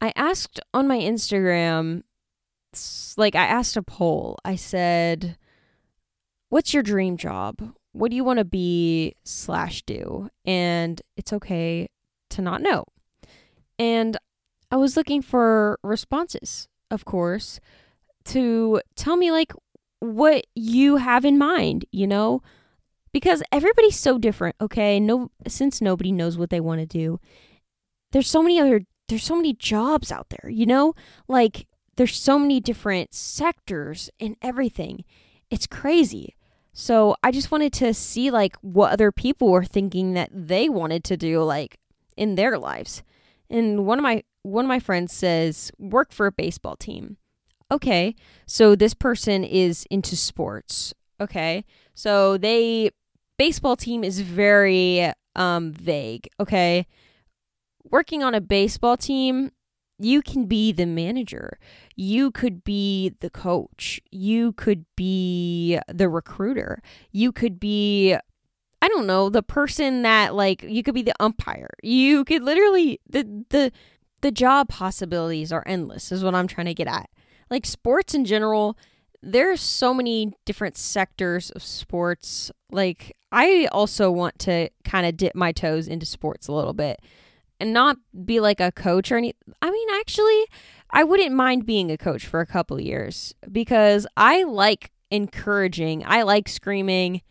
I 0.01 0.13
asked 0.15 0.61
on 0.73 0.87
my 0.87 0.99
Instagram, 0.99 2.03
like, 3.17 3.35
I 3.35 3.47
asked 3.47 3.77
a 3.77 3.83
poll. 3.83 4.39
I 4.45 4.55
said, 4.55 5.37
What's 6.51 6.73
your 6.73 6.83
dream 6.83 7.17
job? 7.17 7.75
What 7.99 8.11
do 8.11 8.17
you 8.17 8.23
want 8.23 8.39
to 8.39 8.45
be 8.45 9.17
slash 9.25 9.83
do? 9.83 10.31
And 10.45 11.03
it's 11.17 11.33
okay 11.33 11.89
to 12.31 12.43
not 12.43 12.63
know. 12.63 12.85
And 13.77 14.17
I 14.71 14.77
was 14.77 14.97
looking 14.97 15.21
for 15.21 15.81
responses, 15.83 16.69
of 16.93 17.05
course, 17.05 17.59
to 18.27 18.81
tell 18.95 19.17
me, 19.17 19.33
like, 19.33 19.53
what 19.99 20.47
you 20.55 20.97
have 20.97 21.25
in 21.25 21.39
mind, 21.39 21.87
you 21.91 22.07
know? 22.07 22.41
Because 23.13 23.43
everybody's 23.51 23.99
so 23.99 24.17
different, 24.17 24.55
okay? 24.61 25.01
No 25.01 25.33
since 25.49 25.81
nobody 25.81 26.13
knows 26.13 26.39
what 26.39 26.51
they 26.51 26.61
want 26.61 26.81
to 26.81 26.87
do. 26.87 27.19
There's 28.13 28.29
so 28.29 28.43
many 28.43 28.61
other 28.61 28.83
there's 29.09 29.25
so 29.25 29.35
many 29.35 29.55
jobs 29.55 30.13
out 30.13 30.29
there, 30.29 30.51
you 30.51 30.67
know? 30.67 30.95
Like 31.27 31.67
there's 31.97 32.15
so 32.15 32.39
many 32.39 32.61
different 32.61 33.13
sectors 33.13 34.09
and 34.21 34.37
everything. 34.41 35.05
It's 35.51 35.67
crazy. 35.67 36.37
So 36.81 37.17
I 37.25 37.33
just 37.33 37.51
wanted 37.51 37.73
to 37.75 37.93
see 37.93 38.31
like 38.31 38.57
what 38.61 38.93
other 38.93 39.11
people 39.11 39.51
were 39.51 39.65
thinking 39.65 40.15
that 40.15 40.31
they 40.33 40.69
wanted 40.69 41.03
to 41.05 41.17
do 41.17 41.43
like 41.43 41.77
in 42.17 42.37
their 42.37 42.57
lives. 42.57 43.03
And 43.51 43.85
one 43.85 43.99
of 43.99 44.03
my 44.05 44.23
one 44.43 44.65
of 44.65 44.69
my 44.69 44.79
friends 44.79 45.13
says 45.13 45.73
work 45.79 46.13
for 46.13 46.27
a 46.27 46.33
baseball 46.33 46.77
team 46.77 47.17
okay, 47.71 48.15
so 48.47 48.75
this 48.75 48.95
person 48.95 49.45
is 49.45 49.87
into 49.91 50.17
sports. 50.17 50.95
Okay. 51.21 51.65
So 51.95 52.39
they 52.39 52.91
baseball 53.39 53.77
team 53.77 54.05
is 54.05 54.21
very 54.21 55.13
um 55.35 55.73
vague, 55.73 56.29
okay? 56.41 56.87
Working 57.91 58.23
on 58.23 58.35
a 58.35 58.41
baseball 58.41 58.97
team 58.97 59.51
you 59.99 60.23
can 60.23 60.47
be 60.47 60.73
the 60.73 60.87
manager. 60.87 61.59
You 61.97 62.31
could 62.31 62.63
be 62.63 63.15
the 63.21 63.31
coach. 63.31 64.01
You 64.11 64.53
could 64.53 64.85
be 64.97 65.79
the 65.93 66.09
recruiter. 66.09 66.81
You 67.13 67.33
could 67.33 67.59
be 67.59 68.17
I 68.81 68.87
don't 68.87 69.09
know, 69.09 69.29
the 69.29 69.43
person 69.43 70.03
that 70.03 70.35
like 70.35 70.63
you 70.63 70.83
could 70.83 70.95
be 70.95 71.03
the 71.03 71.15
umpire. 71.21 71.71
You 71.83 72.25
could 72.25 72.43
literally 72.43 73.01
the 73.09 73.45
the 73.51 73.73
the 74.21 74.31
job 74.31 74.69
possibilities 74.69 75.53
are 75.53 75.65
endless 75.67 76.13
is 76.13 76.23
what 76.25 76.35
I'm 76.35 76.47
trying 76.47 76.67
to 76.67 76.75
get 76.75 76.87
at. 76.87 77.11
Like 77.51 77.67
sports 77.67 78.15
in 78.15 78.25
general, 78.25 78.79
there's 79.23 79.61
so 79.61 79.93
many 79.93 80.33
different 80.45 80.77
sectors 80.77 81.51
of 81.51 81.63
sports. 81.63 82.53
Like 82.71 83.17
I 83.33 83.69
also 83.73 84.13
want 84.13 84.39
to 84.41 84.71
kind 84.85 85.07
of 85.07 85.17
dip 85.17 85.35
my 85.35 85.51
toes 85.51 85.89
into 85.89 86.07
sports 86.07 86.47
a 86.47 86.53
little 86.53 86.73
bit 86.73 87.01
and 87.61 87.73
not 87.73 87.97
be 88.25 88.41
like 88.41 88.61
a 88.61 88.73
coach 88.73 89.11
or 89.11 89.17
any 89.17 89.35
I 89.61 89.71
mean 89.71 89.89
actually 89.95 90.47
I 90.91 91.05
wouldn't 91.05 91.35
mind 91.35 91.67
being 91.67 91.91
a 91.91 91.99
coach 91.99 92.27
for 92.27 92.41
a 92.41 92.47
couple 92.47 92.81
years 92.81 93.35
because 93.51 94.07
I 94.17 94.45
like 94.45 94.91
encouraging. 95.11 96.03
I 96.07 96.23
like 96.23 96.49
screaming 96.49 97.23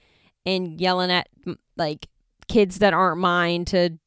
and 0.45 0.79
yelling 0.79 1.11
at 1.11 1.27
like 1.75 2.07
kids 2.47 2.79
that 2.79 2.93
aren't 2.93 3.19
mine 3.19 3.65
to 3.65 3.97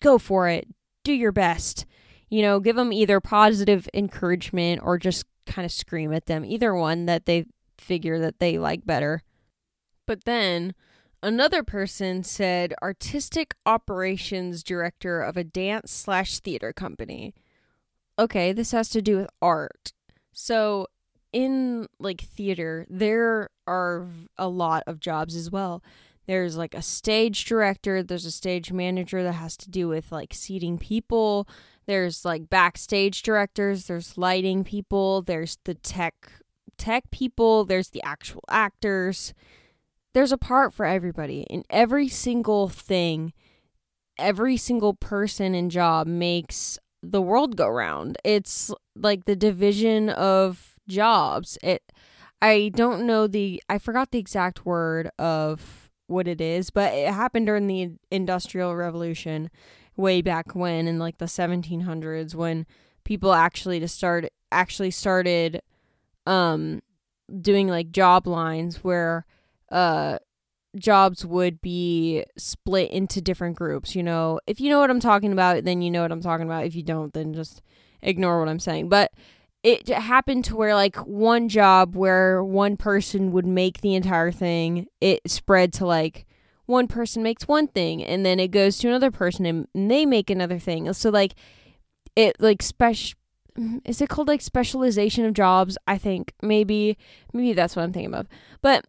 go 0.00 0.18
for 0.18 0.48
it. 0.48 0.68
Do 1.02 1.12
your 1.12 1.32
best. 1.32 1.86
You 2.30 2.42
know, 2.42 2.60
give 2.60 2.76
them 2.76 2.92
either 2.92 3.20
positive 3.20 3.88
encouragement 3.94 4.82
or 4.82 4.98
just 4.98 5.24
kind 5.46 5.64
of 5.64 5.72
scream 5.72 6.12
at 6.12 6.26
them. 6.26 6.44
Either 6.44 6.74
one 6.74 7.06
that 7.06 7.26
they 7.26 7.46
figure 7.78 8.18
that 8.18 8.38
they 8.38 8.58
like 8.58 8.84
better. 8.86 9.22
But 10.06 10.24
then 10.24 10.74
Another 11.24 11.62
person 11.62 12.22
said 12.22 12.74
artistic 12.82 13.54
operations 13.64 14.62
director 14.62 15.22
of 15.22 15.38
a 15.38 15.42
dance 15.42 15.90
slash 15.90 16.38
theater 16.38 16.70
company. 16.70 17.32
Okay, 18.18 18.52
this 18.52 18.72
has 18.72 18.90
to 18.90 19.00
do 19.00 19.16
with 19.16 19.30
art. 19.40 19.94
So 20.34 20.86
in 21.32 21.88
like 21.98 22.20
theater, 22.20 22.84
there 22.90 23.48
are 23.66 24.06
a 24.36 24.48
lot 24.48 24.82
of 24.86 25.00
jobs 25.00 25.34
as 25.34 25.50
well. 25.50 25.82
There's 26.26 26.58
like 26.58 26.74
a 26.74 26.82
stage 26.82 27.46
director, 27.46 28.02
there's 28.02 28.26
a 28.26 28.30
stage 28.30 28.70
manager 28.70 29.22
that 29.22 29.32
has 29.32 29.56
to 29.58 29.70
do 29.70 29.88
with 29.88 30.12
like 30.12 30.34
seating 30.34 30.76
people. 30.76 31.48
There's 31.86 32.26
like 32.26 32.50
backstage 32.50 33.22
directors, 33.22 33.86
there's 33.86 34.18
lighting 34.18 34.62
people, 34.62 35.22
there's 35.22 35.56
the 35.64 35.72
tech 35.72 36.32
tech 36.76 37.10
people, 37.10 37.64
there's 37.64 37.88
the 37.88 38.02
actual 38.04 38.42
actors 38.50 39.32
there's 40.14 40.32
a 40.32 40.38
part 40.38 40.72
for 40.72 40.86
everybody 40.86 41.42
in 41.50 41.64
every 41.70 42.08
single 42.08 42.68
thing 42.68 43.32
every 44.18 44.56
single 44.56 44.94
person 44.94 45.54
and 45.54 45.70
job 45.70 46.06
makes 46.06 46.78
the 47.02 47.20
world 47.20 47.56
go 47.56 47.68
round. 47.68 48.16
It's 48.24 48.72
like 48.96 49.24
the 49.24 49.36
division 49.36 50.08
of 50.10 50.76
jobs. 50.88 51.58
It 51.62 51.82
i 52.42 52.70
don't 52.74 53.06
know 53.06 53.26
the 53.26 53.62
i 53.70 53.78
forgot 53.78 54.10
the 54.10 54.18
exact 54.18 54.66
word 54.66 55.08
of 55.20 55.88
what 56.08 56.26
it 56.26 56.40
is 56.40 56.68
but 56.68 56.92
it 56.92 57.14
happened 57.14 57.46
during 57.46 57.68
the 57.68 57.92
industrial 58.10 58.74
revolution 58.74 59.48
way 59.96 60.20
back 60.20 60.54
when 60.54 60.88
in 60.88 60.98
like 60.98 61.16
the 61.18 61.24
1700s 61.24 62.34
when 62.34 62.66
people 63.04 63.32
actually 63.32 63.78
to 63.78 63.86
start 63.86 64.26
actually 64.50 64.90
started 64.90 65.62
um 66.26 66.82
doing 67.40 67.68
like 67.68 67.92
job 67.92 68.26
lines 68.26 68.82
where 68.82 69.24
uh 69.74 70.18
jobs 70.76 71.24
would 71.24 71.60
be 71.60 72.24
split 72.36 72.90
into 72.90 73.20
different 73.20 73.56
groups. 73.56 73.94
You 73.94 74.02
know, 74.02 74.40
if 74.46 74.60
you 74.60 74.70
know 74.70 74.80
what 74.80 74.90
I'm 74.90 75.00
talking 75.00 75.32
about, 75.32 75.64
then 75.64 75.82
you 75.82 75.90
know 75.90 76.02
what 76.02 76.12
I'm 76.12 76.22
talking 76.22 76.46
about. 76.46 76.64
If 76.64 76.74
you 76.74 76.82
don't, 76.82 77.12
then 77.12 77.34
just 77.34 77.62
ignore 78.02 78.40
what 78.40 78.48
I'm 78.48 78.60
saying. 78.60 78.88
But 78.88 79.12
it 79.62 79.88
happened 79.88 80.44
to 80.46 80.56
where 80.56 80.74
like 80.74 80.96
one 80.96 81.48
job 81.48 81.96
where 81.96 82.44
one 82.44 82.76
person 82.76 83.32
would 83.32 83.46
make 83.46 83.80
the 83.80 83.94
entire 83.94 84.30
thing, 84.30 84.86
it 85.00 85.20
spread 85.26 85.72
to 85.74 85.86
like 85.86 86.26
one 86.66 86.86
person 86.86 87.22
makes 87.22 87.48
one 87.48 87.66
thing 87.68 88.02
and 88.02 88.24
then 88.24 88.40
it 88.40 88.50
goes 88.50 88.78
to 88.78 88.88
another 88.88 89.10
person 89.10 89.46
and 89.46 89.90
they 89.90 90.04
make 90.04 90.28
another 90.28 90.58
thing. 90.58 90.92
So 90.92 91.10
like 91.10 91.34
it 92.14 92.36
like 92.40 92.62
special 92.62 93.18
is 93.84 94.00
it 94.00 94.08
called 94.08 94.28
like 94.28 94.40
specialization 94.40 95.24
of 95.24 95.32
jobs? 95.32 95.78
I 95.86 95.96
think 95.96 96.34
maybe 96.42 96.98
maybe 97.32 97.52
that's 97.52 97.74
what 97.74 97.82
I'm 97.82 97.92
thinking 97.92 98.14
of. 98.14 98.26
But 98.60 98.86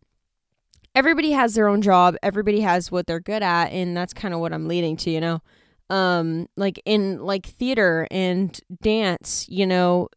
everybody 0.95 1.31
has 1.31 1.53
their 1.53 1.67
own 1.67 1.81
job, 1.81 2.15
everybody 2.23 2.61
has 2.61 2.91
what 2.91 3.05
they're 3.05 3.19
good 3.19 3.43
at, 3.43 3.71
and 3.71 3.95
that's 3.95 4.13
kind 4.13 4.33
of 4.33 4.39
what 4.39 4.53
I'm 4.53 4.67
leading 4.67 4.97
to, 4.97 5.11
you 5.11 5.21
know. 5.21 5.41
Um 5.89 6.47
like 6.57 6.81
in 6.85 7.19
like 7.23 7.45
theater 7.45 8.07
and 8.09 8.59
dance, 8.81 9.45
you 9.49 9.67
know, 9.67 10.09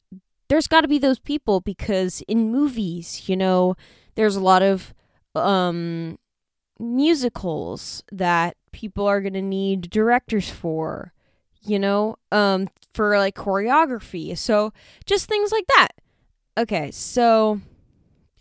there's 0.49 0.67
got 0.67 0.81
to 0.81 0.89
be 0.89 0.99
those 0.99 1.19
people 1.19 1.61
because 1.61 2.23
in 2.27 2.51
movies, 2.51 3.29
you 3.29 3.37
know, 3.37 3.77
there's 4.15 4.37
a 4.37 4.41
lot 4.41 4.63
of 4.63 4.95
um 5.35 6.19
musicals 6.79 8.03
that 8.13 8.57
people 8.73 9.07
are 9.07 9.21
going 9.21 9.35
to 9.35 9.43
need 9.43 9.91
directors 9.91 10.49
for, 10.49 11.13
you 11.63 11.79
know, 11.79 12.17
um 12.33 12.69
for 12.95 13.19
like 13.19 13.35
choreography. 13.35 14.37
So, 14.39 14.73
just 15.05 15.29
things 15.29 15.53
like 15.53 15.67
that. 15.77 15.89
Okay, 16.57 16.91
so 16.91 17.61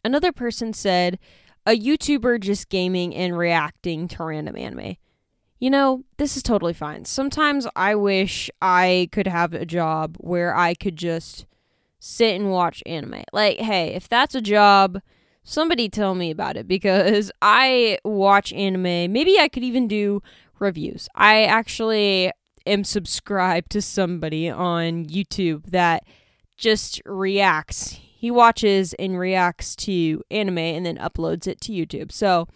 another 0.04 0.32
person 0.32 0.74
said 0.74 1.20
a 1.68 1.78
YouTuber 1.78 2.40
just 2.40 2.70
gaming 2.70 3.14
and 3.14 3.38
reacting 3.38 4.08
to 4.08 4.24
random 4.24 4.56
anime. 4.56 4.96
You 5.60 5.70
know, 5.70 6.06
this 6.16 6.38
is 6.38 6.44
totally 6.44 6.74
fine. 6.74 7.04
Sometimes 7.04 7.68
I 7.76 7.94
wish 7.94 8.50
I 8.62 9.10
could 9.12 9.28
have 9.28 9.54
a 9.54 9.66
job 9.66 10.16
where 10.22 10.56
I 10.56 10.76
could 10.76 10.96
just 10.96 11.46
sit 12.00 12.36
and 12.36 12.50
watch 12.50 12.82
anime. 12.86 13.24
Like, 13.34 13.60
hey, 13.60 13.94
if 13.94 14.08
that's 14.08 14.34
a 14.34 14.40
job, 14.40 15.02
somebody 15.44 15.90
tell 15.90 16.16
me 16.16 16.32
about 16.32 16.56
it 16.56 16.68
because 16.70 17.32
I 17.42 17.98
watch 18.06 18.54
anime. 18.54 19.12
Maybe 19.12 19.38
I 19.38 19.50
could 19.50 19.64
even 19.64 19.90
do 19.90 20.24
reviews. 20.60 21.10
I 21.16 21.44
actually 21.44 22.32
am 22.66 22.86
subscribed 22.86 23.72
to 23.72 23.82
somebody 23.82 24.50
on 24.50 25.06
YouTube 25.06 25.66
that 25.72 26.06
just 26.56 27.02
reacts 27.06 28.00
he 28.20 28.32
watches 28.32 28.96
and 28.96 29.20
reacts 29.20 29.76
to 29.76 30.24
anime 30.32 30.58
and 30.58 30.88
then 30.88 30.98
uploads 30.98 31.46
it 31.46 31.62
to 31.62 31.72
YouTube. 31.72 32.12
So 32.12 32.48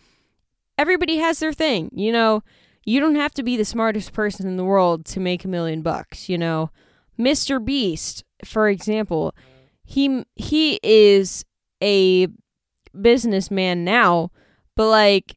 everybody 0.75 1.17
has 1.17 1.37
their 1.37 1.53
thing. 1.53 1.91
You 1.93 2.11
know, 2.11 2.41
you 2.83 2.99
don't 2.99 3.13
have 3.13 3.31
to 3.35 3.43
be 3.43 3.57
the 3.57 3.63
smartest 3.63 4.11
person 4.11 4.47
in 4.47 4.57
the 4.57 4.65
world 4.65 5.05
to 5.05 5.19
make 5.19 5.45
a 5.45 5.47
million 5.47 5.83
bucks, 5.83 6.27
you 6.27 6.35
know. 6.35 6.71
Mr. 7.19 7.63
Beast, 7.63 8.23
for 8.43 8.69
example, 8.69 9.35
he 9.83 10.25
he 10.35 10.79
is 10.81 11.45
a 11.83 12.27
businessman 12.99 13.83
now, 13.83 14.31
but 14.75 14.89
like 14.89 15.35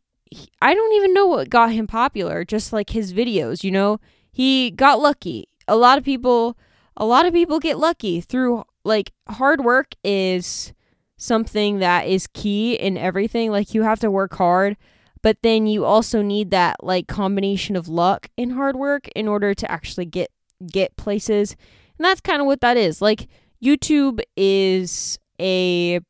I 0.63 0.73
don't 0.73 0.95
even 0.95 1.13
know 1.13 1.27
what 1.27 1.51
got 1.51 1.71
him 1.71 1.87
popular, 1.87 2.47
just 2.47 2.73
like 2.73 2.91
his 2.91 3.13
videos, 3.13 3.63
you 3.63 3.71
know. 3.71 4.01
He 4.33 4.71
got 4.71 5.01
lucky. 5.01 5.49
A 5.69 5.77
lot 5.77 5.99
of 5.99 6.05
people 6.05 6.57
a 6.97 7.05
lot 7.05 7.27
of 7.27 7.35
people 7.35 7.61
get 7.61 7.77
lucky 7.77 8.23
through 8.23 8.65
like 8.85 9.13
hard 9.29 9.63
work 9.63 9.95
is 10.05 10.73
something 11.17 11.79
that 11.79 12.07
is 12.07 12.27
key 12.29 12.75
in 12.75 12.97
everything. 12.97 13.51
Like 13.51 13.75
you 13.75 13.83
have 13.83 14.01
to 14.01 14.11
work 14.11 14.35
hard, 14.35 14.77
but 15.23 15.39
then 15.43 15.67
you 15.67 15.85
also 15.85 16.23
need 16.23 16.51
that 16.51 16.85
like 16.85 17.09
combination 17.09 17.77
of 17.77 17.89
luck 17.89 18.29
and 18.37 18.53
hard 18.53 18.77
work 18.77 19.09
in 19.17 19.27
order 19.27 19.55
to 19.55 19.71
actually 19.71 20.07
get 20.07 20.31
get 20.71 20.97
places. 20.97 21.57
And 21.99 22.05
that's 22.05 22.21
kind 22.21 22.41
of 22.41 22.47
what 22.47 22.61
that 22.61 22.77
is. 22.77 23.01
Like 23.01 23.29
YouTube 23.63 24.21
is 24.37 25.19
a 25.41 26.01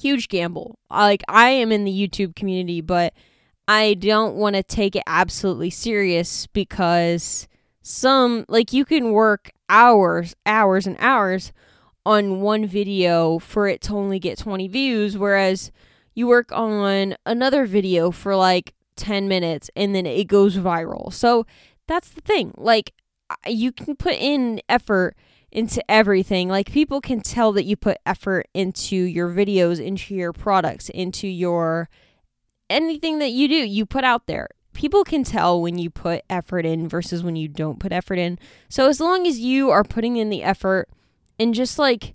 huge 0.00 0.28
gamble. 0.28 0.78
Like 0.90 1.22
I 1.28 1.50
am 1.50 1.72
in 1.72 1.84
the 1.84 1.92
YouTube 1.92 2.34
community, 2.34 2.80
but 2.80 3.12
I 3.68 3.94
don't 3.94 4.36
want 4.36 4.56
to 4.56 4.62
take 4.62 4.94
it 4.96 5.02
absolutely 5.06 5.70
serious 5.70 6.46
because 6.46 7.48
some 7.82 8.44
like 8.48 8.72
you 8.72 8.84
can 8.84 9.12
work 9.12 9.50
hours, 9.68 10.34
hours 10.46 10.86
and 10.86 10.96
hours 11.00 11.52
on 12.06 12.40
one 12.40 12.64
video 12.66 13.40
for 13.40 13.66
it 13.66 13.80
to 13.82 13.92
only 13.94 14.20
get 14.20 14.38
20 14.38 14.68
views, 14.68 15.18
whereas 15.18 15.72
you 16.14 16.28
work 16.28 16.52
on 16.52 17.16
another 17.26 17.66
video 17.66 18.12
for 18.12 18.36
like 18.36 18.74
10 18.96 19.26
minutes 19.26 19.70
and 19.74 19.92
then 19.92 20.06
it 20.06 20.28
goes 20.28 20.56
viral. 20.56 21.12
So 21.12 21.46
that's 21.88 22.10
the 22.10 22.20
thing. 22.20 22.54
Like, 22.56 22.94
you 23.44 23.72
can 23.72 23.96
put 23.96 24.14
in 24.14 24.60
effort 24.68 25.16
into 25.50 25.82
everything. 25.90 26.48
Like, 26.48 26.70
people 26.70 27.00
can 27.00 27.20
tell 27.20 27.50
that 27.52 27.64
you 27.64 27.76
put 27.76 27.98
effort 28.06 28.46
into 28.54 28.94
your 28.94 29.28
videos, 29.28 29.84
into 29.84 30.14
your 30.14 30.32
products, 30.32 30.88
into 30.90 31.26
your 31.26 31.88
anything 32.70 33.18
that 33.18 33.30
you 33.30 33.48
do, 33.48 33.54
you 33.54 33.84
put 33.84 34.04
out 34.04 34.26
there. 34.26 34.48
People 34.74 35.02
can 35.02 35.24
tell 35.24 35.60
when 35.60 35.76
you 35.76 35.90
put 35.90 36.22
effort 36.30 36.64
in 36.64 36.88
versus 36.88 37.24
when 37.24 37.34
you 37.34 37.48
don't 37.48 37.80
put 37.80 37.92
effort 37.92 38.18
in. 38.18 38.38
So, 38.68 38.88
as 38.88 39.00
long 39.00 39.26
as 39.26 39.40
you 39.40 39.70
are 39.70 39.82
putting 39.82 40.16
in 40.16 40.28
the 40.28 40.42
effort, 40.42 40.88
and 41.38 41.54
just 41.54 41.78
like 41.78 42.14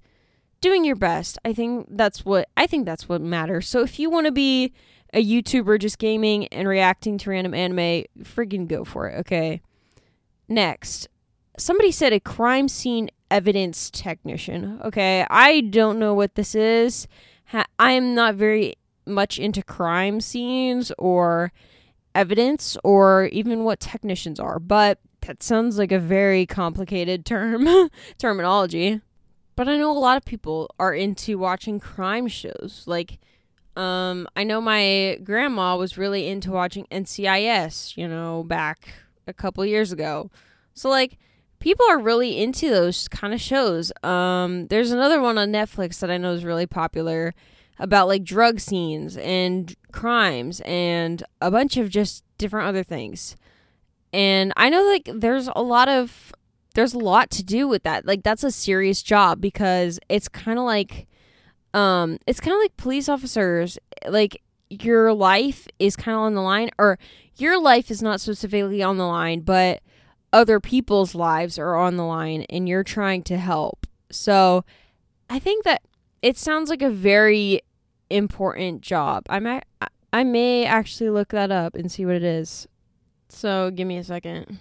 doing 0.61 0.85
your 0.85 0.95
best. 0.95 1.37
I 1.43 1.53
think 1.53 1.87
that's 1.89 2.25
what 2.25 2.47
I 2.55 2.67
think 2.67 2.85
that's 2.85 3.09
what 3.09 3.21
matters. 3.21 3.67
So 3.67 3.81
if 3.81 3.99
you 3.99 4.09
want 4.09 4.25
to 4.27 4.31
be 4.31 4.73
a 5.13 5.23
YouTuber 5.23 5.79
just 5.79 5.99
gaming 5.99 6.47
and 6.47 6.67
reacting 6.67 7.17
to 7.19 7.29
random 7.29 7.53
anime, 7.53 8.05
friggin' 8.23 8.67
go 8.67 8.85
for 8.85 9.09
it, 9.09 9.19
okay? 9.19 9.61
Next, 10.47 11.07
somebody 11.57 11.91
said 11.91 12.13
a 12.13 12.19
crime 12.19 12.67
scene 12.67 13.09
evidence 13.29 13.89
technician. 13.89 14.79
Okay, 14.83 15.25
I 15.29 15.61
don't 15.61 15.99
know 15.99 16.13
what 16.13 16.35
this 16.35 16.55
is. 16.55 17.07
Ha- 17.47 17.65
I 17.79 17.91
am 17.91 18.13
not 18.15 18.35
very 18.35 18.75
much 19.05 19.39
into 19.39 19.63
crime 19.63 20.21
scenes 20.21 20.91
or 20.97 21.51
evidence 22.13 22.77
or 22.83 23.25
even 23.31 23.63
what 23.63 23.79
technicians 23.79 24.39
are, 24.39 24.59
but 24.59 24.99
that 25.21 25.43
sounds 25.43 25.77
like 25.77 25.91
a 25.91 25.99
very 25.99 26.45
complicated 26.45 27.25
term 27.25 27.89
terminology. 28.17 29.01
But 29.55 29.67
I 29.67 29.77
know 29.77 29.91
a 29.91 29.99
lot 29.99 30.17
of 30.17 30.25
people 30.25 30.73
are 30.79 30.93
into 30.93 31.37
watching 31.37 31.79
crime 31.79 32.27
shows. 32.27 32.83
Like 32.85 33.19
um 33.75 34.27
I 34.35 34.43
know 34.43 34.59
my 34.61 35.19
grandma 35.23 35.77
was 35.77 35.97
really 35.97 36.27
into 36.27 36.51
watching 36.51 36.87
NCIS, 36.91 37.95
you 37.97 38.07
know, 38.07 38.43
back 38.43 38.93
a 39.27 39.33
couple 39.33 39.65
years 39.65 39.91
ago. 39.91 40.29
So 40.73 40.89
like 40.89 41.17
people 41.59 41.85
are 41.89 41.99
really 41.99 42.41
into 42.41 42.69
those 42.69 43.07
kind 43.07 43.33
of 43.33 43.39
shows. 43.39 43.91
Um, 44.03 44.67
there's 44.67 44.91
another 44.91 45.21
one 45.21 45.37
on 45.37 45.51
Netflix 45.51 45.99
that 45.99 46.11
I 46.11 46.17
know 46.17 46.33
is 46.33 46.43
really 46.43 46.65
popular 46.65 47.33
about 47.79 48.07
like 48.07 48.23
drug 48.23 48.59
scenes 48.59 49.15
and 49.17 49.75
crimes 49.91 50.61
and 50.65 51.23
a 51.39 51.49
bunch 51.49 51.77
of 51.77 51.89
just 51.89 52.23
different 52.37 52.67
other 52.67 52.83
things. 52.83 53.37
And 54.11 54.51
I 54.57 54.69
know 54.69 54.83
like 54.83 55.09
there's 55.13 55.49
a 55.55 55.61
lot 55.61 55.87
of 55.87 56.33
there's 56.73 56.93
a 56.93 56.99
lot 56.99 57.29
to 57.31 57.43
do 57.43 57.67
with 57.67 57.83
that. 57.83 58.05
Like 58.05 58.23
that's 58.23 58.43
a 58.43 58.51
serious 58.51 59.01
job 59.01 59.41
because 59.41 59.99
it's 60.09 60.27
kind 60.27 60.57
of 60.57 60.65
like 60.65 61.07
um 61.73 62.17
it's 62.27 62.39
kind 62.39 62.53
of 62.53 62.61
like 62.61 62.75
police 62.77 63.07
officers 63.07 63.77
like 64.07 64.41
your 64.69 65.13
life 65.13 65.67
is 65.79 65.95
kind 65.95 66.15
of 66.15 66.21
on 66.21 66.33
the 66.33 66.41
line 66.41 66.69
or 66.77 66.97
your 67.35 67.59
life 67.59 67.91
is 67.91 68.01
not 68.01 68.21
specifically 68.21 68.81
on 68.81 68.97
the 68.97 69.05
line, 69.05 69.41
but 69.41 69.81
other 70.33 70.59
people's 70.59 71.13
lives 71.13 71.59
are 71.59 71.75
on 71.75 71.97
the 71.97 72.05
line 72.05 72.43
and 72.49 72.69
you're 72.69 72.83
trying 72.83 73.23
to 73.23 73.37
help. 73.37 73.85
So 74.11 74.63
I 75.29 75.39
think 75.39 75.65
that 75.65 75.81
it 76.21 76.37
sounds 76.37 76.69
like 76.69 76.81
a 76.81 76.89
very 76.89 77.61
important 78.09 78.81
job. 78.81 79.23
I 79.29 79.39
might 79.39 79.63
I 80.13 80.23
may 80.23 80.65
actually 80.65 81.09
look 81.09 81.29
that 81.29 81.51
up 81.51 81.75
and 81.75 81.91
see 81.91 82.05
what 82.05 82.15
it 82.15 82.23
is. 82.23 82.67
So 83.29 83.71
give 83.71 83.87
me 83.87 83.97
a 83.97 84.03
second. 84.03 84.59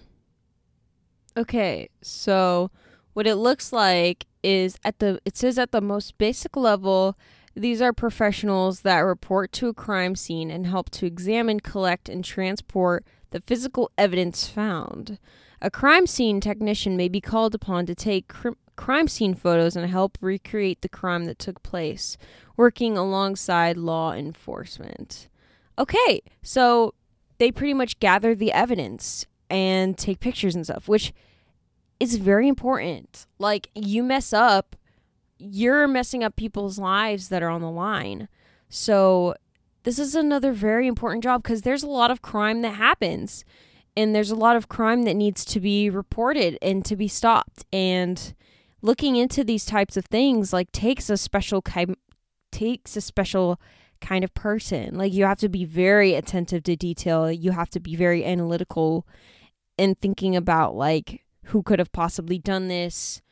Okay, 1.41 1.89
so 2.03 2.71
what 3.15 3.27
it 3.27 3.37
looks 3.37 3.73
like 3.73 4.27
is 4.43 4.77
at 4.85 4.99
the 4.99 5.19
it 5.25 5.39
says 5.39 5.59
at 5.59 5.73
the 5.73 5.81
most 5.81 6.19
basic 6.19 6.55
level 6.55 7.17
these 7.57 7.81
are 7.81 7.95
professionals 7.95 8.83
that 8.83 8.99
report 8.99 9.51
to 9.53 9.69
a 9.69 9.75
crime 9.75 10.15
scene 10.15 10.51
and 10.51 10.67
help 10.67 10.91
to 10.91 11.07
examine, 11.07 11.59
collect, 11.61 12.11
and 12.11 12.23
transport 12.23 13.07
the 13.31 13.41
physical 13.41 13.91
evidence 13.97 14.49
found. 14.49 15.19
A 15.63 15.71
crime 15.71 16.07
scene 16.07 16.43
technician 16.43 16.95
may 16.95 17.09
be 17.09 17.23
called 17.23 17.55
upon 17.55 17.87
to 17.87 17.95
take 17.95 18.29
cr- 18.29 18.51
crime 18.77 19.09
scene 19.09 19.35
photos 19.35 19.77
and 19.77 19.91
help 19.91 20.19
recreate 20.21 20.83
the 20.83 20.91
crime 20.91 21.25
that 21.25 21.39
took 21.39 21.63
place, 21.63 22.19
working 22.55 22.99
alongside 22.99 23.79
law 23.79 24.13
enforcement. 24.13 25.29
Okay, 25.79 26.21
so 26.43 26.93
they 27.39 27.51
pretty 27.51 27.75
much 27.75 27.99
gather 27.99 28.35
the 28.35 28.53
evidence 28.53 29.25
and 29.51 29.99
take 29.99 30.21
pictures 30.21 30.55
and 30.55 30.65
stuff, 30.65 30.89
which 30.89 31.13
is 32.01 32.17
very 32.17 32.49
important. 32.49 33.27
Like, 33.39 33.71
you 33.75 34.03
mess 34.03 34.33
up, 34.33 34.75
you're 35.39 35.87
messing 35.87 36.25
up 36.25 36.35
people's 36.35 36.79
lives 36.79 37.29
that 37.29 37.43
are 37.43 37.51
on 37.51 37.61
the 37.61 37.71
line. 37.71 38.29
So, 38.69 39.35
this 39.85 39.99
is 39.99 40.15
another 40.15 40.53
very 40.53 40.87
important 40.87 41.23
job 41.23 41.43
because 41.43 41.63
there's 41.63 41.83
a 41.83 41.89
lot 41.89 42.11
of 42.11 42.23
crime 42.23 42.63
that 42.63 42.75
happens 42.75 43.45
and 43.97 44.15
there's 44.15 44.31
a 44.31 44.37
lot 44.37 44.57
of 44.57 44.69
crime 44.69 45.03
that 45.03 45.15
needs 45.15 45.45
to 45.45 45.61
be 45.61 45.91
reported 45.91 46.59
and 46.63 46.85
to 46.85 46.97
be 46.97 47.09
stopped 47.09 47.65
and 47.73 48.35
looking 48.83 49.17
into 49.17 49.45
these 49.45 49.65
types 49.65 49.97
of 49.97 50.05
things 50.07 50.53
like 50.53 50.71
takes 50.73 51.11
a 51.11 51.17
special 51.17 51.63
kind 51.63 51.97
takes 52.53 52.97
a 52.97 53.01
special 53.01 53.61
kind 54.01 54.25
of 54.25 54.33
person 54.35 54.97
like 54.97 55.13
you 55.13 55.25
have 55.25 55.39
to 55.39 55.49
be 55.49 55.65
very 55.65 56.15
attentive 56.15 56.63
to 56.63 56.75
detail 56.75 57.31
you 57.31 57.53
have 57.53 57.69
to 57.69 57.79
be 57.81 57.95
very 57.95 58.25
analytical 58.25 59.07
and 59.79 59.99
thinking 60.01 60.35
about 60.35 60.75
like 60.75 61.23
who 61.51 61.63
could 61.63 61.79
have 61.79 61.93
possibly 61.93 62.39
done 62.39 62.69
this 62.69 63.23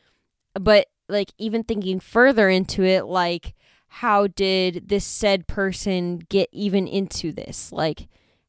but 0.54 0.86
like 1.08 1.32
even 1.38 1.62
thinking 1.64 1.98
further 1.98 2.48
into 2.48 2.84
it 2.84 3.06
like 3.06 3.54
how 3.88 4.26
did 4.26 4.88
this 4.88 5.04
said 5.04 5.46
person 5.46 6.18
get 6.28 6.48
even 6.52 6.86
into 6.86 7.32
this 7.32 7.72
like 7.72 8.08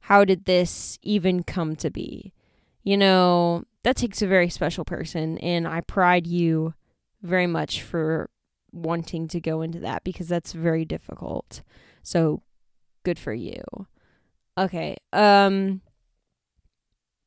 how 0.10 0.26
did 0.26 0.46
this 0.46 0.98
even 1.04 1.44
come 1.44 1.76
to 1.76 1.92
be? 1.92 2.34
You 2.84 2.98
know, 2.98 3.64
that 3.84 3.96
takes 3.96 4.24
a 4.24 4.28
very 4.28 4.50
special 4.50 4.84
person, 4.84 5.38
and 5.38 5.68
I 5.68 5.82
pride 5.82 6.26
you 6.26 6.74
very 7.22 7.46
much 7.46 7.84
for 7.84 8.32
wanting 8.72 9.28
to 9.28 9.40
go 9.40 9.62
into 9.62 9.80
that 9.82 10.04
because 10.04 10.28
that's 10.28 10.54
very 10.54 10.84
difficult. 10.84 11.62
So 12.02 12.42
good 13.04 13.20
for 13.20 13.34
you. 13.34 13.62
Okay. 14.58 14.98
Um 15.14 15.82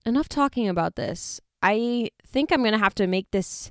enough 0.05 0.29
talking 0.29 0.69
about 0.69 0.97
this. 0.97 1.41
I 1.63 2.11
think 2.27 2.53
I'm 2.53 2.61
going 2.61 2.73
to 2.73 2.79
have 2.79 2.95
to 2.97 3.07
make 3.07 3.31
this 3.31 3.71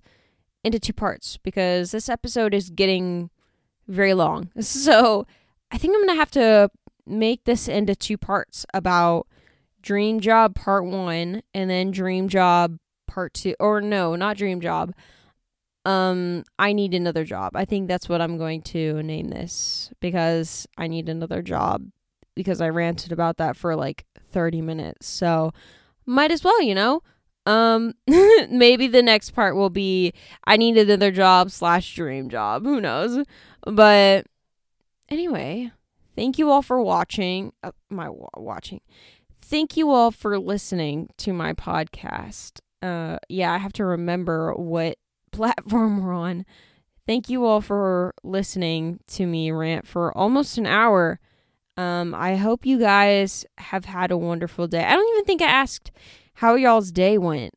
into 0.64 0.80
two 0.80 0.94
parts 0.94 1.38
because 1.38 1.92
this 1.92 2.10
episode 2.10 2.54
is 2.54 2.70
getting 2.70 3.30
very 3.88 4.14
long. 4.14 4.50
So, 4.62 5.26
I 5.72 5.78
think 5.78 5.96
I'm 5.96 6.02
going 6.02 6.16
to 6.16 6.20
have 6.20 6.32
to 6.32 6.70
make 7.06 7.46
this 7.46 7.68
into 7.68 7.96
two 7.96 8.18
parts 8.18 8.66
about 8.74 9.28
Dream 9.82 10.20
Job 10.20 10.56
Part 10.56 10.86
1 10.86 11.42
and 11.54 11.70
then 11.70 11.92
Dream 11.92 12.30
Job 12.30 12.78
Part 13.08 13.34
2 13.34 13.56
or 13.60 13.82
no, 13.82 14.16
not 14.16 14.38
Dream 14.38 14.62
Job. 14.62 14.94
Um 15.84 16.44
I 16.60 16.74
need 16.74 16.94
another 16.94 17.26
job. 17.26 17.56
I 17.56 17.66
think 17.66 17.88
that's 17.88 18.08
what 18.08 18.22
I'm 18.22 18.38
going 18.38 18.62
to 18.64 19.02
name 19.02 19.30
this 19.30 19.92
because 20.00 20.68
I 20.78 20.88
need 20.88 21.10
another 21.10 21.42
job 21.42 21.88
because 22.36 22.62
I 22.62 22.70
ranted 22.70 23.12
about 23.12 23.38
that 23.38 23.58
for 23.58 23.76
like 23.76 24.06
30 24.32 24.62
minutes. 24.62 25.08
So 25.08 25.52
might 26.06 26.32
as 26.32 26.44
well, 26.44 26.62
you 26.62 26.76
know. 26.76 27.02
Um 27.46 27.94
maybe 28.50 28.88
the 28.88 29.02
next 29.02 29.32
part 29.32 29.56
will 29.56 29.70
be 29.70 30.14
I 30.46 30.58
need 30.58 30.78
another 30.78 31.12
job 31.12 31.52
slash 31.52 31.96
dream 31.96 32.30
job. 32.30 32.64
Who 32.64 32.80
knows? 32.80 33.26
But 33.66 34.28
anyway, 35.10 35.72
Thank 36.16 36.38
you 36.38 36.50
all 36.50 36.62
for 36.62 36.82
watching. 36.82 37.54
Uh, 37.64 37.72
my 37.90 38.10
watching. 38.36 38.82
Thank 39.42 39.78
you 39.78 39.90
all 39.92 40.12
for 40.12 40.38
listening 40.38 41.10
to 41.18 41.34
my 41.34 41.54
podcast. 41.54 42.60
Uh, 42.82 43.18
yeah, 43.30 43.54
I 43.54 43.58
have 43.58 43.74
to 43.74 43.86
remember 43.86 44.54
what 44.54 44.98
platform 45.32 46.04
we're 46.04 46.14
on. 46.14 46.46
Thank 47.08 47.30
you 47.30 47.46
all 47.46 47.62
for 47.62 48.14
listening 48.24 49.00
to 49.08 49.26
me 49.26 49.52
rant 49.52 49.88
for 49.88 50.16
almost 50.18 50.58
an 50.58 50.66
hour. 50.66 51.20
Um, 51.78 52.14
I 52.14 52.36
hope 52.36 52.66
you 52.66 52.78
guys 52.78 53.46
have 53.58 53.86
had 53.86 54.12
a 54.12 54.18
wonderful 54.18 54.68
day. 54.68 54.84
I 54.84 54.94
don't 54.96 55.14
even 55.16 55.26
think 55.26 55.42
I 55.42 55.46
asked 55.48 55.92
how 56.42 56.56
y'all's 56.56 56.92
day 56.92 57.20
went. 57.20 57.54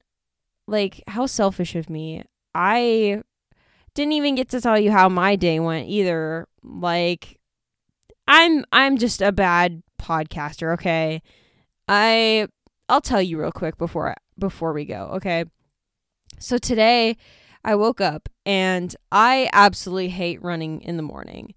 Like, 0.66 1.02
how 1.06 1.24
selfish 1.24 1.74
of 1.74 1.88
me. 1.88 2.22
I 2.54 3.22
didn't 3.94 4.12
even 4.12 4.34
get 4.34 4.50
to 4.50 4.60
tell 4.60 4.78
you 4.78 4.92
how 4.92 5.08
my 5.08 5.36
day 5.36 5.58
went 5.58 5.88
either. 5.88 6.46
Like, 6.62 7.40
I'm 8.28 8.62
I'm 8.72 8.98
just 8.98 9.22
a 9.22 9.32
bad 9.32 9.82
podcaster, 9.98 10.74
okay? 10.74 11.22
I 11.88 12.46
I'll 12.90 13.00
tell 13.00 13.22
you 13.22 13.40
real 13.40 13.52
quick 13.52 13.78
before 13.78 14.14
before 14.38 14.74
we 14.74 14.84
go, 14.84 15.12
okay? 15.14 15.46
So 16.38 16.58
today 16.58 17.16
I 17.64 17.76
woke 17.76 18.02
up 18.02 18.28
and 18.44 18.94
I 19.10 19.48
absolutely 19.54 20.10
hate 20.10 20.42
running 20.42 20.82
in 20.82 20.98
the 20.98 21.02
morning. 21.02 21.54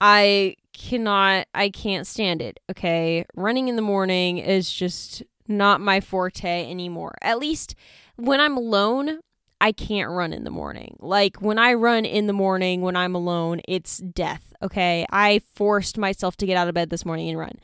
I 0.00 0.56
cannot 0.72 1.48
I 1.54 1.68
can't 1.68 2.06
stand 2.06 2.40
it, 2.40 2.60
okay? 2.70 3.26
Running 3.34 3.68
in 3.68 3.76
the 3.76 3.82
morning 3.82 4.38
is 4.38 4.72
just 4.72 5.22
not 5.48 5.80
my 5.80 6.00
forte 6.00 6.70
anymore. 6.70 7.14
At 7.22 7.38
least 7.38 7.74
when 8.16 8.40
I'm 8.40 8.56
alone, 8.56 9.20
I 9.60 9.70
can't 9.72 10.10
run 10.10 10.32
in 10.32 10.44
the 10.44 10.50
morning. 10.50 10.96
Like 10.98 11.40
when 11.40 11.58
I 11.58 11.74
run 11.74 12.04
in 12.04 12.26
the 12.26 12.32
morning 12.32 12.80
when 12.80 12.96
I'm 12.96 13.14
alone, 13.14 13.60
it's 13.68 13.98
death. 13.98 14.52
Okay. 14.60 15.06
I 15.10 15.40
forced 15.54 15.98
myself 15.98 16.36
to 16.38 16.46
get 16.46 16.56
out 16.56 16.68
of 16.68 16.74
bed 16.74 16.90
this 16.90 17.06
morning 17.06 17.28
and 17.28 17.38
run. 17.38 17.58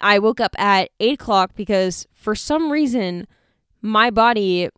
I 0.00 0.18
woke 0.20 0.40
up 0.40 0.54
at 0.58 0.90
eight 1.00 1.14
o'clock 1.14 1.52
because 1.56 2.06
for 2.12 2.34
some 2.34 2.70
reason 2.70 3.26
my 3.82 4.10
body 4.10 4.68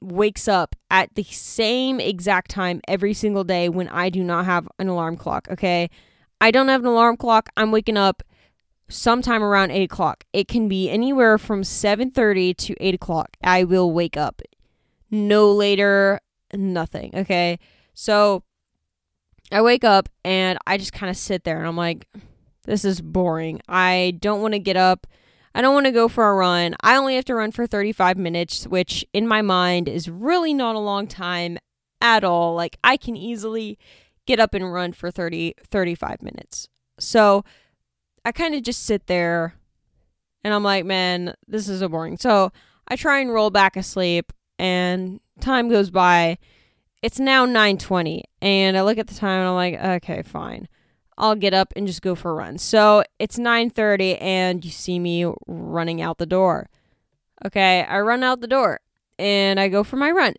wakes 0.00 0.48
up 0.48 0.74
at 0.90 1.14
the 1.14 1.22
same 1.22 2.00
exact 2.00 2.50
time 2.50 2.80
every 2.88 3.14
single 3.14 3.44
day 3.44 3.68
when 3.68 3.88
I 3.88 4.10
do 4.10 4.24
not 4.24 4.44
have 4.44 4.66
an 4.80 4.88
alarm 4.88 5.16
clock. 5.16 5.46
Okay. 5.50 5.88
I 6.40 6.50
don't 6.50 6.66
have 6.66 6.80
an 6.80 6.88
alarm 6.88 7.16
clock. 7.16 7.48
I'm 7.56 7.70
waking 7.70 7.96
up 7.96 8.24
sometime 8.92 9.42
around 9.42 9.70
8 9.70 9.82
o'clock. 9.82 10.24
It 10.32 10.48
can 10.48 10.68
be 10.68 10.90
anywhere 10.90 11.38
from 11.38 11.62
7.30 11.62 12.56
to 12.56 12.76
8 12.80 12.94
o'clock. 12.94 13.36
I 13.42 13.64
will 13.64 13.92
wake 13.92 14.16
up 14.16 14.42
no 15.12 15.52
later, 15.52 16.18
nothing. 16.52 17.12
Okay. 17.14 17.58
So 17.94 18.42
I 19.52 19.60
wake 19.62 19.84
up 19.84 20.08
and 20.24 20.58
I 20.66 20.78
just 20.78 20.92
kind 20.92 21.10
of 21.10 21.16
sit 21.16 21.44
there 21.44 21.58
and 21.58 21.68
I'm 21.68 21.76
like, 21.76 22.08
this 22.64 22.84
is 22.84 23.00
boring. 23.00 23.60
I 23.68 24.16
don't 24.18 24.40
want 24.40 24.54
to 24.54 24.58
get 24.58 24.76
up. 24.76 25.06
I 25.54 25.60
don't 25.60 25.74
want 25.74 25.84
to 25.86 25.92
go 25.92 26.08
for 26.08 26.30
a 26.30 26.34
run. 26.34 26.74
I 26.80 26.96
only 26.96 27.14
have 27.16 27.26
to 27.26 27.34
run 27.34 27.52
for 27.52 27.66
35 27.66 28.16
minutes, 28.16 28.66
which 28.66 29.04
in 29.12 29.28
my 29.28 29.42
mind 29.42 29.86
is 29.88 30.08
really 30.08 30.54
not 30.54 30.74
a 30.74 30.80
long 30.80 31.06
time 31.06 31.58
at 32.00 32.24
all. 32.24 32.54
Like 32.54 32.78
I 32.82 32.96
can 32.96 33.16
easily 33.16 33.78
get 34.26 34.40
up 34.40 34.54
and 34.54 34.72
run 34.72 34.94
for 34.94 35.10
30 35.10 35.54
35 35.70 36.22
minutes. 36.22 36.68
So 36.98 37.44
I 38.24 38.32
kind 38.32 38.54
of 38.54 38.62
just 38.62 38.84
sit 38.84 39.06
there 39.06 39.54
and 40.44 40.54
I'm 40.54 40.62
like, 40.62 40.84
man, 40.84 41.34
this 41.46 41.68
is 41.68 41.80
so 41.80 41.88
boring. 41.88 42.16
So 42.16 42.52
I 42.88 42.96
try 42.96 43.20
and 43.20 43.32
roll 43.32 43.50
back 43.50 43.76
asleep 43.76 44.32
and 44.58 45.20
time 45.40 45.68
goes 45.68 45.90
by. 45.90 46.38
It's 47.02 47.18
now 47.18 47.46
9:20 47.46 48.22
and 48.40 48.76
I 48.76 48.82
look 48.82 48.98
at 48.98 49.08
the 49.08 49.14
time 49.14 49.40
and 49.40 49.48
I'm 49.48 49.54
like, 49.54 50.02
okay, 50.02 50.22
fine. 50.22 50.68
I'll 51.18 51.34
get 51.34 51.54
up 51.54 51.72
and 51.76 51.86
just 51.86 52.02
go 52.02 52.14
for 52.14 52.30
a 52.30 52.34
run. 52.34 52.58
So 52.58 53.02
it's 53.18 53.38
9:30 53.38 54.18
and 54.20 54.64
you 54.64 54.70
see 54.70 54.98
me 54.98 55.26
running 55.46 56.00
out 56.00 56.18
the 56.18 56.26
door. 56.26 56.68
Okay, 57.44 57.82
I 57.82 58.00
run 58.00 58.22
out 58.22 58.40
the 58.40 58.46
door 58.46 58.80
and 59.18 59.58
I 59.58 59.68
go 59.68 59.82
for 59.82 59.96
my 59.96 60.10
run. 60.10 60.34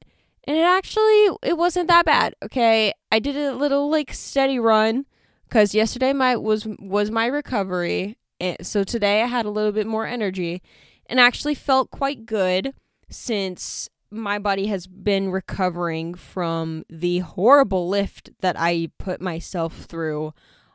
And 0.46 0.58
it 0.58 0.64
actually 0.64 1.30
it 1.44 1.58
wasn't 1.58 1.90
that 1.90 2.06
bad. 2.06 2.36
Okay, 2.44 2.94
I 3.12 3.20
did 3.20 3.36
a 3.36 3.54
little 3.54 3.90
like 3.90 4.14
steady 4.14 4.60
run 4.60 5.06
cuz 5.54 5.76
yesterday 5.76 6.14
my 6.14 6.36
was 6.36 6.68
was 6.80 7.12
my 7.12 7.28
recovery. 7.28 8.18
And 8.40 8.58
so 8.66 8.84
today 8.84 9.22
I 9.22 9.28
had 9.28 9.46
a 9.46 9.52
little 9.52 9.72
bit 9.72 9.88
more 9.88 10.08
energy 10.08 10.62
and 11.06 11.20
actually 11.20 11.56
felt 11.56 11.92
quite 11.92 12.26
good 12.26 12.74
since 13.10 13.90
my 14.10 14.38
body 14.40 14.68
has 14.68 14.88
been 14.88 15.30
recovering 15.30 16.14
from 16.14 16.84
the 16.90 17.20
horrible 17.20 17.88
lift 17.88 18.30
that 18.42 18.56
I 18.60 18.90
put 18.98 19.22
myself 19.22 19.86
through 19.86 20.34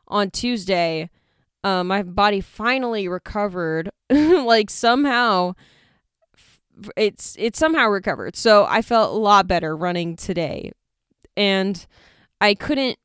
on 0.09 0.31
Tuesday. 0.31 1.11
Uh, 1.63 1.85
my 1.85 2.03
body 2.03 2.41
finally 2.41 3.09
recovered, 3.09 3.91
like 4.11 4.71
somehow 4.71 5.55
it's 6.97 7.37
it's 7.39 7.59
somehow 7.59 7.89
recovered. 7.89 8.37
So 8.37 8.65
I 8.69 8.83
felt 8.83 9.15
a 9.15 9.19
lot 9.19 9.47
better 9.47 9.77
running 9.77 10.17
today. 10.17 10.73
And 11.37 11.85
I 12.41 12.55
couldn't 12.55 12.99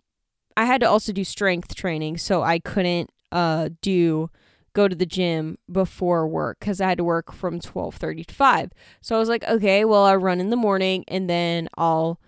I 0.56 0.66
had 0.66 0.82
to 0.82 0.90
also 0.90 1.12
do 1.12 1.24
strength 1.24 1.76
training, 1.76 2.18
so 2.18 2.44
I 2.44 2.60
couldn't 2.60 3.10
uh 3.32 3.70
do 3.82 4.30
go 4.74 4.88
to 4.88 4.96
the 4.96 5.06
gym 5.06 5.58
before 5.72 6.28
work 6.28 6.60
cuz 6.60 6.80
I 6.80 6.90
had 6.90 6.98
to 7.00 7.04
work 7.04 7.32
from 7.32 7.60
12:30 7.60 8.24
to 8.28 8.34
5. 8.34 8.72
So 9.02 9.16
I 9.16 9.20
was 9.20 9.30
like, 9.30 9.44
okay, 9.44 9.86
well 9.86 10.06
I 10.06 10.16
run 10.16 10.40
in 10.40 10.50
the 10.50 10.56
morning 10.56 11.04
and 11.08 11.30
then 11.30 11.70
I'll 11.78 12.20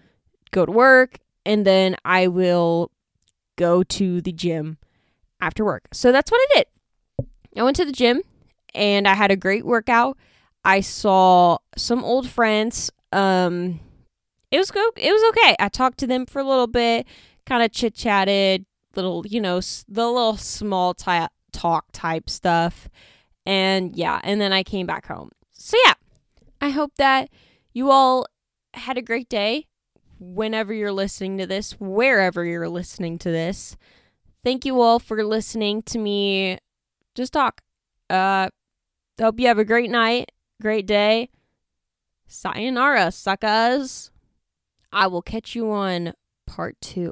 go 0.51 0.65
to 0.65 0.71
work 0.71 1.19
and 1.45 1.65
then 1.65 1.95
I 2.03 2.27
will 2.27 2.91
go 3.57 3.83
to 3.83 4.21
the 4.21 4.31
gym 4.31 4.77
after 5.41 5.63
work. 5.63 5.87
So 5.93 6.11
that's 6.11 6.31
what 6.31 6.41
I 6.41 6.47
did. 6.55 7.27
I 7.57 7.63
went 7.63 7.75
to 7.77 7.85
the 7.85 7.91
gym 7.91 8.21
and 8.73 9.07
I 9.07 9.13
had 9.13 9.31
a 9.31 9.35
great 9.35 9.65
workout. 9.65 10.17
I 10.63 10.81
saw 10.81 11.59
some 11.77 12.03
old 12.03 12.27
friends. 12.27 12.91
Um, 13.11 13.79
it 14.51 14.57
was 14.57 14.71
go. 14.71 14.91
It 14.97 15.11
was 15.11 15.23
okay. 15.29 15.55
I 15.59 15.69
talked 15.69 15.99
to 15.99 16.07
them 16.07 16.25
for 16.25 16.39
a 16.39 16.43
little 16.43 16.67
bit, 16.67 17.05
kind 17.45 17.63
of 17.63 17.71
chit 17.71 17.95
chatted, 17.95 18.65
little 18.95 19.25
you 19.27 19.41
know 19.41 19.59
the 19.59 20.07
little 20.07 20.37
small 20.37 20.93
ty- 20.93 21.29
talk 21.51 21.85
type 21.91 22.29
stuff, 22.29 22.89
and 23.45 23.95
yeah, 23.95 24.19
and 24.23 24.39
then 24.39 24.53
I 24.53 24.63
came 24.63 24.85
back 24.85 25.07
home. 25.07 25.31
So 25.51 25.77
yeah, 25.85 25.93
I 26.61 26.69
hope 26.69 26.95
that 26.97 27.29
you 27.73 27.91
all 27.91 28.27
had 28.73 28.97
a 28.97 29.01
great 29.01 29.29
day. 29.29 29.67
Whenever 30.17 30.73
you're 30.73 30.93
listening 30.93 31.37
to 31.39 31.45
this, 31.45 31.73
wherever 31.73 32.45
you're 32.45 32.69
listening 32.69 33.17
to 33.19 33.29
this, 33.29 33.75
thank 34.43 34.63
you 34.63 34.79
all 34.79 34.97
for 34.97 35.21
listening 35.25 35.81
to 35.83 35.99
me 35.99 36.57
just 37.15 37.33
talk. 37.33 37.61
Uh, 38.09 38.49
hope 39.19 39.39
you 39.39 39.47
have 39.47 39.59
a 39.59 39.65
great 39.65 39.89
night 39.89 40.31
great 40.61 40.85
day. 40.85 41.29
Sayonara, 42.27 43.07
suckas. 43.07 44.09
I 44.91 45.07
will 45.07 45.21
catch 45.21 45.55
you 45.55 45.71
on 45.71 46.13
part 46.45 46.79
two. 46.81 47.11